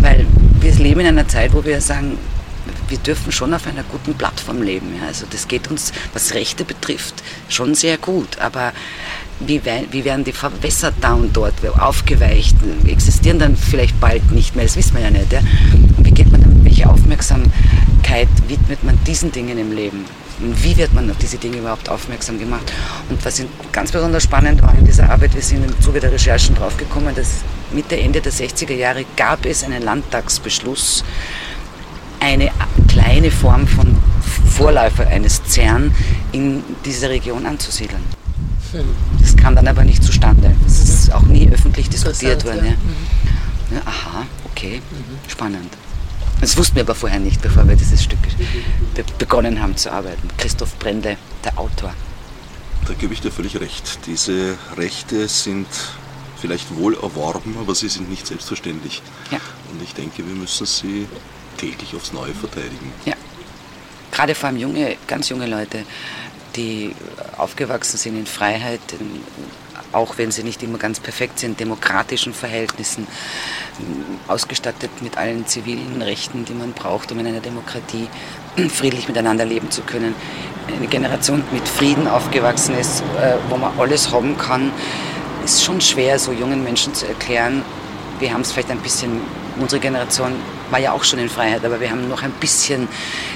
Weil 0.00 0.26
wir 0.60 0.74
leben 0.74 1.00
in 1.00 1.06
einer 1.06 1.28
Zeit, 1.28 1.54
wo 1.54 1.64
wir 1.64 1.80
sagen, 1.80 2.18
wir 2.88 2.98
dürfen 2.98 3.30
schon 3.30 3.54
auf 3.54 3.66
einer 3.66 3.84
guten 3.84 4.14
Plattform 4.14 4.62
leben. 4.62 4.88
Ja. 5.00 5.06
Also 5.06 5.26
das 5.30 5.46
geht 5.46 5.70
uns, 5.70 5.92
was 6.12 6.34
Rechte 6.34 6.64
betrifft, 6.64 7.22
schon 7.48 7.74
sehr 7.76 7.98
gut. 7.98 8.38
Aber 8.40 8.72
wie, 9.38 9.60
wie 9.90 10.04
werden 10.04 10.24
die 10.24 10.32
verwässert 10.32 10.94
da 11.00 11.12
und 11.14 11.36
dort, 11.36 11.54
aufgeweicht, 11.78 12.56
existieren 12.86 13.38
dann 13.38 13.56
vielleicht 13.56 14.00
bald 14.00 14.32
nicht 14.32 14.56
mehr, 14.56 14.64
das 14.64 14.76
wissen 14.76 14.94
wir 14.94 15.02
ja 15.02 15.10
nicht. 15.10 15.32
Ja. 15.32 15.40
Wie 15.98 16.10
geht 16.10 16.32
man 16.32 16.40
dann, 16.40 16.64
welche 16.64 16.90
Aufmerksamkeit 16.90 18.28
widmet 18.48 18.82
man 18.82 18.98
diesen 19.06 19.30
Dingen 19.30 19.56
im 19.58 19.72
Leben? 19.72 20.04
Wie 20.38 20.76
wird 20.76 20.92
man 20.92 21.10
auf 21.10 21.16
diese 21.16 21.38
Dinge 21.38 21.58
überhaupt 21.58 21.88
aufmerksam 21.88 22.38
gemacht? 22.38 22.72
Und 23.08 23.24
was 23.24 23.42
ganz 23.72 23.90
besonders 23.90 24.22
spannend 24.22 24.62
war 24.62 24.74
in 24.76 24.84
dieser 24.84 25.08
Arbeit, 25.10 25.34
wir 25.34 25.42
sind 25.42 25.64
im 25.64 25.80
Zuge 25.80 26.00
der 26.00 26.12
Recherchen 26.12 26.54
draufgekommen, 26.54 27.14
dass 27.14 27.42
Mitte, 27.72 27.98
Ende 27.98 28.20
der 28.20 28.32
60er 28.32 28.74
Jahre 28.74 29.04
gab 29.16 29.46
es 29.46 29.64
einen 29.64 29.82
Landtagsbeschluss, 29.82 31.04
eine 32.20 32.50
kleine 32.88 33.30
Form 33.30 33.66
von 33.66 33.96
Vorläufer 34.50 35.06
eines 35.06 35.42
CERN 35.46 35.94
in 36.32 36.62
dieser 36.84 37.10
Region 37.10 37.46
anzusiedeln. 37.46 38.02
Das 39.20 39.36
kam 39.36 39.54
dann 39.54 39.68
aber 39.68 39.84
nicht 39.84 40.02
zustande. 40.02 40.54
Das 40.64 40.80
ist 40.80 41.12
auch 41.12 41.22
nie 41.22 41.48
öffentlich 41.50 41.88
diskutiert 41.88 42.44
worden. 42.44 42.66
Ja. 42.66 43.76
Ja, 43.76 43.82
aha, 43.84 44.26
okay, 44.44 44.80
mhm. 44.90 45.30
spannend. 45.30 45.76
Das 46.40 46.56
wussten 46.56 46.76
wir 46.76 46.82
aber 46.82 46.94
vorher 46.94 47.18
nicht, 47.18 47.40
bevor 47.42 47.66
wir 47.66 47.76
dieses 47.76 48.02
Stück 48.04 48.18
begonnen 49.18 49.60
haben 49.60 49.76
zu 49.76 49.90
arbeiten. 49.90 50.28
Christoph 50.36 50.78
Brendle, 50.78 51.16
der 51.44 51.58
Autor. 51.58 51.94
Da 52.86 52.94
gebe 52.94 53.14
ich 53.14 53.20
dir 53.20 53.32
völlig 53.32 53.58
recht. 53.58 54.00
Diese 54.06 54.56
Rechte 54.76 55.28
sind 55.28 55.66
vielleicht 56.40 56.76
wohl 56.76 56.94
erworben, 56.94 57.56
aber 57.60 57.74
sie 57.74 57.88
sind 57.88 58.08
nicht 58.10 58.26
selbstverständlich. 58.26 59.02
Ja. 59.30 59.38
Und 59.72 59.82
ich 59.82 59.94
denke, 59.94 60.26
wir 60.26 60.34
müssen 60.34 60.66
sie 60.66 61.08
täglich 61.56 61.94
aufs 61.96 62.12
Neue 62.12 62.34
verteidigen. 62.34 62.92
Ja. 63.04 63.14
Gerade 64.12 64.34
vor 64.34 64.48
allem 64.48 64.58
junge, 64.58 64.96
ganz 65.06 65.28
junge 65.28 65.46
Leute, 65.46 65.84
die 66.54 66.94
aufgewachsen 67.36 67.98
sind 67.98 68.16
in 68.18 68.26
Freiheit, 68.26 68.80
auch 69.96 70.18
wenn 70.18 70.30
sie 70.30 70.42
nicht 70.42 70.62
immer 70.62 70.78
ganz 70.78 71.00
perfekt 71.00 71.38
sind, 71.38 71.58
demokratischen 71.58 72.34
Verhältnissen, 72.34 73.06
ausgestattet 74.28 74.90
mit 75.00 75.16
allen 75.16 75.46
zivilen 75.46 76.02
Rechten, 76.02 76.44
die 76.44 76.52
man 76.52 76.72
braucht, 76.72 77.10
um 77.12 77.18
in 77.18 77.26
einer 77.26 77.40
Demokratie 77.40 78.08
friedlich 78.68 79.08
miteinander 79.08 79.44
leben 79.44 79.70
zu 79.70 79.82
können. 79.82 80.14
Eine 80.68 80.86
Generation 80.86 81.42
mit 81.52 81.66
Frieden 81.66 82.06
aufgewachsen 82.06 82.76
ist, 82.78 83.00
äh, 83.20 83.36
wo 83.48 83.56
man 83.56 83.78
alles 83.78 84.12
haben 84.12 84.36
kann, 84.36 84.70
ist 85.44 85.64
schon 85.64 85.80
schwer, 85.80 86.18
so 86.18 86.32
jungen 86.32 86.62
Menschen 86.62 86.94
zu 86.94 87.06
erklären. 87.06 87.62
Wir 88.18 88.32
haben 88.32 88.40
es 88.40 88.52
vielleicht 88.52 88.70
ein 88.70 88.78
bisschen, 88.78 89.20
unsere 89.60 89.80
Generation 89.80 90.32
war 90.70 90.80
ja 90.80 90.92
auch 90.92 91.04
schon 91.04 91.18
in 91.18 91.28
Freiheit, 91.28 91.64
aber 91.64 91.80
wir 91.80 91.90
haben 91.90 92.08
noch 92.08 92.22
ein 92.22 92.32
bisschen 92.32 92.88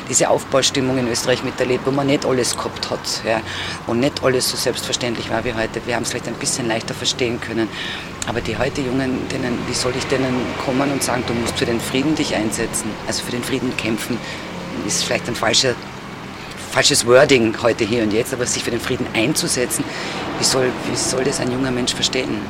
diese 0.08 0.30
Aufbaustimmung 0.30 0.96
in 0.98 1.08
Österreich 1.08 1.44
miterlebt, 1.44 1.86
wo 1.86 1.90
man 1.90 2.06
nicht 2.06 2.24
alles 2.24 2.56
gehabt 2.56 2.90
hat 2.90 3.22
ja, 3.26 3.40
und 3.86 4.00
nicht 4.00 4.22
alles 4.22 4.48
so 4.48 4.56
selbstverständlich 4.56 5.30
war 5.30 5.44
wie 5.44 5.52
heute. 5.52 5.80
Wir 5.86 5.96
haben 5.96 6.02
es 6.02 6.10
vielleicht 6.10 6.28
ein 6.28 6.34
bisschen 6.34 6.66
leichter 6.66 6.94
verstehen 6.94 7.40
können. 7.40 7.68
Aber 8.26 8.40
die 8.40 8.56
heute 8.56 8.80
Jungen, 8.80 9.28
denen, 9.28 9.58
wie 9.66 9.74
soll 9.74 9.92
ich 9.96 10.06
denen 10.06 10.34
kommen 10.64 10.90
und 10.90 11.02
sagen, 11.02 11.24
du 11.26 11.34
musst 11.34 11.58
für 11.58 11.66
den 11.66 11.80
Frieden 11.80 12.14
dich 12.14 12.34
einsetzen, 12.34 12.90
also 13.06 13.22
für 13.22 13.32
den 13.32 13.42
Frieden 13.42 13.76
kämpfen, 13.76 14.18
ist 14.86 15.04
vielleicht 15.04 15.28
ein 15.28 15.34
falscher, 15.36 15.74
falsches 16.70 17.06
Wording 17.06 17.54
heute 17.62 17.84
hier 17.84 18.02
und 18.02 18.12
jetzt, 18.12 18.32
aber 18.32 18.46
sich 18.46 18.62
für 18.62 18.70
den 18.70 18.80
Frieden 18.80 19.06
einzusetzen, 19.14 19.84
wie 20.38 20.44
soll, 20.44 20.70
wie 20.90 20.96
soll 20.96 21.24
das 21.24 21.40
ein 21.40 21.50
junger 21.50 21.70
Mensch 21.70 21.94
verstehen? 21.94 22.40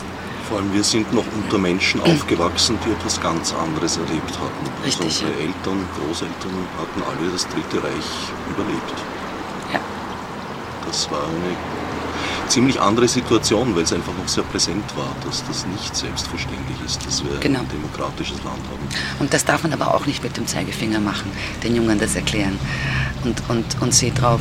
Vor 0.51 0.59
allem 0.59 0.75
wir 0.75 0.83
sind 0.83 1.13
noch 1.15 1.25
unter 1.37 1.59
Menschen 1.59 2.01
aufgewachsen, 2.01 2.77
die 2.85 2.91
etwas 2.91 3.21
ganz 3.21 3.55
anderes 3.55 3.99
erlebt 3.99 4.33
hatten. 4.33 4.67
Also 4.83 4.85
Richtig, 4.85 5.07
unsere 5.07 5.31
ja. 5.31 5.47
Eltern, 5.47 5.89
Großeltern 5.97 6.67
hatten 6.77 7.03
alle 7.05 7.31
das 7.31 7.47
Dritte 7.47 7.77
Reich 7.81 8.11
überlebt. 8.51 8.99
Ja. 9.73 9.79
Das 10.89 11.09
war 11.09 11.23
eine 11.23 11.57
ziemlich 12.49 12.81
andere 12.81 13.07
Situation, 13.07 13.77
weil 13.77 13.85
es 13.85 13.93
einfach 13.93 14.13
noch 14.19 14.27
sehr 14.27 14.43
präsent 14.43 14.85
war, 14.97 15.15
dass 15.25 15.45
das 15.47 15.65
nicht 15.67 15.95
selbstverständlich 15.95 16.79
ist, 16.85 17.07
dass 17.07 17.23
wir 17.23 17.39
genau. 17.39 17.61
ein 17.61 17.69
demokratisches 17.69 18.39
Land 18.39 18.59
haben. 18.73 18.89
Und 19.21 19.33
das 19.33 19.45
darf 19.45 19.63
man 19.63 19.73
aber 19.73 19.95
auch 19.95 20.07
nicht 20.07 20.21
mit 20.21 20.37
dem 20.37 20.49
Zeigefinger 20.49 20.99
machen, 20.99 21.31
den 21.63 21.77
Jungen 21.77 22.01
das 22.01 22.17
erklären 22.17 22.59
und, 23.23 23.41
und, 23.49 23.81
und 23.81 23.95
sie 23.95 24.11
darauf 24.11 24.41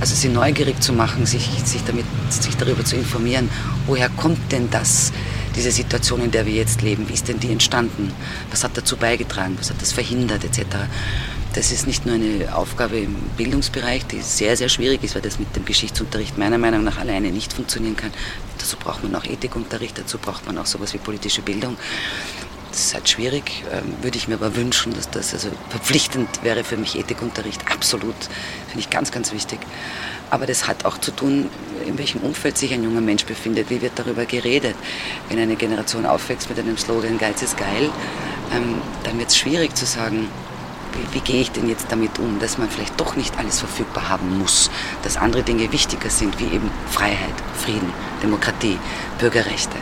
also 0.00 0.14
sie 0.14 0.28
neugierig 0.28 0.80
zu 0.80 0.92
machen, 0.92 1.26
sich, 1.26 1.48
sich, 1.64 1.82
damit, 1.84 2.04
sich 2.28 2.56
darüber 2.56 2.84
zu 2.84 2.96
informieren, 2.96 3.48
woher 3.86 4.08
kommt 4.08 4.52
denn 4.52 4.70
das, 4.70 5.12
diese 5.56 5.70
Situation, 5.70 6.22
in 6.22 6.30
der 6.30 6.46
wir 6.46 6.52
jetzt 6.52 6.82
leben, 6.82 7.08
wie 7.08 7.14
ist 7.14 7.28
denn 7.28 7.40
die 7.40 7.50
entstanden, 7.50 8.12
was 8.50 8.64
hat 8.64 8.76
dazu 8.76 8.96
beigetragen, 8.96 9.56
was 9.58 9.70
hat 9.70 9.80
das 9.80 9.92
verhindert 9.92 10.44
etc. 10.44 10.64
Das 11.54 11.70
ist 11.70 11.86
nicht 11.86 12.04
nur 12.04 12.16
eine 12.16 12.56
Aufgabe 12.56 12.98
im 12.98 13.14
Bildungsbereich, 13.36 14.04
die 14.06 14.20
sehr, 14.20 14.56
sehr 14.56 14.68
schwierig 14.68 15.04
ist, 15.04 15.14
weil 15.14 15.22
das 15.22 15.38
mit 15.38 15.54
dem 15.54 15.64
Geschichtsunterricht 15.64 16.36
meiner 16.36 16.58
Meinung 16.58 16.82
nach 16.82 16.98
alleine 16.98 17.30
nicht 17.30 17.52
funktionieren 17.52 17.96
kann. 17.96 18.10
Dazu 18.58 18.76
braucht 18.76 19.04
man 19.04 19.14
auch 19.14 19.24
Ethikunterricht, 19.24 19.96
dazu 19.96 20.18
braucht 20.18 20.46
man 20.46 20.58
auch 20.58 20.66
sowas 20.66 20.92
wie 20.94 20.98
politische 20.98 21.42
Bildung. 21.42 21.76
Das 22.74 22.86
ist 22.86 22.94
halt 22.94 23.08
schwierig, 23.08 23.62
ähm, 23.72 23.94
würde 24.02 24.18
ich 24.18 24.26
mir 24.26 24.34
aber 24.34 24.56
wünschen, 24.56 24.92
dass 24.94 25.08
das 25.08 25.32
also 25.32 25.48
verpflichtend 25.68 26.42
wäre 26.42 26.64
für 26.64 26.76
mich 26.76 26.98
Ethikunterricht. 26.98 27.60
Absolut, 27.70 28.16
finde 28.66 28.80
ich 28.80 28.90
ganz, 28.90 29.12
ganz 29.12 29.30
wichtig. 29.30 29.60
Aber 30.28 30.44
das 30.44 30.66
hat 30.66 30.84
auch 30.84 30.98
zu 30.98 31.12
tun, 31.12 31.50
in 31.86 31.98
welchem 31.98 32.20
Umfeld 32.22 32.58
sich 32.58 32.74
ein 32.74 32.82
junger 32.82 33.00
Mensch 33.00 33.26
befindet. 33.26 33.70
Wie 33.70 33.80
wird 33.80 33.92
darüber 33.94 34.24
geredet? 34.24 34.74
Wenn 35.28 35.38
eine 35.38 35.54
Generation 35.54 36.04
aufwächst 36.04 36.48
mit 36.48 36.58
einem 36.58 36.76
Slogan 36.76 37.16
Geiz 37.16 37.42
ist 37.42 37.56
geil, 37.56 37.90
ähm, 38.52 38.82
dann 39.04 39.20
wird 39.20 39.28
es 39.28 39.36
schwierig 39.36 39.76
zu 39.76 39.86
sagen, 39.86 40.28
wie, 40.94 41.14
wie, 41.14 41.20
gehe 41.20 41.42
ich 41.42 41.52
denn 41.52 41.68
jetzt 41.68 41.86
damit 41.90 42.18
um, 42.18 42.40
dass 42.40 42.58
man 42.58 42.68
vielleicht 42.68 42.98
doch 43.00 43.14
nicht 43.14 43.38
alles 43.38 43.60
verfügbar 43.60 44.08
haben 44.08 44.36
muss, 44.36 44.68
dass 45.04 45.16
andere 45.16 45.44
Dinge 45.44 45.70
wichtiger 45.70 46.10
sind, 46.10 46.40
wie 46.40 46.46
eben 46.46 46.72
Freiheit, 46.90 47.34
Frieden, 47.56 47.92
Demokratie, 48.20 48.78
Bürgerrechte. 49.20 49.76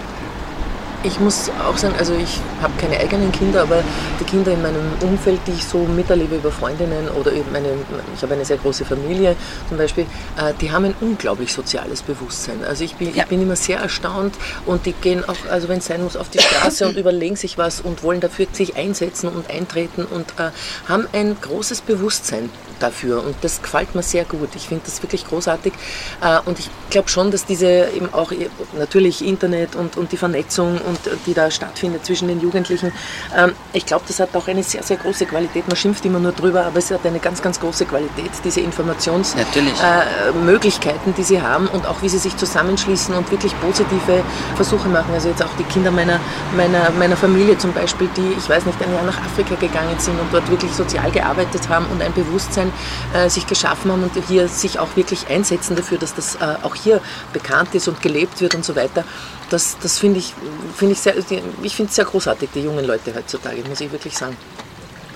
Ich 1.04 1.18
muss 1.18 1.50
auch 1.68 1.76
sagen, 1.76 1.94
also 1.98 2.14
ich 2.14 2.40
habe 2.60 2.72
keine 2.78 2.98
eigenen 3.00 3.32
Kinder, 3.32 3.62
aber 3.62 3.82
die 4.20 4.24
Kinder 4.24 4.52
in 4.52 4.62
meinem 4.62 4.92
Umfeld, 5.00 5.40
die 5.48 5.52
ich 5.52 5.64
so 5.64 5.78
miterlebe 5.78 6.36
über 6.36 6.52
Freundinnen 6.52 7.08
oder 7.08 7.32
eben 7.32 7.50
meine, 7.50 7.70
ich 8.14 8.22
habe 8.22 8.34
eine 8.34 8.44
sehr 8.44 8.56
große 8.58 8.84
Familie 8.84 9.34
zum 9.68 9.78
Beispiel, 9.78 10.04
äh, 10.36 10.52
die 10.60 10.70
haben 10.70 10.84
ein 10.84 10.94
unglaublich 11.00 11.52
soziales 11.52 12.02
Bewusstsein. 12.02 12.62
Also 12.64 12.84
ich 12.84 12.94
bin, 12.94 13.12
ja. 13.14 13.24
ich 13.24 13.28
bin 13.28 13.42
immer 13.42 13.56
sehr 13.56 13.80
erstaunt 13.80 14.36
und 14.64 14.86
die 14.86 14.92
gehen 14.92 15.28
auch, 15.28 15.34
also 15.50 15.68
wenn 15.68 15.78
es 15.78 15.86
sein 15.86 16.04
muss, 16.04 16.16
auf 16.16 16.28
die 16.28 16.38
Straße 16.38 16.86
und 16.86 16.96
überlegen 17.02 17.34
sich 17.34 17.58
was 17.58 17.80
und 17.80 18.04
wollen 18.04 18.20
dafür 18.20 18.46
sich 18.52 18.76
einsetzen 18.76 19.28
und 19.28 19.50
eintreten 19.50 20.04
und 20.04 20.30
äh, 20.38 20.50
haben 20.88 21.08
ein 21.12 21.36
großes 21.40 21.80
Bewusstsein 21.80 22.48
dafür 22.78 23.24
und 23.24 23.34
das 23.42 23.62
gefällt 23.62 23.94
mir 23.94 24.02
sehr 24.02 24.24
gut. 24.24 24.50
Ich 24.54 24.68
finde 24.68 24.84
das 24.86 25.02
wirklich 25.02 25.26
großartig 25.26 25.72
äh, 26.20 26.38
und 26.44 26.58
ich 26.58 26.70
glaube 26.90 27.08
schon, 27.08 27.30
dass 27.30 27.44
diese 27.44 27.88
eben 27.94 28.12
auch 28.12 28.32
natürlich 28.78 29.24
Internet 29.24 29.74
und, 29.74 29.96
und 29.96 30.12
die 30.12 30.16
Vernetzung 30.16 30.80
und 30.80 30.91
die 31.26 31.34
da 31.34 31.50
stattfindet 31.50 32.06
zwischen 32.06 32.28
den 32.28 32.40
Jugendlichen, 32.40 32.92
ähm, 33.36 33.52
ich 33.72 33.84
glaube, 33.86 34.04
das 34.06 34.20
hat 34.20 34.34
auch 34.34 34.46
eine 34.48 34.62
sehr, 34.62 34.82
sehr 34.82 34.96
große 34.96 35.26
Qualität. 35.26 35.68
Man 35.68 35.76
schimpft 35.76 36.02
immer 36.04 36.18
nur 36.18 36.32
drüber, 36.32 36.66
aber 36.66 36.78
es 36.78 36.90
hat 36.90 37.06
eine 37.06 37.18
ganz, 37.18 37.40
ganz 37.42 37.60
große 37.60 37.84
Qualität, 37.86 38.30
diese 38.44 38.60
Informationsmöglichkeiten, 38.60 41.12
äh, 41.12 41.16
die 41.16 41.22
sie 41.22 41.40
haben 41.40 41.68
und 41.68 41.86
auch 41.86 42.02
wie 42.02 42.08
sie 42.08 42.18
sich 42.18 42.36
zusammenschließen 42.36 43.14
und 43.14 43.30
wirklich 43.30 43.58
positive 43.60 44.24
Versuche 44.56 44.88
machen. 44.88 45.14
Also 45.14 45.28
jetzt 45.28 45.42
auch 45.42 45.54
die 45.58 45.64
Kinder 45.64 45.90
meiner, 45.90 46.20
meiner, 46.56 46.90
meiner 46.90 47.16
Familie 47.16 47.56
zum 47.58 47.72
Beispiel, 47.72 48.08
die, 48.16 48.34
ich 48.38 48.48
weiß 48.48 48.66
nicht, 48.66 48.80
ein 48.82 48.92
Jahr 48.92 49.04
nach 49.04 49.20
Afrika 49.24 49.54
gegangen 49.54 49.98
sind 49.98 50.18
und 50.20 50.32
dort 50.32 50.50
wirklich 50.50 50.72
sozial 50.72 51.10
gearbeitet 51.10 51.68
haben 51.68 51.86
und 51.86 52.02
ein 52.02 52.12
Bewusstsein 52.12 52.72
äh, 53.14 53.28
sich 53.28 53.46
geschaffen 53.46 53.92
haben 53.92 54.02
und 54.02 54.12
hier 54.28 54.48
sich 54.48 54.78
auch 54.78 54.96
wirklich 54.96 55.28
einsetzen 55.28 55.76
dafür, 55.76 55.98
dass 55.98 56.14
das 56.14 56.36
äh, 56.36 56.56
auch 56.62 56.74
hier 56.74 57.00
bekannt 57.32 57.74
ist 57.74 57.88
und 57.88 58.02
gelebt 58.02 58.40
wird 58.40 58.54
und 58.54 58.64
so 58.64 58.76
weiter. 58.76 59.04
Das, 59.52 59.76
das 59.82 59.98
finde 59.98 60.18
ich, 60.18 60.32
find 60.74 60.92
ich 60.92 60.98
sehr, 60.98 61.14
ich 61.62 61.76
finde 61.76 61.92
sehr 61.92 62.06
großartig, 62.06 62.48
die 62.54 62.60
jungen 62.60 62.86
Leute 62.86 63.14
heutzutage, 63.14 63.62
muss 63.68 63.82
ich 63.82 63.92
wirklich 63.92 64.16
sagen. 64.16 64.34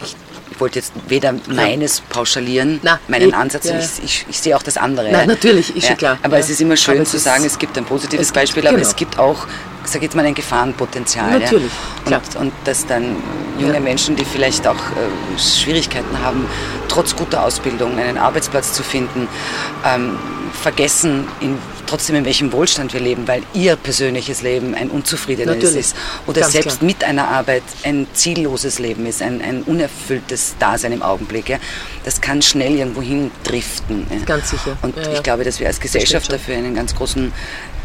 Ich 0.03 0.15
wollte 0.61 0.79
jetzt 0.79 0.93
weder 1.09 1.35
meines 1.49 2.01
pauschalieren, 2.03 2.81
Na, 2.83 3.01
meinen 3.09 3.31
ich, 3.31 3.35
Ansatz, 3.35 3.65
ja. 3.65 3.79
ich, 3.79 4.05
ich, 4.05 4.27
ich, 4.29 4.39
sehe 4.39 4.55
auch 4.55 4.63
das 4.63 4.77
andere. 4.77 5.11
Nein, 5.11 5.27
natürlich, 5.27 5.75
ist 5.75 5.89
ja, 5.89 5.95
klar. 5.95 6.19
Aber 6.23 6.37
es 6.39 6.51
ist 6.51 6.61
immer 6.61 6.77
schön 6.77 7.07
zu 7.07 7.19
sagen, 7.19 7.45
es 7.45 7.59
gibt 7.59 7.79
ein 7.79 7.87
positives 7.87 8.29
gibt, 8.29 8.35
Beispiel, 8.35 8.67
aber 8.67 8.77
genau. 8.77 8.89
es 8.89 8.95
gibt 8.95 9.19
auch, 9.19 9.47
sage 9.85 10.05
jetzt 10.05 10.15
mal, 10.15 10.27
ein 10.27 10.35
Gefahrenpotenzial. 10.35 11.39
Natürlich, 11.39 11.73
ja? 12.11 12.19
und, 12.19 12.37
und 12.37 12.53
dass 12.65 12.87
dann 12.87 13.17
junge 13.59 13.81
Menschen, 13.81 14.17
die 14.17 14.25
vielleicht 14.27 14.67
auch 14.67 14.75
äh, 14.75 15.39
Schwierigkeiten 15.39 16.21
haben, 16.23 16.47
trotz 16.89 17.17
guter 17.17 17.43
Ausbildung 17.43 17.99
einen 17.99 18.19
Arbeitsplatz 18.19 18.75
zu 18.75 18.83
finden, 18.83 19.29
ähm, 19.85 20.19
vergessen, 20.53 21.27
in 21.41 21.59
trotzdem 21.87 22.17
in 22.17 22.25
welchem 22.25 22.53
Wohlstand 22.53 22.93
wir 22.93 23.01
leben, 23.01 23.27
weil 23.27 23.43
ihr 23.55 23.77
persönliches 23.77 24.43
Leben 24.43 24.75
ein 24.75 24.91
unzufriedenes 24.91 25.57
Natürlich. 25.57 25.77
ist 25.77 25.97
oder 26.27 26.43
Ganz 26.43 26.53
selbst 26.53 26.79
klar. 26.79 26.87
mit 26.87 27.05
einer 27.05 27.29
Arbeit 27.29 27.63
ein 27.85 28.07
zielloses 28.13 28.79
Leben 28.79 29.07
ist, 29.07 29.23
ein, 29.23 29.41
ein 29.43 29.63
unerfülltes 29.63 30.57
Dasein 30.59 30.93
im 30.93 31.03
Augenblick. 31.03 31.49
Ja. 31.49 31.59
Das 32.05 32.21
kann 32.21 32.43
schnell 32.43 32.75
irgendwo 32.75 33.03
hin 33.03 33.31
driften. 33.45 34.07
Ja. 34.11 34.25
Ganz 34.25 34.51
sicher. 34.51 34.77
Und 34.83 34.97
ja, 34.97 35.13
ich 35.13 35.23
glaube, 35.23 35.45
dass 35.45 35.61
wir 35.61 35.67
als 35.67 35.81
Gesellschaft 35.81 36.31
dafür 36.33 36.57
einen 36.57 36.75
ganz 36.75 36.95
großen 36.95 37.33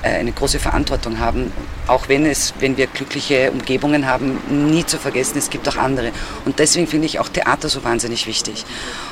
eine 0.04 0.32
große 0.32 0.60
Verantwortung 0.60 1.20
haben, 1.20 1.52
auch 1.88 2.10
wenn 2.10 2.26
es, 2.26 2.54
wenn 2.60 2.78
wir 2.78 2.88
glückliche 2.88 3.52
Umgebungen 3.52 4.08
haben, 4.08 4.40
nie 4.72 4.86
zu 4.86 4.98
vergessen, 4.98 5.38
es 5.38 5.50
gibt 5.50 5.68
auch 5.70 5.78
andere. 5.78 6.12
Und 6.46 6.60
deswegen 6.60 6.88
finde 6.88 7.06
ich 7.06 7.20
auch 7.20 7.30
Theater 7.30 7.70
so 7.70 7.84
wahnsinnig 7.84 8.28
wichtig. 8.28 8.66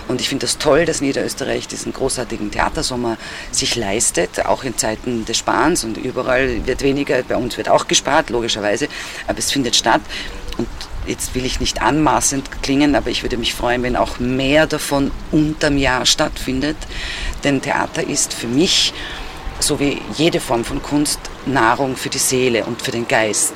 Und 0.08 0.22
ich 0.22 0.30
finde 0.30 0.46
das 0.46 0.58
toll, 0.58 0.86
dass 0.86 1.02
Niederösterreich 1.02 1.68
diesen 1.68 1.94
großartigen 1.94 2.52
Theatersommer 2.52 3.18
sich 3.52 3.76
leistet, 3.76 4.46
auch 4.46 4.64
in 4.64 4.78
Zeiten 4.78 5.26
des 5.26 5.38
Sparens 5.38 5.84
und 5.84 5.98
überall 5.98 6.66
wird 6.66 6.82
weniger, 6.82 7.22
bei 7.24 7.36
uns 7.36 7.58
wird 7.58 7.70
auch 7.70 7.88
gespart, 7.88 8.30
logischerweise, 8.30 8.88
aber 9.28 9.40
es 9.40 9.52
findet 9.52 9.76
statt. 9.76 10.02
Und 10.58 10.68
jetzt 11.08 11.36
will 11.36 11.46
ich 11.46 11.60
nicht 11.60 11.82
anmaßend 11.82 12.62
klingen, 12.62 12.96
aber 12.96 13.10
ich 13.10 13.24
würde 13.24 13.38
mich 13.38 13.54
freuen, 13.54 13.84
wenn 13.84 13.96
auch 13.96 14.20
mehr 14.20 14.68
davon 14.68 15.12
unterm 15.32 15.78
Jahr 15.78 16.06
stattfindet. 16.06 16.78
Denn 17.44 17.62
Theater 17.62 18.08
ist 18.08 18.34
für 18.34 18.48
mich 18.48 18.94
so 19.60 19.80
wie 19.80 20.02
jede 20.16 20.40
Form 20.40 20.64
von 20.64 20.82
Kunst, 20.82 21.20
Nahrung 21.46 21.96
für 21.96 22.10
die 22.10 22.18
Seele 22.18 22.66
und 22.66 22.82
für 22.82 22.92
den 22.92 23.08
Geist. 23.08 23.54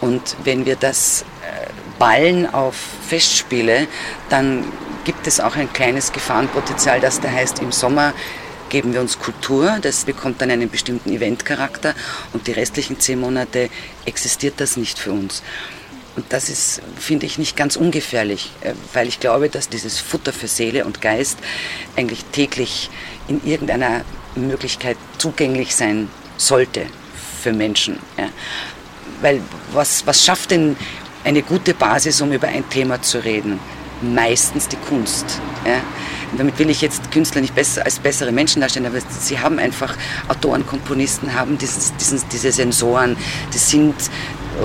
Und 0.00 0.36
wenn 0.44 0.66
wir 0.66 0.76
das 0.76 1.22
äh, 1.22 1.68
ballen 1.98 2.52
auf 2.52 2.76
Festspiele, 3.08 3.86
dann 4.28 4.64
gibt 5.04 5.26
es 5.26 5.40
auch 5.40 5.56
ein 5.56 5.72
kleines 5.72 6.12
Gefahrenpotenzial, 6.12 7.00
das 7.00 7.20
da 7.20 7.30
heißt, 7.30 7.60
im 7.60 7.72
Sommer 7.72 8.14
geben 8.70 8.92
wir 8.92 9.00
uns 9.00 9.18
Kultur, 9.18 9.78
das 9.80 10.04
bekommt 10.04 10.40
dann 10.40 10.50
einen 10.50 10.70
bestimmten 10.70 11.12
Eventcharakter 11.12 11.94
und 12.32 12.46
die 12.46 12.52
restlichen 12.52 12.98
zehn 12.98 13.20
Monate 13.20 13.68
existiert 14.04 14.54
das 14.58 14.76
nicht 14.76 14.98
für 14.98 15.12
uns. 15.12 15.42
Und 16.16 16.26
das 16.32 16.48
ist, 16.48 16.80
finde 16.96 17.26
ich, 17.26 17.38
nicht 17.38 17.56
ganz 17.56 17.76
ungefährlich, 17.76 18.50
äh, 18.62 18.72
weil 18.92 19.08
ich 19.08 19.20
glaube, 19.20 19.48
dass 19.48 19.68
dieses 19.68 19.98
Futter 19.98 20.32
für 20.32 20.48
Seele 20.48 20.84
und 20.84 21.00
Geist 21.00 21.38
eigentlich 21.96 22.24
täglich 22.26 22.90
in 23.28 23.44
irgendeiner 23.44 24.02
Möglichkeit 24.34 24.96
zugänglich 25.18 25.74
sein 25.74 26.08
sollte 26.36 26.86
für 27.40 27.52
Menschen. 27.52 27.98
Ja. 28.18 28.28
Weil 29.20 29.40
was, 29.72 30.06
was 30.06 30.24
schafft 30.24 30.50
denn 30.50 30.76
eine 31.24 31.42
gute 31.42 31.74
Basis, 31.74 32.20
um 32.20 32.32
über 32.32 32.48
ein 32.48 32.68
Thema 32.68 33.00
zu 33.00 33.24
reden? 33.24 33.58
Meistens 34.02 34.68
die 34.68 34.76
Kunst. 34.76 35.40
Ja. 35.64 35.80
Damit 36.36 36.58
will 36.58 36.68
ich 36.68 36.80
jetzt 36.80 37.12
Künstler 37.12 37.40
nicht 37.40 37.54
besser, 37.54 37.84
als 37.84 37.98
bessere 37.98 38.32
Menschen 38.32 38.60
darstellen, 38.60 38.86
aber 38.86 38.98
sie 39.00 39.38
haben 39.38 39.58
einfach, 39.58 39.96
Autoren, 40.28 40.66
Komponisten 40.66 41.32
haben 41.32 41.56
dieses, 41.58 41.94
diesen, 41.96 42.20
diese 42.32 42.50
Sensoren, 42.50 43.16
die 43.52 43.58
sind 43.58 43.94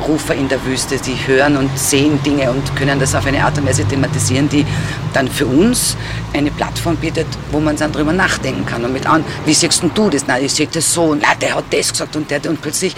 Rufer 0.08 0.36
in 0.36 0.48
der 0.48 0.64
Wüste, 0.66 0.98
die 0.98 1.16
hören 1.28 1.58
und 1.58 1.78
sehen 1.78 2.22
Dinge 2.24 2.52
und 2.52 2.76
können 2.76 3.00
das 3.00 3.16
auf 3.16 3.26
eine 3.26 3.44
Art 3.44 3.58
und 3.58 3.68
Weise 3.68 3.86
thematisieren, 3.86 4.48
die 4.50 4.66
dann 5.14 5.28
für 5.28 5.46
uns 5.46 5.98
eine 6.34 6.52
Plattform 6.52 6.96
bietet, 6.98 7.28
wo 7.52 7.60
man 7.60 7.76
dann 7.76 7.92
darüber 7.92 8.14
nachdenken 8.14 8.66
kann 8.66 8.86
und 8.86 8.94
mit 8.94 9.08
an, 9.08 9.24
wie 9.46 9.54
siehst 9.54 9.84
du 9.96 10.10
das? 10.10 10.28
Nein, 10.28 10.46
ich 10.46 10.54
sehe 10.54 10.68
das 10.68 10.94
so 10.94 11.04
und 11.06 11.22
na, 11.22 11.36
der 11.36 11.56
hat 11.56 11.66
das 11.72 11.92
gesagt 11.92 12.16
und 12.16 12.30
der 12.30 12.46
und 12.48 12.62
plötzlich 12.62 12.96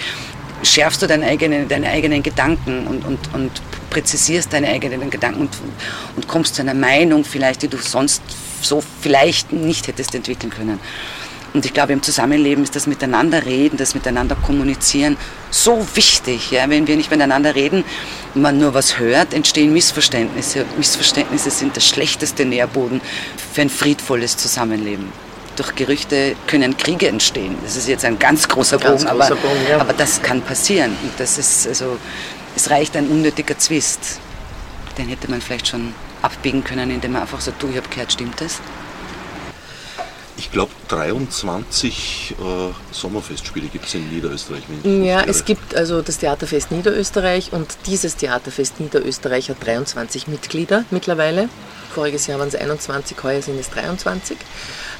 schärfst 0.64 1.02
du 1.02 1.08
deine 1.08 1.26
eigenen, 1.26 1.68
deine 1.68 1.89
eigenen 1.89 2.22
Gedanken 2.22 2.86
und, 2.88 3.06
und, 3.06 3.20
und 3.34 3.52
präzisierst 3.89 4.54
deine 4.54 4.68
eigenen 4.68 5.10
Gedanken 5.10 5.42
und, 5.42 5.58
und 6.16 6.28
kommst 6.28 6.56
zu 6.56 6.62
einer 6.62 6.74
Meinung 6.74 7.24
vielleicht, 7.24 7.62
die 7.64 7.68
du 7.68 7.78
sonst 7.78 8.22
so 8.62 8.84
vielleicht 9.02 9.52
nicht 9.52 9.88
hättest 9.88 10.14
entwickeln 10.14 10.52
können. 10.52 10.80
Und 11.54 11.66
ich 11.66 11.74
glaube, 11.74 11.91
im 11.93 12.02
Zusammenleben 12.02 12.64
ist 12.64 12.76
das 12.76 12.88
Miteinanderreden, 12.88 13.78
das 13.78 13.93
Miteinander 13.93 14.36
kommunizieren 14.36 15.18
so 15.49 15.86
wichtig. 15.95 16.52
Ja? 16.52 16.70
Wenn 16.70 16.88
wir 16.88 16.95
nicht 16.95 17.12
miteinander 17.12 17.56
reden, 17.56 17.84
man 18.34 18.58
nur 18.58 18.74
was 18.74 18.99
hört, 18.99 19.34
entstehen 19.34 19.74
Missverständnisse. 19.74 20.66
Missverständnisse 20.78 21.52
sind 21.52 21.76
der 21.76 21.82
schlechteste 21.82 22.45
Nährboden 22.45 23.02
für 23.54 23.62
ein 23.62 23.70
friedvolles 23.70 24.38
Zusammenleben. 24.38 25.12
Durch 25.58 25.76
Gerüchte 25.76 26.36
können 26.47 26.78
Kriege 26.78 27.10
entstehen. 27.10 27.58
Das 27.64 27.76
ist 27.76 27.89
jetzt 27.89 28.06
ein 28.06 28.18
ganz 28.18 28.47
großer 28.47 28.78
Bogen, 28.78 29.04
ganz 29.04 29.06
großer 29.06 29.34
aber, 29.34 29.36
Bogen, 29.36 29.60
ja. 29.70 29.82
aber 29.82 29.93
das 29.93 30.22
kann 30.22 30.41
passieren. 30.41 30.95
Und 31.04 31.12
das 31.18 31.38
ist 31.38 31.68
also, 31.68 31.97
es 32.56 32.70
reicht 32.70 32.95
ein 32.95 33.08
unnötiger 33.08 33.58
Zwist. 33.58 34.20
Den 34.97 35.10
hätte 35.10 35.30
man 35.30 35.41
vielleicht 35.41 35.68
schon 35.68 35.93
abbiegen 36.22 36.64
können, 36.64 36.89
indem 36.89 37.14
man 37.14 37.24
einfach 37.24 37.41
sagt, 37.41 37.62
du, 37.62 37.68
ich 37.70 37.78
habe 37.78 37.89
gehört, 37.89 38.14
stimmt 38.14 38.39
das? 38.39 38.62
Ich 40.38 40.52
glaube, 40.52 40.72
23 40.88 42.36
äh, 42.40 42.44
Sommerfestspiele 42.92 43.68
gibt 43.68 43.86
es 43.86 43.94
in 43.94 44.10
Niederösterreich. 44.10 44.64
ja, 44.84 45.24
es 45.24 45.46
gibt 45.46 45.76
also 45.76 46.02
das 46.02 46.18
Theaterfest 46.18 46.72
Niederösterreich 46.72 47.54
und 47.54 47.78
dieses 47.86 48.16
Theaterfest 48.16 48.80
Niederösterreich 48.80 49.50
hat 49.50 49.58
23 49.66 50.28
Mitglieder 50.28 50.86
mittlerweile. 50.90 51.50
Voriges 51.94 52.28
Jahr 52.28 52.40
waren 52.40 52.48
es 52.48 52.56
21, 52.56 53.22
heuer 53.24 53.42
sind 53.42 53.60
es 53.60 53.70
23. 53.70 54.38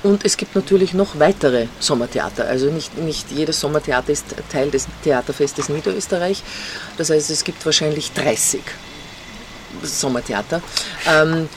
Und 0.04 0.26
es 0.26 0.36
gibt 0.38 0.56
natürlich 0.56 0.94
noch 0.94 1.20
weitere 1.20 1.68
Sommertheater. 1.80 2.48
Also 2.48 2.72
nicht, 2.72 2.98
nicht 2.98 3.32
jedes 3.32 3.60
Sommertheater 3.60 4.12
ist 4.12 4.26
Teil 4.52 4.72
des 4.72 4.88
Theaterfestes 5.04 5.70
Niederösterreich. 5.70 6.44
Das 6.98 7.10
heißt, 7.10 7.30
es 7.30 7.44
gibt 7.44 7.66
wahrscheinlich 7.66 8.12
30 8.14 8.62
Sommertheater. 9.84 10.62
Ähm, 11.08 11.48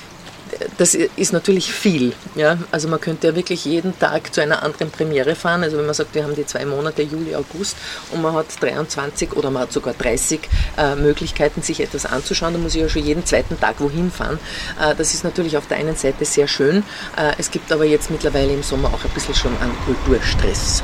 das 0.79 0.95
ist 0.95 1.33
natürlich 1.33 1.73
viel. 1.73 2.13
Ja? 2.35 2.59
Also 2.71 2.89
man 2.89 3.01
könnte 3.01 3.29
ja 3.29 3.37
wirklich 3.37 3.65
jeden 3.65 3.99
Tag 3.99 4.35
zu 4.35 4.41
einer 4.41 4.63
anderen 4.63 4.91
Premiere 4.91 5.35
fahren. 5.35 5.63
Also 5.63 5.79
wenn 5.79 5.87
man 5.87 5.95
sagt, 5.95 6.15
wir 6.15 6.25
haben 6.25 6.35
die 6.35 6.47
zwei 6.47 6.65
Monate 6.65 7.03
Juli, 7.03 7.35
August 7.35 7.77
und 8.13 8.23
man 8.23 8.35
hat 8.35 8.47
23 8.61 9.33
oder 9.35 9.51
man 9.51 9.63
hat 9.63 9.73
sogar 9.73 9.95
30 9.95 10.41
äh, 10.77 10.95
Möglichkeiten, 10.97 11.63
sich 11.63 11.81
etwas 11.81 12.07
anzuschauen, 12.07 12.55
dann 12.55 12.63
muss 12.63 12.75
ich 12.75 12.83
ja 12.83 12.89
schon 12.89 13.05
jeden 13.05 13.25
zweiten 13.25 13.59
Tag 13.59 13.77
wohin 13.79 14.11
fahren. 14.11 14.39
Äh, 14.81 14.95
das 14.95 15.15
ist 15.15 15.25
natürlich 15.25 15.57
auf 15.57 15.67
der 15.67 15.79
einen 15.79 15.97
Seite 15.97 16.25
sehr 16.25 16.49
schön. 16.49 16.85
Äh, 17.17 17.33
es 17.39 17.51
gibt 17.51 17.71
aber 17.73 17.85
jetzt 17.85 18.11
mittlerweile 18.11 18.53
im 18.53 18.63
Sommer 18.63 18.89
auch 18.89 19.05
ein 19.05 19.11
bisschen 19.15 19.35
schon 19.35 19.53
an 19.59 19.71
Kulturstress. 19.85 20.83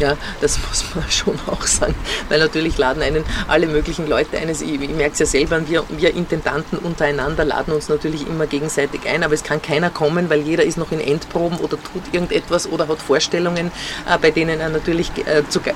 Ja, 0.00 0.16
das 0.40 0.58
muss 0.66 0.84
man 0.94 1.04
schon 1.10 1.38
auch 1.46 1.62
sagen, 1.66 1.94
weil 2.30 2.38
natürlich 2.38 2.78
laden 2.78 3.02
einen 3.02 3.22
alle 3.48 3.66
möglichen 3.66 4.08
Leute 4.08 4.38
ein. 4.38 4.48
Ich, 4.48 4.62
ich 4.62 4.90
merke 4.90 5.12
es 5.12 5.18
ja 5.18 5.26
selber, 5.26 5.68
wir, 5.68 5.84
wir 5.90 6.14
Intendanten 6.14 6.78
untereinander 6.78 7.44
laden 7.44 7.74
uns 7.74 7.90
natürlich 7.90 8.26
immer 8.26 8.46
gegenseitig 8.46 9.02
ein, 9.06 9.22
aber 9.22 9.34
es 9.34 9.44
kann 9.44 9.60
keiner 9.60 9.90
kommen, 9.90 10.30
weil 10.30 10.40
jeder 10.40 10.64
ist 10.64 10.78
noch 10.78 10.90
in 10.90 11.00
Endproben 11.00 11.58
oder 11.58 11.76
tut 11.76 12.02
irgendetwas 12.12 12.66
oder 12.66 12.88
hat 12.88 13.02
Vorstellungen, 13.02 13.70
äh, 14.08 14.18
bei 14.18 14.30
denen 14.30 14.58
er 14.58 14.70
natürlich 14.70 15.10
äh, 15.26 15.46
zu, 15.50 15.60
äh, 15.60 15.74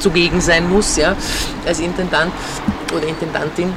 zugegen 0.00 0.40
sein 0.40 0.70
muss, 0.70 0.96
ja, 0.96 1.14
als 1.66 1.78
Intendant 1.80 2.32
oder 2.94 3.06
Intendantin. 3.06 3.74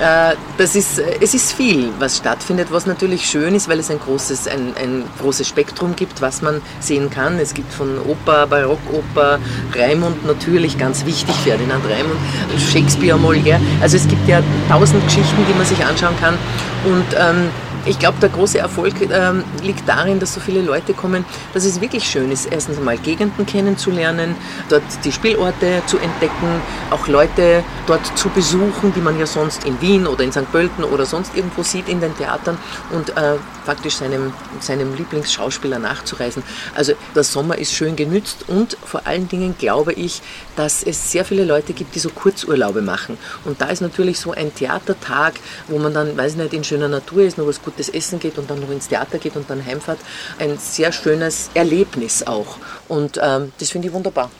Äh, 0.00 0.36
das 0.58 0.76
ist, 0.76 0.98
es 0.98 1.34
ist 1.34 1.52
viel, 1.52 1.90
was 1.98 2.18
stattfindet, 2.18 2.68
was 2.70 2.86
natürlich 2.86 3.28
schön 3.28 3.54
ist, 3.54 3.68
weil 3.68 3.80
es 3.80 3.90
ein 3.90 3.98
großes, 3.98 4.46
ein, 4.46 4.74
ein 4.76 5.04
großes 5.20 5.48
Spektrum 5.48 5.96
gibt, 5.96 6.20
was 6.20 6.40
man 6.40 6.60
sehen 6.80 7.10
kann. 7.10 7.38
Es 7.38 7.52
gibt 7.52 7.72
von 7.72 7.98
Oper, 7.98 8.46
Barockoper, 8.46 9.38
Raimund 9.74 10.24
natürlich, 10.24 10.78
ganz 10.78 11.04
wichtig, 11.04 11.34
Ferdinand 11.36 11.84
Raimund, 11.84 12.18
Shakespeare 12.72 13.18
Molière. 13.18 13.60
Also 13.80 13.96
es 13.96 14.06
gibt 14.06 14.28
ja 14.28 14.40
tausend 14.68 15.04
Geschichten, 15.04 15.44
die 15.48 15.54
man 15.54 15.66
sich 15.66 15.84
anschauen 15.84 16.14
kann. 16.20 16.34
Und 16.84 17.06
ähm, 17.18 17.50
Ich 17.88 17.98
glaube, 17.98 18.18
der 18.20 18.28
große 18.28 18.58
Erfolg 18.58 18.94
ähm, 19.10 19.44
liegt 19.62 19.88
darin, 19.88 20.20
dass 20.20 20.34
so 20.34 20.40
viele 20.40 20.60
Leute 20.60 20.92
kommen, 20.92 21.24
dass 21.54 21.64
es 21.64 21.80
wirklich 21.80 22.04
schön 22.04 22.30
ist, 22.30 22.44
erstens 22.44 22.76
einmal 22.76 22.98
Gegenden 22.98 23.46
kennenzulernen, 23.46 24.36
dort 24.68 24.82
die 25.04 25.10
Spielorte 25.10 25.80
zu 25.86 25.96
entdecken, 25.96 26.60
auch 26.90 27.08
Leute 27.08 27.64
dort 27.86 28.04
zu 28.18 28.28
besuchen, 28.28 28.92
die 28.94 29.00
man 29.00 29.18
ja 29.18 29.24
sonst 29.24 29.64
in 29.64 29.80
Wien 29.80 30.06
oder 30.06 30.22
in 30.22 30.32
St. 30.32 30.52
Pölten 30.52 30.84
oder 30.84 31.06
sonst 31.06 31.34
irgendwo 31.34 31.62
sieht 31.62 31.88
in 31.88 32.02
den 32.02 32.14
Theatern 32.14 32.58
und 32.90 33.16
äh, 33.16 33.36
faktisch 33.68 33.96
seinem, 33.96 34.32
seinem 34.60 34.96
Lieblingsschauspieler 34.96 35.78
nachzureisen. 35.78 36.42
Also 36.74 36.94
der 37.14 37.22
Sommer 37.22 37.58
ist 37.58 37.74
schön 37.74 37.96
genützt 37.96 38.48
und 38.48 38.78
vor 38.82 39.06
allen 39.06 39.28
Dingen 39.28 39.56
glaube 39.58 39.92
ich, 39.92 40.22
dass 40.56 40.82
es 40.82 41.12
sehr 41.12 41.22
viele 41.22 41.44
Leute 41.44 41.74
gibt, 41.74 41.94
die 41.94 41.98
so 41.98 42.08
Kurzurlaube 42.08 42.80
machen. 42.80 43.18
Und 43.44 43.60
da 43.60 43.66
ist 43.66 43.82
natürlich 43.82 44.20
so 44.20 44.32
ein 44.32 44.54
Theatertag, 44.54 45.34
wo 45.66 45.78
man 45.78 45.92
dann, 45.92 46.16
weiß 46.16 46.36
nicht, 46.36 46.54
in 46.54 46.64
schöner 46.64 46.88
Natur 46.88 47.24
ist, 47.24 47.36
noch 47.36 47.46
was 47.46 47.60
Gutes 47.60 47.90
essen 47.90 48.18
geht 48.18 48.38
und 48.38 48.48
dann 48.48 48.58
noch 48.58 48.70
ins 48.70 48.88
Theater 48.88 49.18
geht 49.18 49.36
und 49.36 49.50
dann 49.50 49.62
heimfahrt, 49.62 49.98
ein 50.38 50.56
sehr 50.56 50.90
schönes 50.90 51.50
Erlebnis 51.52 52.26
auch. 52.26 52.56
Und 52.88 53.20
ähm, 53.22 53.52
das 53.58 53.68
finde 53.68 53.88
ich 53.88 53.92
wunderbar. 53.92 54.30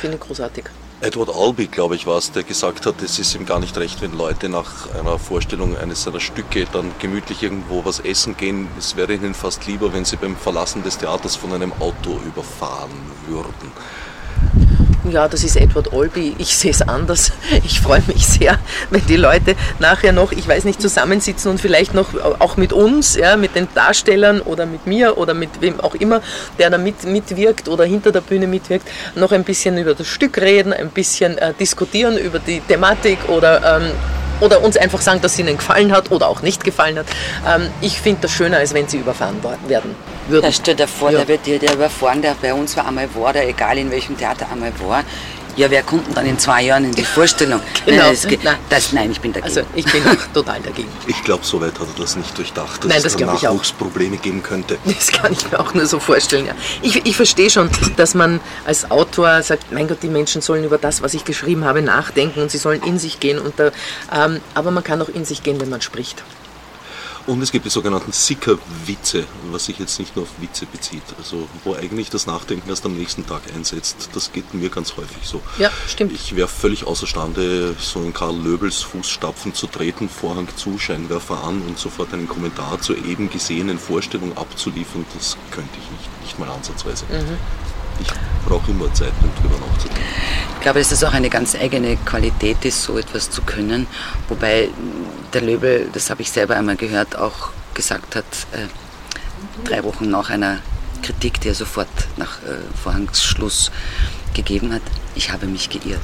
Finde 0.00 0.16
ich 0.16 0.22
großartig. 0.24 0.64
Edward 1.02 1.28
Albee, 1.28 1.66
glaube 1.66 1.94
ich, 1.94 2.06
war 2.06 2.16
es, 2.16 2.32
der 2.32 2.42
gesagt 2.42 2.86
hat, 2.86 3.02
es 3.02 3.18
ist 3.18 3.34
ihm 3.34 3.44
gar 3.44 3.60
nicht 3.60 3.76
recht, 3.76 4.00
wenn 4.00 4.16
Leute 4.16 4.48
nach 4.48 4.94
einer 4.94 5.18
Vorstellung 5.18 5.76
eines 5.76 6.04
seiner 6.04 6.20
Stücke 6.20 6.66
dann 6.72 6.90
gemütlich 6.98 7.42
irgendwo 7.42 7.84
was 7.84 8.00
essen 8.00 8.34
gehen. 8.38 8.68
Es 8.78 8.96
wäre 8.96 9.12
ihnen 9.12 9.34
fast 9.34 9.66
lieber, 9.66 9.92
wenn 9.92 10.06
sie 10.06 10.16
beim 10.16 10.36
Verlassen 10.36 10.82
des 10.82 10.96
Theaters 10.96 11.36
von 11.36 11.52
einem 11.52 11.74
Auto 11.74 12.18
überfahren 12.26 12.90
würden 13.28 13.72
ja, 15.10 15.28
das 15.28 15.44
ist 15.44 15.56
Edward 15.56 15.92
Olby, 15.92 16.34
ich 16.38 16.56
sehe 16.56 16.70
es 16.70 16.82
anders. 16.82 17.32
Ich 17.64 17.80
freue 17.80 18.02
mich 18.06 18.26
sehr, 18.26 18.58
wenn 18.90 19.04
die 19.06 19.16
Leute 19.16 19.56
nachher 19.78 20.12
noch, 20.12 20.32
ich 20.32 20.46
weiß 20.46 20.64
nicht, 20.64 20.80
zusammensitzen 20.80 21.50
und 21.50 21.60
vielleicht 21.60 21.94
noch 21.94 22.08
auch 22.38 22.56
mit 22.56 22.72
uns, 22.72 23.16
ja, 23.16 23.36
mit 23.36 23.54
den 23.54 23.68
Darstellern 23.74 24.40
oder 24.40 24.66
mit 24.66 24.86
mir 24.86 25.18
oder 25.18 25.34
mit 25.34 25.60
wem 25.60 25.80
auch 25.80 25.94
immer, 25.94 26.20
der 26.58 26.70
da 26.70 26.78
mit, 26.78 27.04
mitwirkt 27.04 27.68
oder 27.68 27.84
hinter 27.84 28.12
der 28.12 28.20
Bühne 28.20 28.46
mitwirkt, 28.46 28.88
noch 29.14 29.32
ein 29.32 29.44
bisschen 29.44 29.78
über 29.78 29.94
das 29.94 30.06
Stück 30.06 30.38
reden, 30.38 30.72
ein 30.72 30.90
bisschen 30.90 31.38
äh, 31.38 31.52
diskutieren 31.54 32.16
über 32.16 32.38
die 32.38 32.60
Thematik 32.60 33.28
oder 33.28 33.80
ähm, 33.80 33.90
oder 34.40 34.62
uns 34.62 34.76
einfach 34.76 35.00
sagen, 35.00 35.20
dass 35.20 35.32
es 35.32 35.38
ihnen 35.38 35.56
gefallen 35.56 35.92
hat 35.92 36.10
oder 36.10 36.28
auch 36.28 36.42
nicht 36.42 36.64
gefallen 36.64 36.98
hat. 36.98 37.06
Ähm, 37.46 37.68
ich 37.80 38.00
finde 38.00 38.22
das 38.22 38.32
schöner, 38.32 38.58
als 38.58 38.74
wenn 38.74 38.88
sie 38.88 38.98
überfahren 38.98 39.36
werden 39.66 39.94
würden. 40.28 40.44
Da 40.44 40.52
steht 40.52 40.78
der 40.78 40.88
vor, 40.88 41.10
ja. 41.10 41.18
der 41.18 41.28
wird 41.28 41.46
dir 41.46 41.58
der 41.58 41.74
überfahren, 41.74 42.22
der 42.22 42.36
bei 42.40 42.52
uns 42.52 42.76
war 42.76 42.86
einmal 42.86 43.08
war, 43.14 43.32
der 43.32 43.48
egal 43.48 43.78
in 43.78 43.90
welchem 43.90 44.16
Theater 44.16 44.46
einmal 44.50 44.72
war. 44.80 45.04
Ja, 45.56 45.70
wer 45.70 45.82
kommt 45.82 46.06
denn 46.06 46.14
dann 46.14 46.26
in 46.26 46.38
zwei 46.38 46.62
Jahren 46.64 46.84
in 46.84 46.94
die 46.94 47.04
Vorstellung? 47.04 47.60
genau. 47.86 48.02
Nein, 48.02 48.12
das, 48.12 48.26
nein. 48.44 48.56
Das, 48.68 48.92
nein, 48.92 49.10
ich 49.10 49.20
bin 49.20 49.32
dagegen. 49.32 49.46
Also 49.46 49.62
ich 49.74 49.90
bin 49.90 50.02
auch 50.06 50.16
total 50.34 50.60
dagegen. 50.60 50.88
Ich 51.06 51.22
glaube, 51.24 51.44
so 51.44 51.60
weit 51.60 51.78
hat 51.80 51.88
er 51.96 52.00
das 52.00 52.16
nicht 52.16 52.36
durchdacht, 52.36 52.84
dass 52.84 52.90
nein, 52.90 53.02
das 53.02 53.14
es 53.14 53.20
Nachwuchsprobleme 53.20 54.18
geben 54.18 54.42
könnte. 54.42 54.78
Das 54.96 55.12
kann 55.12 55.32
ich 55.32 55.50
mir 55.50 55.60
auch 55.60 55.74
nur 55.74 55.86
so 55.86 56.00
vorstellen, 56.00 56.46
ja. 56.46 56.54
Ich, 56.82 57.04
ich 57.06 57.16
verstehe 57.16 57.50
schon, 57.50 57.70
dass 57.96 58.14
man 58.14 58.40
als 58.64 58.90
Autor 58.90 59.42
sagt, 59.42 59.72
mein 59.72 59.88
Gott, 59.88 60.02
die 60.02 60.08
Menschen 60.08 60.40
sollen 60.40 60.64
über 60.64 60.78
das, 60.78 61.02
was 61.02 61.14
ich 61.14 61.24
geschrieben 61.24 61.64
habe, 61.64 61.82
nachdenken 61.82 62.40
und 62.40 62.50
sie 62.50 62.58
sollen 62.58 62.82
in 62.82 62.98
sich 62.98 63.20
gehen. 63.20 63.38
Und 63.38 63.58
da, 63.58 63.70
ähm, 64.12 64.40
aber 64.54 64.70
man 64.70 64.82
kann 64.82 65.00
auch 65.02 65.08
in 65.08 65.24
sich 65.24 65.42
gehen, 65.42 65.60
wenn 65.60 65.68
man 65.68 65.80
spricht. 65.80 66.22
Und 67.26 67.42
es 67.42 67.50
gibt 67.50 67.64
die 67.64 67.70
sogenannten 67.70 68.12
Sicker-Witze, 68.12 69.24
was 69.50 69.64
sich 69.64 69.78
jetzt 69.80 69.98
nicht 69.98 70.14
nur 70.14 70.24
auf 70.24 70.30
Witze 70.40 70.64
bezieht, 70.66 71.02
also 71.18 71.48
wo 71.64 71.74
eigentlich 71.74 72.08
das 72.08 72.26
Nachdenken 72.26 72.68
erst 72.68 72.86
am 72.86 72.96
nächsten 72.96 73.26
Tag 73.26 73.42
einsetzt. 73.52 74.10
Das 74.12 74.32
geht 74.32 74.54
mir 74.54 74.70
ganz 74.70 74.96
häufig 74.96 75.26
so. 75.26 75.42
Ja, 75.58 75.70
stimmt. 75.88 76.12
Ich 76.12 76.36
wäre 76.36 76.46
völlig 76.46 76.86
außerstande, 76.86 77.74
so 77.80 78.00
in 78.02 78.12
Karl 78.12 78.36
Löbels 78.36 78.82
Fußstapfen 78.82 79.54
zu 79.54 79.66
treten, 79.66 80.08
Vorhang 80.08 80.46
zu, 80.56 80.78
Scheinwerfer 80.78 81.42
an 81.42 81.62
und 81.62 81.78
sofort 81.78 82.14
einen 82.14 82.28
Kommentar 82.28 82.80
zur 82.80 82.96
eben 83.04 83.28
gesehenen 83.28 83.78
Vorstellung 83.78 84.36
abzuliefern. 84.36 85.04
Das 85.14 85.36
könnte 85.50 85.78
ich 85.82 85.90
nicht, 85.90 86.22
nicht 86.22 86.38
mal 86.38 86.48
ansatzweise. 86.48 87.06
Mhm. 87.06 87.65
Ich 88.00 88.08
brauche 88.46 88.70
immer 88.70 88.92
Zeit, 88.94 89.12
um 89.22 89.30
drüber 89.42 89.58
nachzudenken. 89.66 90.02
Ich 90.56 90.60
glaube, 90.62 90.78
dass 90.80 90.88
das 90.90 91.04
auch 91.04 91.12
eine 91.12 91.30
ganz 91.30 91.54
eigene 91.54 91.96
Qualität 91.96 92.64
ist, 92.64 92.82
so 92.82 92.98
etwas 92.98 93.30
zu 93.30 93.42
können. 93.42 93.86
Wobei 94.28 94.68
der 95.32 95.42
Löbel, 95.42 95.88
das 95.92 96.10
habe 96.10 96.22
ich 96.22 96.30
selber 96.30 96.56
einmal 96.56 96.76
gehört, 96.76 97.16
auch 97.16 97.50
gesagt 97.74 98.16
hat, 98.16 98.24
äh, 98.52 98.66
drei 99.64 99.84
Wochen 99.84 100.10
nach 100.10 100.30
einer 100.30 100.58
Kritik, 101.02 101.40
die 101.40 101.48
er 101.48 101.54
sofort 101.54 101.88
nach 102.16 102.38
äh, 102.42 102.56
Vorhangsschluss 102.82 103.70
gegeben 104.34 104.72
hat, 104.72 104.82
ich 105.14 105.32
habe 105.32 105.46
mich 105.46 105.70
geirrt. 105.70 106.00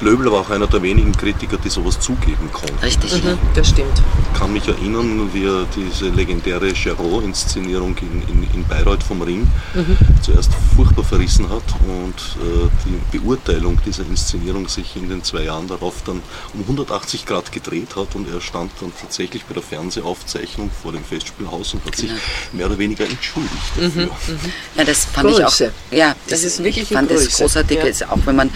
Löbel 0.00 0.30
war 0.30 0.40
auch 0.40 0.50
einer 0.50 0.66
der 0.66 0.82
wenigen 0.82 1.12
Kritiker, 1.12 1.56
die 1.56 1.68
sowas 1.68 2.00
zugeben 2.00 2.50
konnten. 2.52 2.78
Richtig, 2.82 3.22
mhm, 3.22 3.38
das 3.54 3.68
stimmt. 3.68 4.02
Ich 4.32 4.38
kann 4.38 4.52
mich 4.52 4.66
erinnern, 4.66 5.30
wie 5.32 5.44
er 5.44 5.66
diese 5.76 6.08
legendäre 6.08 6.72
Geraud-Inszenierung 6.72 7.96
in, 7.98 8.22
in, 8.28 8.54
in, 8.54 8.64
Bayreuth 8.64 9.02
vom 9.02 9.22
Ring 9.22 9.48
mhm. 9.74 9.96
zuerst 10.22 10.50
furchtbar 10.74 11.04
verrissen 11.04 11.48
hat 11.48 11.62
und 11.86 12.14
äh, 12.40 12.68
die 12.84 13.18
Beurteilung 13.18 13.78
dieser 13.84 14.04
Inszenierung 14.04 14.68
sich 14.68 14.96
in 14.96 15.08
den 15.08 15.22
zwei 15.22 15.44
Jahren 15.44 15.68
darauf 15.68 16.02
dann 16.04 16.22
um 16.54 16.60
180 16.60 17.26
Grad 17.26 17.52
gedreht 17.52 17.96
hat 17.96 18.14
und 18.14 18.32
er 18.32 18.40
stand 18.40 18.72
dann 18.80 18.92
tatsächlich 19.00 19.44
bei 19.44 19.54
der 19.54 19.62
Fernsehaufzeichnung 19.62 20.70
vor 20.82 20.92
dem 20.92 21.04
Festspielhaus 21.04 21.74
und 21.74 21.84
hat 21.84 21.96
genau. 21.96 22.12
sich 22.14 22.22
mehr 22.52 22.66
oder 22.66 22.78
weniger 22.78 23.04
entschuldigt 23.04 23.76
mhm, 23.76 23.82
dafür. 23.82 24.04
Mhm, 24.04 24.52
ja, 24.76 24.84
das 24.84 25.04
fand 25.04 25.28
Größe. 25.28 25.40
ich 25.40 25.46
auch. 25.46 25.96
Ja, 25.96 26.08
das, 26.28 26.42
das 26.42 26.44
ist 26.44 26.58
wirklich 26.58 26.90
ich 26.90 26.96
fand 26.96 27.08
Größe. 27.08 27.24
das 27.26 27.38
großartig, 27.38 28.00
ja. 28.00 28.08
auch 28.08 28.18
wenn 28.24 28.36
man 28.36 28.50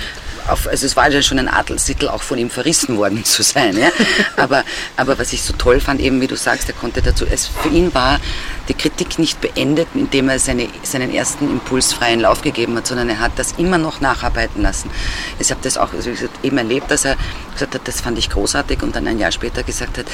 auf, 0.49 0.67
also 0.69 0.87
es 0.87 0.97
war 0.97 1.05
ja 1.17 1.23
schon 1.23 1.39
ein 1.39 1.49
Adelstitel, 1.49 2.09
auch 2.09 2.23
von 2.23 2.39
ihm 2.39 2.51
verrissen 2.51 2.97
worden 2.97 3.25
zu 3.25 3.43
sein. 3.43 3.77
Ja? 3.77 3.91
Aber, 4.37 4.65
aber 4.97 5.19
was 5.19 5.33
ich 5.33 5.43
so 5.43 5.53
toll 5.55 5.81
fand, 5.81 6.01
eben 6.01 6.21
wie 6.21 6.27
du 6.27 6.37
sagst, 6.37 6.69
er 6.69 6.75
konnte 6.75 7.03
dazu, 7.03 7.27
es, 7.27 7.47
für 7.47 7.69
ihn 7.69 7.95
war 7.95 8.21
die 8.69 8.75
Kritik 8.75 9.19
nicht 9.19 9.41
beendet, 9.41 9.89
indem 9.95 10.29
er 10.29 10.39
seine, 10.39 10.69
seinen 10.83 11.13
ersten 11.13 11.51
impulsfreien 11.51 12.21
Lauf 12.21 12.43
gegeben 12.43 12.77
hat, 12.77 12.87
sondern 12.87 13.09
er 13.09 13.21
hat 13.21 13.33
das 13.37 13.53
immer 13.53 13.79
noch 13.79 14.01
nacharbeiten 14.01 14.63
lassen. 14.63 14.91
Ich 15.39 15.51
habe 15.51 15.61
das 15.63 15.77
auch 15.77 15.93
also 15.93 16.11
gesagt, 16.11 16.45
eben 16.45 16.59
erlebt, 16.59 16.91
dass 16.91 17.05
er 17.05 17.17
gesagt 17.53 17.75
hat, 17.75 17.83
das 17.85 18.01
fand 18.01 18.19
ich 18.19 18.31
großartig 18.31 18.83
und 18.83 18.97
dann 18.97 19.07
ein 19.07 19.19
Jahr 19.19 19.33
später 19.33 19.63
gesagt 19.63 19.99
hat, 19.99 20.07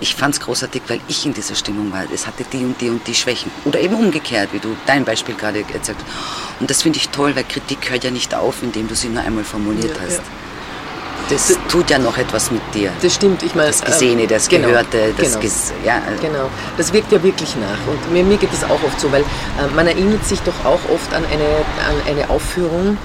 ich 0.00 0.14
fand 0.14 0.34
es 0.34 0.40
großartig, 0.40 0.82
weil 0.88 1.00
ich 1.08 1.26
in 1.26 1.34
dieser 1.34 1.54
Stimmung 1.54 1.92
war. 1.92 2.04
Es 2.12 2.26
hatte 2.26 2.44
die 2.52 2.58
und 2.58 2.80
die 2.80 2.90
und 2.90 3.06
die 3.06 3.14
Schwächen. 3.14 3.50
Oder 3.64 3.80
eben 3.80 3.94
umgekehrt, 3.94 4.50
wie 4.52 4.58
du 4.58 4.76
dein 4.86 5.04
Beispiel 5.04 5.34
gerade 5.34 5.60
erzählt 5.60 5.98
hast. 5.98 6.60
Und 6.60 6.70
das 6.70 6.82
finde 6.82 6.98
ich 6.98 7.08
toll, 7.08 7.34
weil 7.34 7.44
Kritik 7.44 7.90
hört 7.90 8.04
ja 8.04 8.10
nicht 8.10 8.34
auf, 8.34 8.62
indem 8.62 8.88
du 8.88 8.94
sie 8.94 9.08
nur 9.08 9.22
einmal 9.22 9.44
formuliert 9.44 9.96
ja, 9.96 10.02
hast. 10.06 10.18
Ja. 10.18 10.22
Das, 11.30 11.48
das 11.48 11.58
tut 11.68 11.90
ja 11.90 11.98
noch 11.98 12.16
etwas 12.16 12.50
mit 12.50 12.62
dir. 12.74 12.90
Das 13.02 13.14
stimmt, 13.14 13.42
ich 13.42 13.54
meine. 13.54 13.68
Das 13.68 13.82
Gesehene, 13.82 14.26
das 14.26 14.48
genau, 14.48 14.68
Gehörte, 14.68 15.12
das 15.16 15.28
genau. 15.28 15.40
Ges 15.40 15.72
ja. 15.84 15.98
Äh. 15.98 16.20
Genau, 16.22 16.48
das 16.78 16.92
wirkt 16.92 17.12
ja 17.12 17.22
wirklich 17.22 17.54
nach. 17.56 17.92
Und 17.92 18.12
mir, 18.12 18.24
mir 18.24 18.38
geht 18.38 18.52
es 18.52 18.64
auch 18.64 18.82
oft 18.82 18.98
so, 18.98 19.12
weil 19.12 19.20
äh, 19.22 19.74
man 19.74 19.86
erinnert 19.86 20.24
sich 20.24 20.40
doch 20.40 20.64
auch 20.64 20.80
oft 20.90 21.12
an 21.12 21.24
eine, 21.26 21.44
an 21.86 21.96
eine 22.06 22.30
Aufführung, 22.30 22.96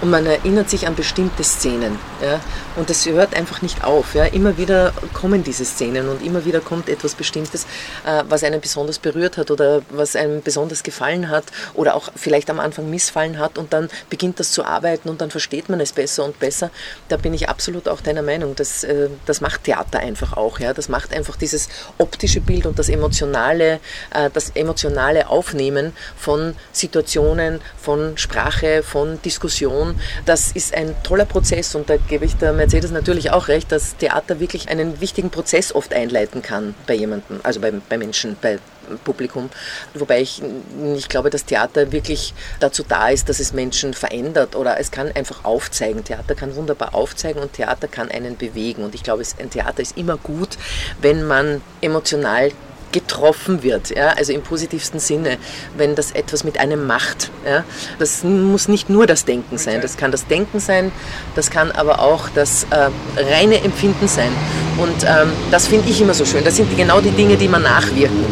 und 0.00 0.10
man 0.10 0.26
erinnert 0.26 0.70
sich 0.70 0.86
an 0.86 0.94
bestimmte 0.94 1.44
Szenen. 1.44 1.98
Ja? 2.22 2.40
Und 2.76 2.90
das 2.90 3.06
hört 3.06 3.34
einfach 3.34 3.62
nicht 3.62 3.84
auf. 3.84 4.14
Ja? 4.14 4.24
Immer 4.24 4.56
wieder 4.56 4.92
kommen 5.12 5.44
diese 5.44 5.64
Szenen 5.64 6.08
und 6.08 6.24
immer 6.24 6.44
wieder 6.44 6.60
kommt 6.60 6.88
etwas 6.88 7.14
Bestimmtes, 7.14 7.64
äh, 8.06 8.22
was 8.28 8.44
einen 8.44 8.60
besonders 8.60 8.98
berührt 8.98 9.36
hat 9.36 9.50
oder 9.50 9.82
was 9.90 10.16
einem 10.16 10.42
besonders 10.42 10.82
gefallen 10.82 11.28
hat 11.28 11.44
oder 11.74 11.94
auch 11.94 12.10
vielleicht 12.16 12.50
am 12.50 12.60
Anfang 12.60 12.90
missfallen 12.90 13.38
hat 13.38 13.58
und 13.58 13.72
dann 13.72 13.88
beginnt 14.08 14.40
das 14.40 14.52
zu 14.52 14.64
arbeiten 14.64 15.08
und 15.08 15.20
dann 15.20 15.30
versteht 15.30 15.68
man 15.68 15.80
es 15.80 15.92
besser 15.92 16.24
und 16.24 16.38
besser. 16.38 16.70
Da 17.08 17.16
bin 17.16 17.34
ich 17.34 17.48
absolut 17.48 17.88
auch 17.88 18.00
deiner 18.00 18.22
Meinung. 18.22 18.56
Das, 18.56 18.84
äh, 18.84 19.08
das 19.26 19.40
macht 19.40 19.64
Theater 19.64 20.00
einfach 20.00 20.36
auch. 20.36 20.60
Ja? 20.60 20.72
Das 20.72 20.88
macht 20.88 21.14
einfach 21.14 21.36
dieses 21.36 21.68
optische 21.98 22.40
Bild 22.40 22.66
und 22.66 22.78
das 22.78 22.88
emotionale, 22.88 23.80
äh, 24.14 24.30
das 24.32 24.50
emotionale 24.50 25.28
Aufnehmen 25.28 25.92
von 26.16 26.54
Situationen, 26.72 27.60
von 27.80 28.16
Sprache, 28.16 28.82
von 28.82 29.20
Diskussion 29.22 29.98
das 30.24 30.52
ist 30.52 30.74
ein 30.74 30.94
toller 31.02 31.24
Prozess 31.24 31.74
und 31.74 31.88
da 31.88 31.96
gebe 32.10 32.24
ich 32.24 32.36
der 32.36 32.52
Mercedes 32.52 32.90
natürlich 32.90 33.30
auch 33.30 33.46
recht, 33.46 33.70
dass 33.70 33.96
Theater 33.96 34.40
wirklich 34.40 34.68
einen 34.68 35.00
wichtigen 35.00 35.30
Prozess 35.30 35.72
oft 35.72 35.94
einleiten 35.94 36.42
kann 36.42 36.74
bei 36.88 36.94
jemandem, 36.94 37.38
also 37.44 37.60
bei, 37.60 37.72
bei 37.88 37.96
Menschen, 37.96 38.36
bei 38.42 38.58
Publikum. 39.04 39.48
Wobei 39.94 40.20
ich 40.20 40.42
nicht 40.76 41.08
glaube, 41.08 41.30
dass 41.30 41.44
Theater 41.44 41.92
wirklich 41.92 42.34
dazu 42.58 42.82
da 42.82 43.10
ist, 43.10 43.28
dass 43.28 43.38
es 43.38 43.52
Menschen 43.52 43.94
verändert 43.94 44.56
oder 44.56 44.80
es 44.80 44.90
kann 44.90 45.12
einfach 45.12 45.44
aufzeigen. 45.44 46.02
Theater 46.02 46.34
kann 46.34 46.56
wunderbar 46.56 46.96
aufzeigen 46.96 47.40
und 47.40 47.52
Theater 47.52 47.86
kann 47.86 48.10
einen 48.10 48.36
bewegen. 48.36 48.82
Und 48.82 48.96
ich 48.96 49.04
glaube, 49.04 49.22
ein 49.38 49.50
Theater 49.50 49.80
ist 49.80 49.96
immer 49.96 50.16
gut, 50.16 50.58
wenn 51.00 51.24
man 51.24 51.62
emotional 51.80 52.50
getroffen 52.92 53.62
wird, 53.62 53.90
ja, 53.90 54.08
also 54.08 54.32
im 54.32 54.42
positivsten 54.42 55.00
Sinne, 55.00 55.38
wenn 55.76 55.94
das 55.94 56.12
etwas 56.12 56.44
mit 56.44 56.58
einem 56.58 56.86
macht. 56.86 57.30
Ja. 57.46 57.64
Das 57.98 58.24
muss 58.24 58.68
nicht 58.68 58.90
nur 58.90 59.06
das 59.06 59.24
Denken 59.24 59.58
sein, 59.58 59.80
das 59.80 59.96
kann 59.96 60.10
das 60.10 60.26
Denken 60.26 60.60
sein, 60.60 60.92
das 61.34 61.50
kann 61.50 61.70
aber 61.70 62.00
auch 62.00 62.28
das 62.34 62.66
äh, 62.70 62.90
reine 63.20 63.62
Empfinden 63.62 64.08
sein. 64.08 64.32
Und 64.78 65.04
ähm, 65.04 65.32
das 65.50 65.66
finde 65.66 65.90
ich 65.90 66.00
immer 66.00 66.14
so 66.14 66.24
schön. 66.24 66.44
Das 66.44 66.56
sind 66.56 66.74
genau 66.76 67.00
die 67.00 67.10
Dinge, 67.10 67.36
die 67.36 67.48
man 67.48 67.62
nachwirken. 67.62 68.24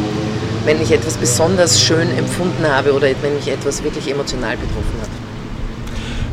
Wenn 0.65 0.83
ich 0.83 0.93
etwas 0.93 1.17
besonders 1.17 1.81
schön 1.81 2.11
empfunden 2.17 2.67
habe 2.67 2.93
oder 2.93 3.09
wenn 3.23 3.35
mich 3.35 3.49
etwas 3.49 3.83
wirklich 3.83 4.11
emotional 4.11 4.57
betroffen 4.57 5.01
hat. 5.01 5.18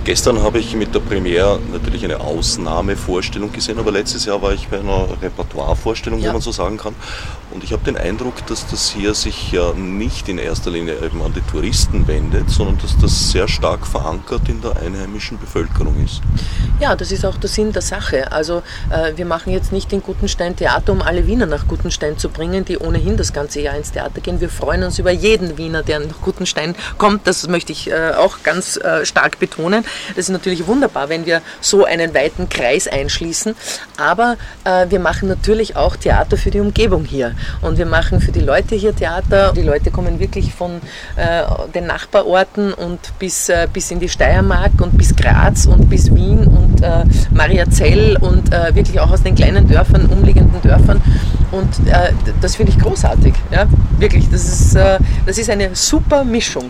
Gestern 0.05 0.43
habe 0.43 0.59
ich 0.59 0.75
mit 0.75 0.93
der 0.93 0.99
Premiere 0.99 1.59
natürlich 1.73 2.03
eine 2.03 2.19
Ausnahmevorstellung 2.19 3.51
gesehen, 3.51 3.79
aber 3.79 3.91
letztes 3.91 4.25
Jahr 4.25 4.39
war 4.39 4.53
ich 4.53 4.67
bei 4.67 4.77
einer 4.79 5.07
Repertoirevorstellung, 5.19 6.19
ja. 6.19 6.27
wenn 6.27 6.33
man 6.33 6.41
so 6.43 6.51
sagen 6.51 6.77
kann. 6.77 6.93
Und 7.51 7.63
ich 7.63 7.73
habe 7.73 7.83
den 7.83 7.97
Eindruck, 7.97 8.45
dass 8.45 8.67
das 8.67 8.91
hier 8.91 9.15
sich 9.15 9.51
ja 9.51 9.73
nicht 9.73 10.29
in 10.29 10.37
erster 10.37 10.69
Linie 10.69 10.97
eben 11.03 11.23
an 11.23 11.33
die 11.33 11.41
Touristen 11.41 12.07
wendet, 12.07 12.51
sondern 12.51 12.77
dass 12.83 12.95
das 12.99 13.31
sehr 13.31 13.47
stark 13.47 13.87
verankert 13.87 14.47
in 14.47 14.61
der 14.61 14.77
einheimischen 14.77 15.39
Bevölkerung 15.39 15.95
ist. 16.05 16.21
Ja, 16.79 16.95
das 16.95 17.11
ist 17.11 17.25
auch 17.25 17.37
der 17.37 17.49
Sinn 17.49 17.71
der 17.71 17.81
Sache. 17.81 18.31
Also 18.31 18.61
äh, 18.91 19.13
wir 19.15 19.25
machen 19.25 19.53
jetzt 19.53 19.71
nicht 19.71 19.91
in 19.91 20.03
Gutenstein 20.03 20.55
Theater, 20.55 20.91
um 20.91 21.01
alle 21.01 21.25
Wiener 21.25 21.47
nach 21.47 21.67
Gutenstein 21.67 22.19
zu 22.19 22.29
bringen, 22.29 22.63
die 22.63 22.77
ohnehin 22.77 23.17
das 23.17 23.33
ganze 23.33 23.61
Jahr 23.61 23.75
ins 23.75 23.91
Theater 23.91 24.21
gehen. 24.21 24.39
Wir 24.39 24.49
freuen 24.49 24.83
uns 24.83 24.99
über 24.99 25.11
jeden 25.11 25.57
Wiener, 25.57 25.81
der 25.81 25.99
nach 26.01 26.21
Gutenstein 26.21 26.75
kommt. 26.99 27.25
Das 27.25 27.47
möchte 27.47 27.71
ich 27.71 27.89
äh, 27.89 28.11
auch 28.11 28.43
ganz 28.43 28.77
äh, 28.77 29.03
stark 29.03 29.39
betonen. 29.39 29.83
Das 30.09 30.25
ist 30.25 30.29
natürlich 30.29 30.67
wunderbar, 30.67 31.09
wenn 31.09 31.25
wir 31.25 31.41
so 31.61 31.85
einen 31.85 32.13
weiten 32.13 32.49
Kreis 32.49 32.87
einschließen. 32.87 33.55
Aber 33.97 34.37
äh, 34.63 34.85
wir 34.89 34.99
machen 34.99 35.27
natürlich 35.27 35.75
auch 35.75 35.95
Theater 35.95 36.37
für 36.37 36.51
die 36.51 36.59
Umgebung 36.59 37.05
hier. 37.05 37.35
Und 37.61 37.77
wir 37.77 37.85
machen 37.85 38.19
für 38.21 38.31
die 38.31 38.41
Leute 38.41 38.75
hier 38.75 38.95
Theater. 38.95 39.53
Die 39.53 39.61
Leute 39.61 39.91
kommen 39.91 40.19
wirklich 40.19 40.53
von 40.53 40.81
äh, 41.15 41.43
den 41.73 41.87
Nachbarorten 41.87 42.73
und 42.73 42.99
bis, 43.19 43.49
äh, 43.49 43.67
bis 43.71 43.91
in 43.91 43.99
die 43.99 44.09
Steiermark 44.09 44.81
und 44.81 44.97
bis 44.97 45.15
Graz 45.15 45.65
und 45.65 45.89
bis 45.89 46.13
Wien 46.13 46.47
und 46.47 46.81
äh, 46.81 47.03
Mariazell 47.31 48.17
und 48.19 48.53
äh, 48.53 48.73
wirklich 48.75 48.99
auch 48.99 49.11
aus 49.11 49.23
den 49.23 49.35
kleinen 49.35 49.67
Dörfern, 49.67 50.05
umliegenden 50.07 50.61
Dörfern. 50.61 51.01
Und 51.51 51.87
äh, 51.87 52.11
das 52.41 52.55
finde 52.55 52.71
ich 52.71 52.79
großartig. 52.79 53.33
Ja? 53.51 53.65
Wirklich, 53.97 54.29
das 54.29 54.43
ist, 54.43 54.75
das 54.75 55.37
ist 55.37 55.49
eine 55.49 55.69
super 55.73 56.23
Mischung. 56.23 56.69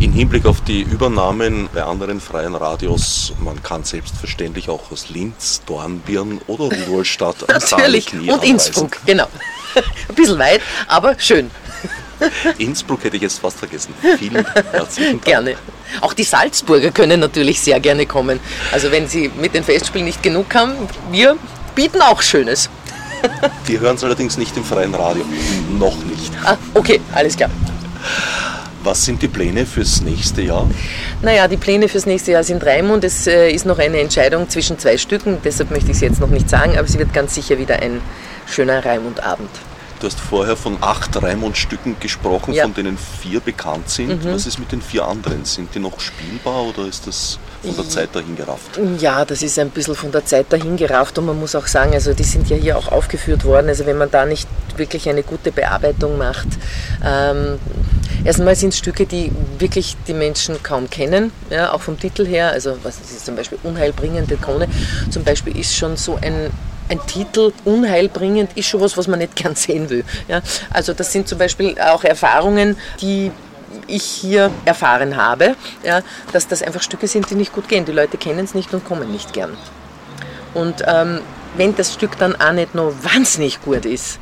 In 0.00 0.14
Hinblick 0.14 0.46
auf 0.46 0.62
die 0.62 0.80
Übernahmen 0.80 1.68
bei 1.74 1.82
anderen 1.82 2.22
freien 2.22 2.54
Radios, 2.54 3.34
man 3.38 3.62
kann 3.62 3.84
selbstverständlich 3.84 4.70
auch 4.70 4.90
aus 4.90 5.10
Linz, 5.10 5.60
Dornbirn 5.66 6.40
oder 6.46 6.74
Rudolstadt 6.74 7.36
Natürlich, 7.48 8.10
und 8.14 8.20
anweisen. 8.30 8.42
Innsbruck, 8.44 8.96
genau. 9.04 9.26
Ein 10.08 10.14
bisschen 10.14 10.38
weit, 10.38 10.62
aber 10.86 11.18
schön. 11.18 11.50
Innsbruck 12.58 13.04
hätte 13.04 13.16
ich 13.16 13.22
jetzt 13.22 13.40
fast 13.40 13.58
vergessen. 13.58 13.92
Vielen 14.18 14.42
herzlichen 14.72 15.12
Dank. 15.12 15.24
Gerne. 15.26 15.56
Auch 16.00 16.14
die 16.14 16.24
Salzburger 16.24 16.92
können 16.92 17.20
natürlich 17.20 17.60
sehr 17.60 17.78
gerne 17.78 18.06
kommen. 18.06 18.40
Also 18.72 18.90
wenn 18.90 19.06
sie 19.06 19.30
mit 19.38 19.52
den 19.52 19.64
Festspielen 19.64 20.06
nicht 20.06 20.22
genug 20.22 20.54
haben, 20.54 20.72
wir 21.10 21.36
bieten 21.74 22.00
auch 22.00 22.22
Schönes. 22.22 22.70
Die 23.68 23.78
hören 23.78 23.96
es 23.96 24.04
allerdings 24.04 24.38
nicht 24.38 24.56
im 24.56 24.64
freien 24.64 24.94
Radio. 24.94 25.26
Noch 25.78 25.96
nicht. 26.04 26.32
Ah, 26.42 26.56
okay, 26.72 27.02
alles 27.12 27.36
klar. 27.36 27.50
Was 28.82 29.04
sind 29.04 29.20
die 29.20 29.28
Pläne 29.28 29.66
fürs 29.66 30.00
nächste 30.00 30.42
Jahr? 30.42 30.68
Naja, 31.20 31.48
die 31.48 31.58
Pläne 31.58 31.88
fürs 31.88 32.06
nächste 32.06 32.32
Jahr 32.32 32.44
sind 32.44 32.64
Raimund. 32.64 33.04
Es 33.04 33.26
äh, 33.26 33.50
ist 33.50 33.66
noch 33.66 33.78
eine 33.78 34.00
Entscheidung 34.00 34.48
zwischen 34.48 34.78
zwei 34.78 34.96
Stücken, 34.96 35.38
deshalb 35.44 35.70
möchte 35.70 35.90
ich 35.90 35.96
es 35.96 36.00
jetzt 36.00 36.20
noch 36.20 36.30
nicht 36.30 36.48
sagen, 36.48 36.72
aber 36.72 36.88
es 36.88 36.98
wird 36.98 37.12
ganz 37.12 37.34
sicher 37.34 37.58
wieder 37.58 37.76
ein 37.80 38.00
schöner 38.46 38.84
Raimund-Abend. 38.84 39.50
Du 40.00 40.06
hast 40.06 40.18
vorher 40.18 40.56
von 40.56 40.78
acht 40.80 41.22
Raimund-Stücken 41.22 41.96
gesprochen, 42.00 42.54
ja. 42.54 42.62
von 42.62 42.72
denen 42.72 42.96
vier 42.96 43.40
bekannt 43.40 43.90
sind. 43.90 44.24
Mhm. 44.24 44.32
Was 44.32 44.46
ist 44.46 44.58
mit 44.58 44.72
den 44.72 44.80
vier 44.80 45.04
anderen? 45.04 45.44
Sind 45.44 45.74
die 45.74 45.78
noch 45.78 46.00
spielbar 46.00 46.62
oder 46.64 46.86
ist 46.88 47.06
das 47.06 47.38
von 47.62 47.76
der 47.76 47.86
Zeit 47.86 48.08
dahin 48.14 48.34
gerafft? 48.34 48.80
Ja, 48.98 49.26
das 49.26 49.42
ist 49.42 49.58
ein 49.58 49.68
bisschen 49.68 49.94
von 49.94 50.10
der 50.10 50.24
Zeit 50.24 50.46
dahin 50.48 50.78
gerafft 50.78 51.18
und 51.18 51.26
man 51.26 51.38
muss 51.38 51.54
auch 51.54 51.66
sagen, 51.66 51.92
also 51.92 52.14
die 52.14 52.24
sind 52.24 52.48
ja 52.48 52.56
hier 52.56 52.78
auch 52.78 52.90
aufgeführt 52.90 53.44
worden. 53.44 53.68
Also 53.68 53.84
wenn 53.84 53.98
man 53.98 54.10
da 54.10 54.24
nicht 54.24 54.48
wirklich 54.78 55.06
eine 55.06 55.22
gute 55.22 55.52
Bearbeitung 55.52 56.16
macht, 56.16 56.48
ähm, 57.04 57.58
Erstmal 58.24 58.54
sind 58.54 58.70
es 58.70 58.78
Stücke, 58.78 59.06
die 59.06 59.32
wirklich 59.58 59.96
die 60.06 60.14
Menschen 60.14 60.62
kaum 60.62 60.90
kennen, 60.90 61.32
ja, 61.48 61.72
auch 61.72 61.80
vom 61.80 61.98
Titel 61.98 62.26
her. 62.26 62.50
Also 62.50 62.76
was 62.82 62.98
ist 62.98 63.24
zum 63.24 63.36
Beispiel 63.36 63.58
Unheilbringende 63.62 64.36
Krone 64.36 64.68
zum 65.10 65.24
Beispiel 65.24 65.56
ist 65.56 65.74
schon 65.74 65.96
so 65.96 66.18
ein, 66.20 66.50
ein 66.88 67.00
Titel 67.06 67.52
unheilbringend 67.64 68.56
ist 68.56 68.66
schon 68.66 68.80
was, 68.80 68.96
was 68.96 69.06
man 69.06 69.18
nicht 69.18 69.36
gern 69.42 69.54
sehen 69.54 69.88
will. 69.90 70.04
Ja. 70.28 70.42
Also 70.70 70.92
das 70.92 71.12
sind 71.12 71.28
zum 71.28 71.38
Beispiel 71.38 71.78
auch 71.80 72.04
Erfahrungen, 72.04 72.76
die 73.00 73.30
ich 73.86 74.02
hier 74.02 74.50
erfahren 74.64 75.16
habe, 75.16 75.54
ja, 75.84 76.00
dass 76.32 76.48
das 76.48 76.62
einfach 76.62 76.82
Stücke 76.82 77.06
sind, 77.06 77.30
die 77.30 77.34
nicht 77.34 77.52
gut 77.52 77.68
gehen. 77.68 77.84
Die 77.84 77.92
Leute 77.92 78.18
kennen 78.18 78.44
es 78.44 78.54
nicht 78.54 78.72
und 78.74 78.84
kommen 78.84 79.10
nicht 79.10 79.32
gern. 79.32 79.56
Und 80.54 80.82
ähm, 80.86 81.20
wenn 81.56 81.74
das 81.76 81.94
Stück 81.94 82.18
dann 82.18 82.34
auch 82.40 82.52
nicht 82.52 82.74
noch 82.74 82.92
wahnsinnig 83.02 83.62
gut 83.62 83.84
ist, 83.84 84.18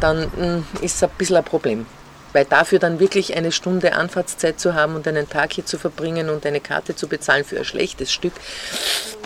dann 0.00 0.30
hm, 0.36 0.66
ist 0.80 0.96
es 0.96 1.02
ein 1.02 1.10
bisschen 1.18 1.36
ein 1.36 1.44
Problem. 1.44 1.86
Weil 2.32 2.44
dafür 2.44 2.78
dann 2.78 3.00
wirklich 3.00 3.36
eine 3.36 3.52
Stunde 3.52 3.92
Anfahrtszeit 3.94 4.58
zu 4.58 4.74
haben 4.74 4.94
und 4.94 5.06
einen 5.06 5.28
Tag 5.28 5.52
hier 5.52 5.66
zu 5.66 5.78
verbringen 5.78 6.30
und 6.30 6.46
eine 6.46 6.60
Karte 6.60 6.96
zu 6.96 7.08
bezahlen 7.08 7.44
für 7.44 7.58
ein 7.58 7.64
schlechtes 7.64 8.12
Stück, 8.12 8.32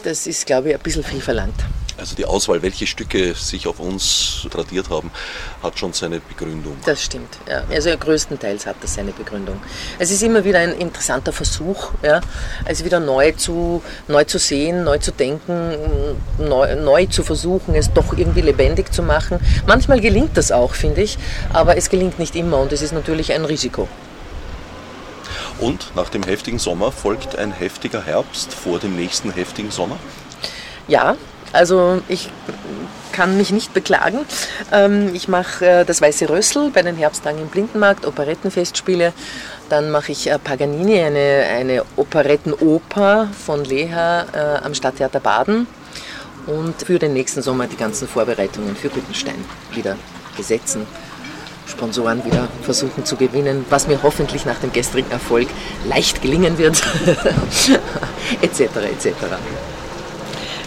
das 0.05 0.27
ist, 0.27 0.47
glaube 0.47 0.71
ich, 0.71 0.75
ein 0.75 0.81
bisschen 0.81 1.05
viel 1.05 1.21
verlangt. 1.21 1.55
Also 1.99 2.15
die 2.15 2.27
Auswahl, 2.27 2.61
welche 2.63 2.87
Stücke 2.87 3.35
sich 3.35 3.67
auf 3.67 3.81
uns 3.81 4.47
tradiert 4.51 4.91
haben, 4.91 5.11
hat 5.63 5.79
schon 5.79 5.95
seine 5.95 6.21
Begründung. 6.21 6.77
Das 6.85 7.03
stimmt, 7.03 7.39
ja. 7.49 7.65
Also 7.71 7.97
größtenteils 7.97 8.67
hat 8.67 8.77
das 8.83 8.95
seine 8.95 9.13
Begründung. 9.13 9.61
Es 9.99 10.11
ist 10.11 10.23
immer 10.23 10.45
wieder 10.45 10.59
ein 10.59 10.73
interessanter 10.73 11.33
Versuch, 11.33 11.93
ja. 12.03 12.21
Also 12.67 12.85
wieder 12.85 13.01
neu 13.01 13.33
zu, 13.33 13.83
neu 14.09 14.25
zu 14.25 14.39
sehen, 14.39 14.85
neu 14.85 14.99
zu 14.99 15.11
denken, 15.11 15.75
neu, 16.39 16.77
neu 16.77 17.07
zu 17.07 17.23
versuchen, 17.23 17.75
es 17.75 17.91
doch 17.93 18.17
irgendwie 18.17 18.43
lebendig 18.43 18.93
zu 18.93 19.03
machen. 19.03 19.39
Manchmal 19.67 20.01
gelingt 20.01 20.37
das 20.37 20.53
auch, 20.53 20.75
finde 20.75 21.01
ich, 21.01 21.17
aber 21.55 21.79
es 21.79 21.89
gelingt 21.89 22.19
nicht 22.19 22.37
immer 22.37 22.59
und 22.59 22.73
es 22.73 22.83
ist 22.83 22.93
natürlich 22.93 23.33
ein 23.33 23.47
Risiko. 23.47 23.89
Und 25.59 25.97
nach 25.97 26.11
dem 26.11 26.23
heftigen 26.23 26.59
Sommer 26.59 26.93
folgt 26.93 27.37
ein 27.37 27.53
heftiger 27.53 28.05
Herbst 28.05 28.53
vor 28.53 28.79
dem 28.79 28.95
nächsten 28.97 29.33
heftigen 29.33 29.71
Sommer? 29.71 29.97
Ja, 30.87 31.17
also 31.53 32.03
ich 32.09 32.31
kann 33.17 33.39
mich 33.39 33.51
nicht 33.51 33.73
beklagen. 33.73 34.19
Ähm, 34.73 35.15
ich 35.15 35.27
mache 35.27 35.65
äh, 35.65 35.85
das 35.85 36.03
Weiße 36.03 36.29
Rössel 36.29 36.71
bei 36.71 36.83
den 36.83 36.97
Herbsttagen 36.97 37.41
im 37.41 37.49
Blindenmarkt, 37.49 38.07
Operettenfestspiele. 38.07 39.15
Dann 39.71 39.91
mache 39.91 40.13
ich 40.13 40.31
äh, 40.31 40.39
Paganini, 40.39 41.01
eine, 41.01 41.47
eine 41.51 41.83
Operettenoper 41.97 43.29
von 43.47 43.65
Leha 43.65 44.27
äh, 44.35 44.65
am 44.65 44.75
Stadttheater 44.75 45.21
Baden. 45.21 45.67
Und 46.47 46.83
für 46.83 46.99
den 46.99 47.15
nächsten 47.15 47.43
Sommer 47.43 47.67
die 47.67 47.77
ganzen 47.77 48.07
Vorbereitungen 48.07 48.77
für 48.77 48.91
Guttenstein 48.91 49.43
wieder 49.73 49.97
besetzen. 50.37 50.87
Sponsoren 51.67 52.25
wieder 52.25 52.49
versuchen 52.63 53.05
zu 53.05 53.17
gewinnen, 53.17 53.65
was 53.71 53.89
mir 53.89 54.03
hoffentlich 54.03 54.45
nach 54.45 54.59
dem 54.61 54.73
gestrigen 54.73 55.11
Erfolg 55.11 55.49
leicht 55.89 56.23
gelingen 56.23 56.59
wird, 56.59 56.81
etc. 58.43 58.61
etc. 58.61 59.09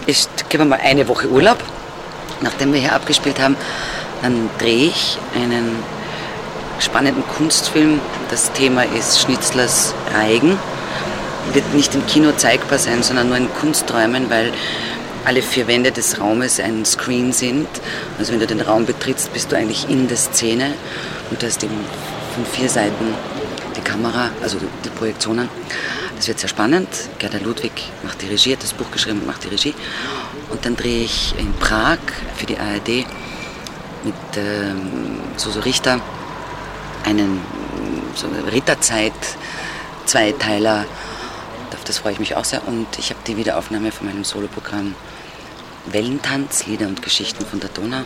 Ich 0.10 0.28
gebe 0.50 0.66
mal 0.66 0.80
eine 0.82 1.08
Woche 1.08 1.30
Urlaub, 1.30 1.60
nachdem 2.42 2.74
wir 2.74 2.80
hier 2.80 2.94
abgespielt 2.94 3.40
haben. 3.40 3.56
Dann 4.24 4.50
drehe 4.58 4.88
ich 4.88 5.20
einen 5.36 5.76
spannenden 6.80 7.24
Kunstfilm. 7.28 8.00
Das 8.32 8.52
Thema 8.54 8.86
ist 8.86 9.22
Schnitzlers 9.22 9.94
Reigen. 10.16 10.58
Wird 11.54 11.76
nicht 11.76 11.94
im 11.94 12.08
Kino 12.08 12.32
zeigbar 12.36 12.80
sein, 12.80 13.04
sondern 13.04 13.28
nur 13.28 13.38
in 13.38 13.54
Kunsträumen, 13.54 14.32
weil 14.32 14.52
alle 15.26 15.44
vier 15.44 15.68
Wände 15.68 15.92
des 15.92 16.20
Raumes 16.20 16.60
ein 16.60 16.86
Screen 16.86 17.32
sind. 17.32 17.68
Also 18.18 18.32
wenn 18.32 18.40
du 18.40 18.48
den 18.48 18.62
Raum 18.62 18.88
betrittst, 18.88 19.32
bist 19.32 19.52
du 19.52 19.58
eigentlich 19.58 19.92
in 19.92 20.08
der 20.08 20.18
Szene 20.18 20.74
und 21.30 21.40
du 21.40 21.46
hast 21.46 21.64
eben 21.64 21.86
von 22.34 22.48
vier 22.48 22.68
Seiten 22.68 23.14
die 23.78 23.82
Kamera, 23.82 24.32
also 24.42 24.58
die 24.84 24.90
Projektionen. 24.90 25.50
Das 26.20 26.28
wird 26.28 26.38
sehr 26.38 26.50
spannend. 26.50 26.90
Gerda 27.18 27.38
Ludwig 27.38 27.72
macht 28.04 28.22
die 28.22 28.28
Regie, 28.28 28.52
hat 28.52 28.62
das 28.62 28.74
Buch 28.74 28.92
geschrieben 28.92 29.20
und 29.22 29.28
macht 29.28 29.46
die 29.46 29.48
Regie. 29.48 29.74
Und 30.50 30.66
dann 30.66 30.76
drehe 30.76 31.06
ich 31.06 31.34
in 31.38 31.54
Prag 31.54 32.00
für 32.36 32.46
die 32.46 32.58
ARD 32.58 33.08
mit 34.04 34.16
ähm, 34.36 35.22
Suso 35.38 35.62
Richter 35.62 36.02
einen 37.06 37.40
so 38.16 38.28
Ritterzeit 38.52 39.14
Zweiteiler. 40.04 40.84
Auf 41.72 41.86
das 41.86 42.00
freue 42.00 42.12
ich 42.12 42.20
mich 42.20 42.36
auch 42.36 42.44
sehr. 42.44 42.68
Und 42.68 43.00
ich 43.00 43.12
habe 43.12 43.22
die 43.26 43.38
Wiederaufnahme 43.38 43.90
von 43.94 44.08
meinem 44.08 44.26
Soloprogramm 44.26 44.96
Wellentanz, 45.86 46.66
Lieder 46.66 46.88
und 46.88 47.02
Geschichten 47.02 47.46
von 47.46 47.62
der 47.62 47.70
Donau. 47.70 48.04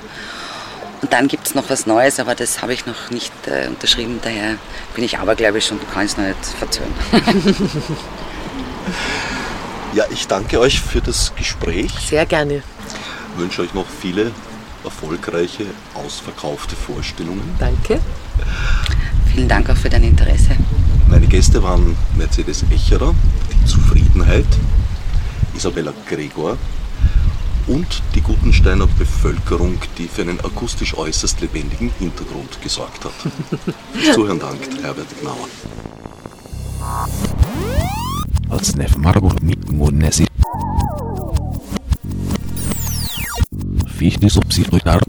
Und 1.03 1.11
dann 1.11 1.27
gibt 1.27 1.45
es 1.45 1.53
noch 1.53 1.69
was 1.69 1.85
Neues, 1.85 2.17
aber 2.21 2.33
das 2.33 2.61
habe 2.61 2.73
ich 2.73 2.85
noch 2.85 3.11
nicht 3.11 3.33
äh, 3.45 3.67
unterschrieben. 3.67 4.19
Daher 4.23 4.55
bin 4.95 5.03
ich 5.03 5.19
abergläubisch 5.19 5.69
und 5.73 5.81
kann 5.91 6.05
es 6.05 6.15
noch 6.15 6.23
nicht 6.23 6.45
verzögern. 6.57 6.93
ja, 9.93 10.05
ich 10.11 10.27
danke 10.27 10.61
euch 10.61 10.79
für 10.79 11.01
das 11.01 11.35
Gespräch. 11.35 11.91
Sehr 12.07 12.25
gerne. 12.25 12.63
Ich 13.33 13.41
wünsche 13.41 13.63
euch 13.63 13.73
noch 13.73 13.85
viele 13.85 14.31
erfolgreiche, 14.85 15.65
ausverkaufte 15.93 16.77
Vorstellungen. 16.77 17.53
Danke. 17.59 17.99
Vielen 19.33 19.49
Dank 19.49 19.69
auch 19.69 19.75
für 19.75 19.89
dein 19.89 20.03
Interesse. 20.03 20.55
Meine 21.09 21.27
Gäste 21.27 21.61
waren 21.61 21.97
Mercedes 22.15 22.63
Echerer, 22.71 23.13
die 23.51 23.65
Zufriedenheit, 23.65 24.47
Isabella 25.53 25.91
Gregor, 26.07 26.57
und 27.67 28.01
die 28.15 28.21
Gutensteiner 28.21 28.87
Bevölkerung, 28.87 29.77
die 29.97 30.07
für 30.07 30.23
einen 30.23 30.39
akustisch 30.39 30.95
äußerst 30.95 31.41
lebendigen 31.41 31.91
Hintergrund 31.99 32.61
gesorgt 32.61 33.05
hat. 33.05 33.13
Zuhören 34.13 34.39
dankt 34.39 34.81
Herbert 34.81 35.07
Gnauer. 35.21 35.47
Als 38.49 38.75
Nef 38.75 38.97
Marburg 38.97 39.41
mit 39.41 39.71
Monesi. 39.71 40.27
Fichte 43.87 44.29
subsidiar. 44.29 45.01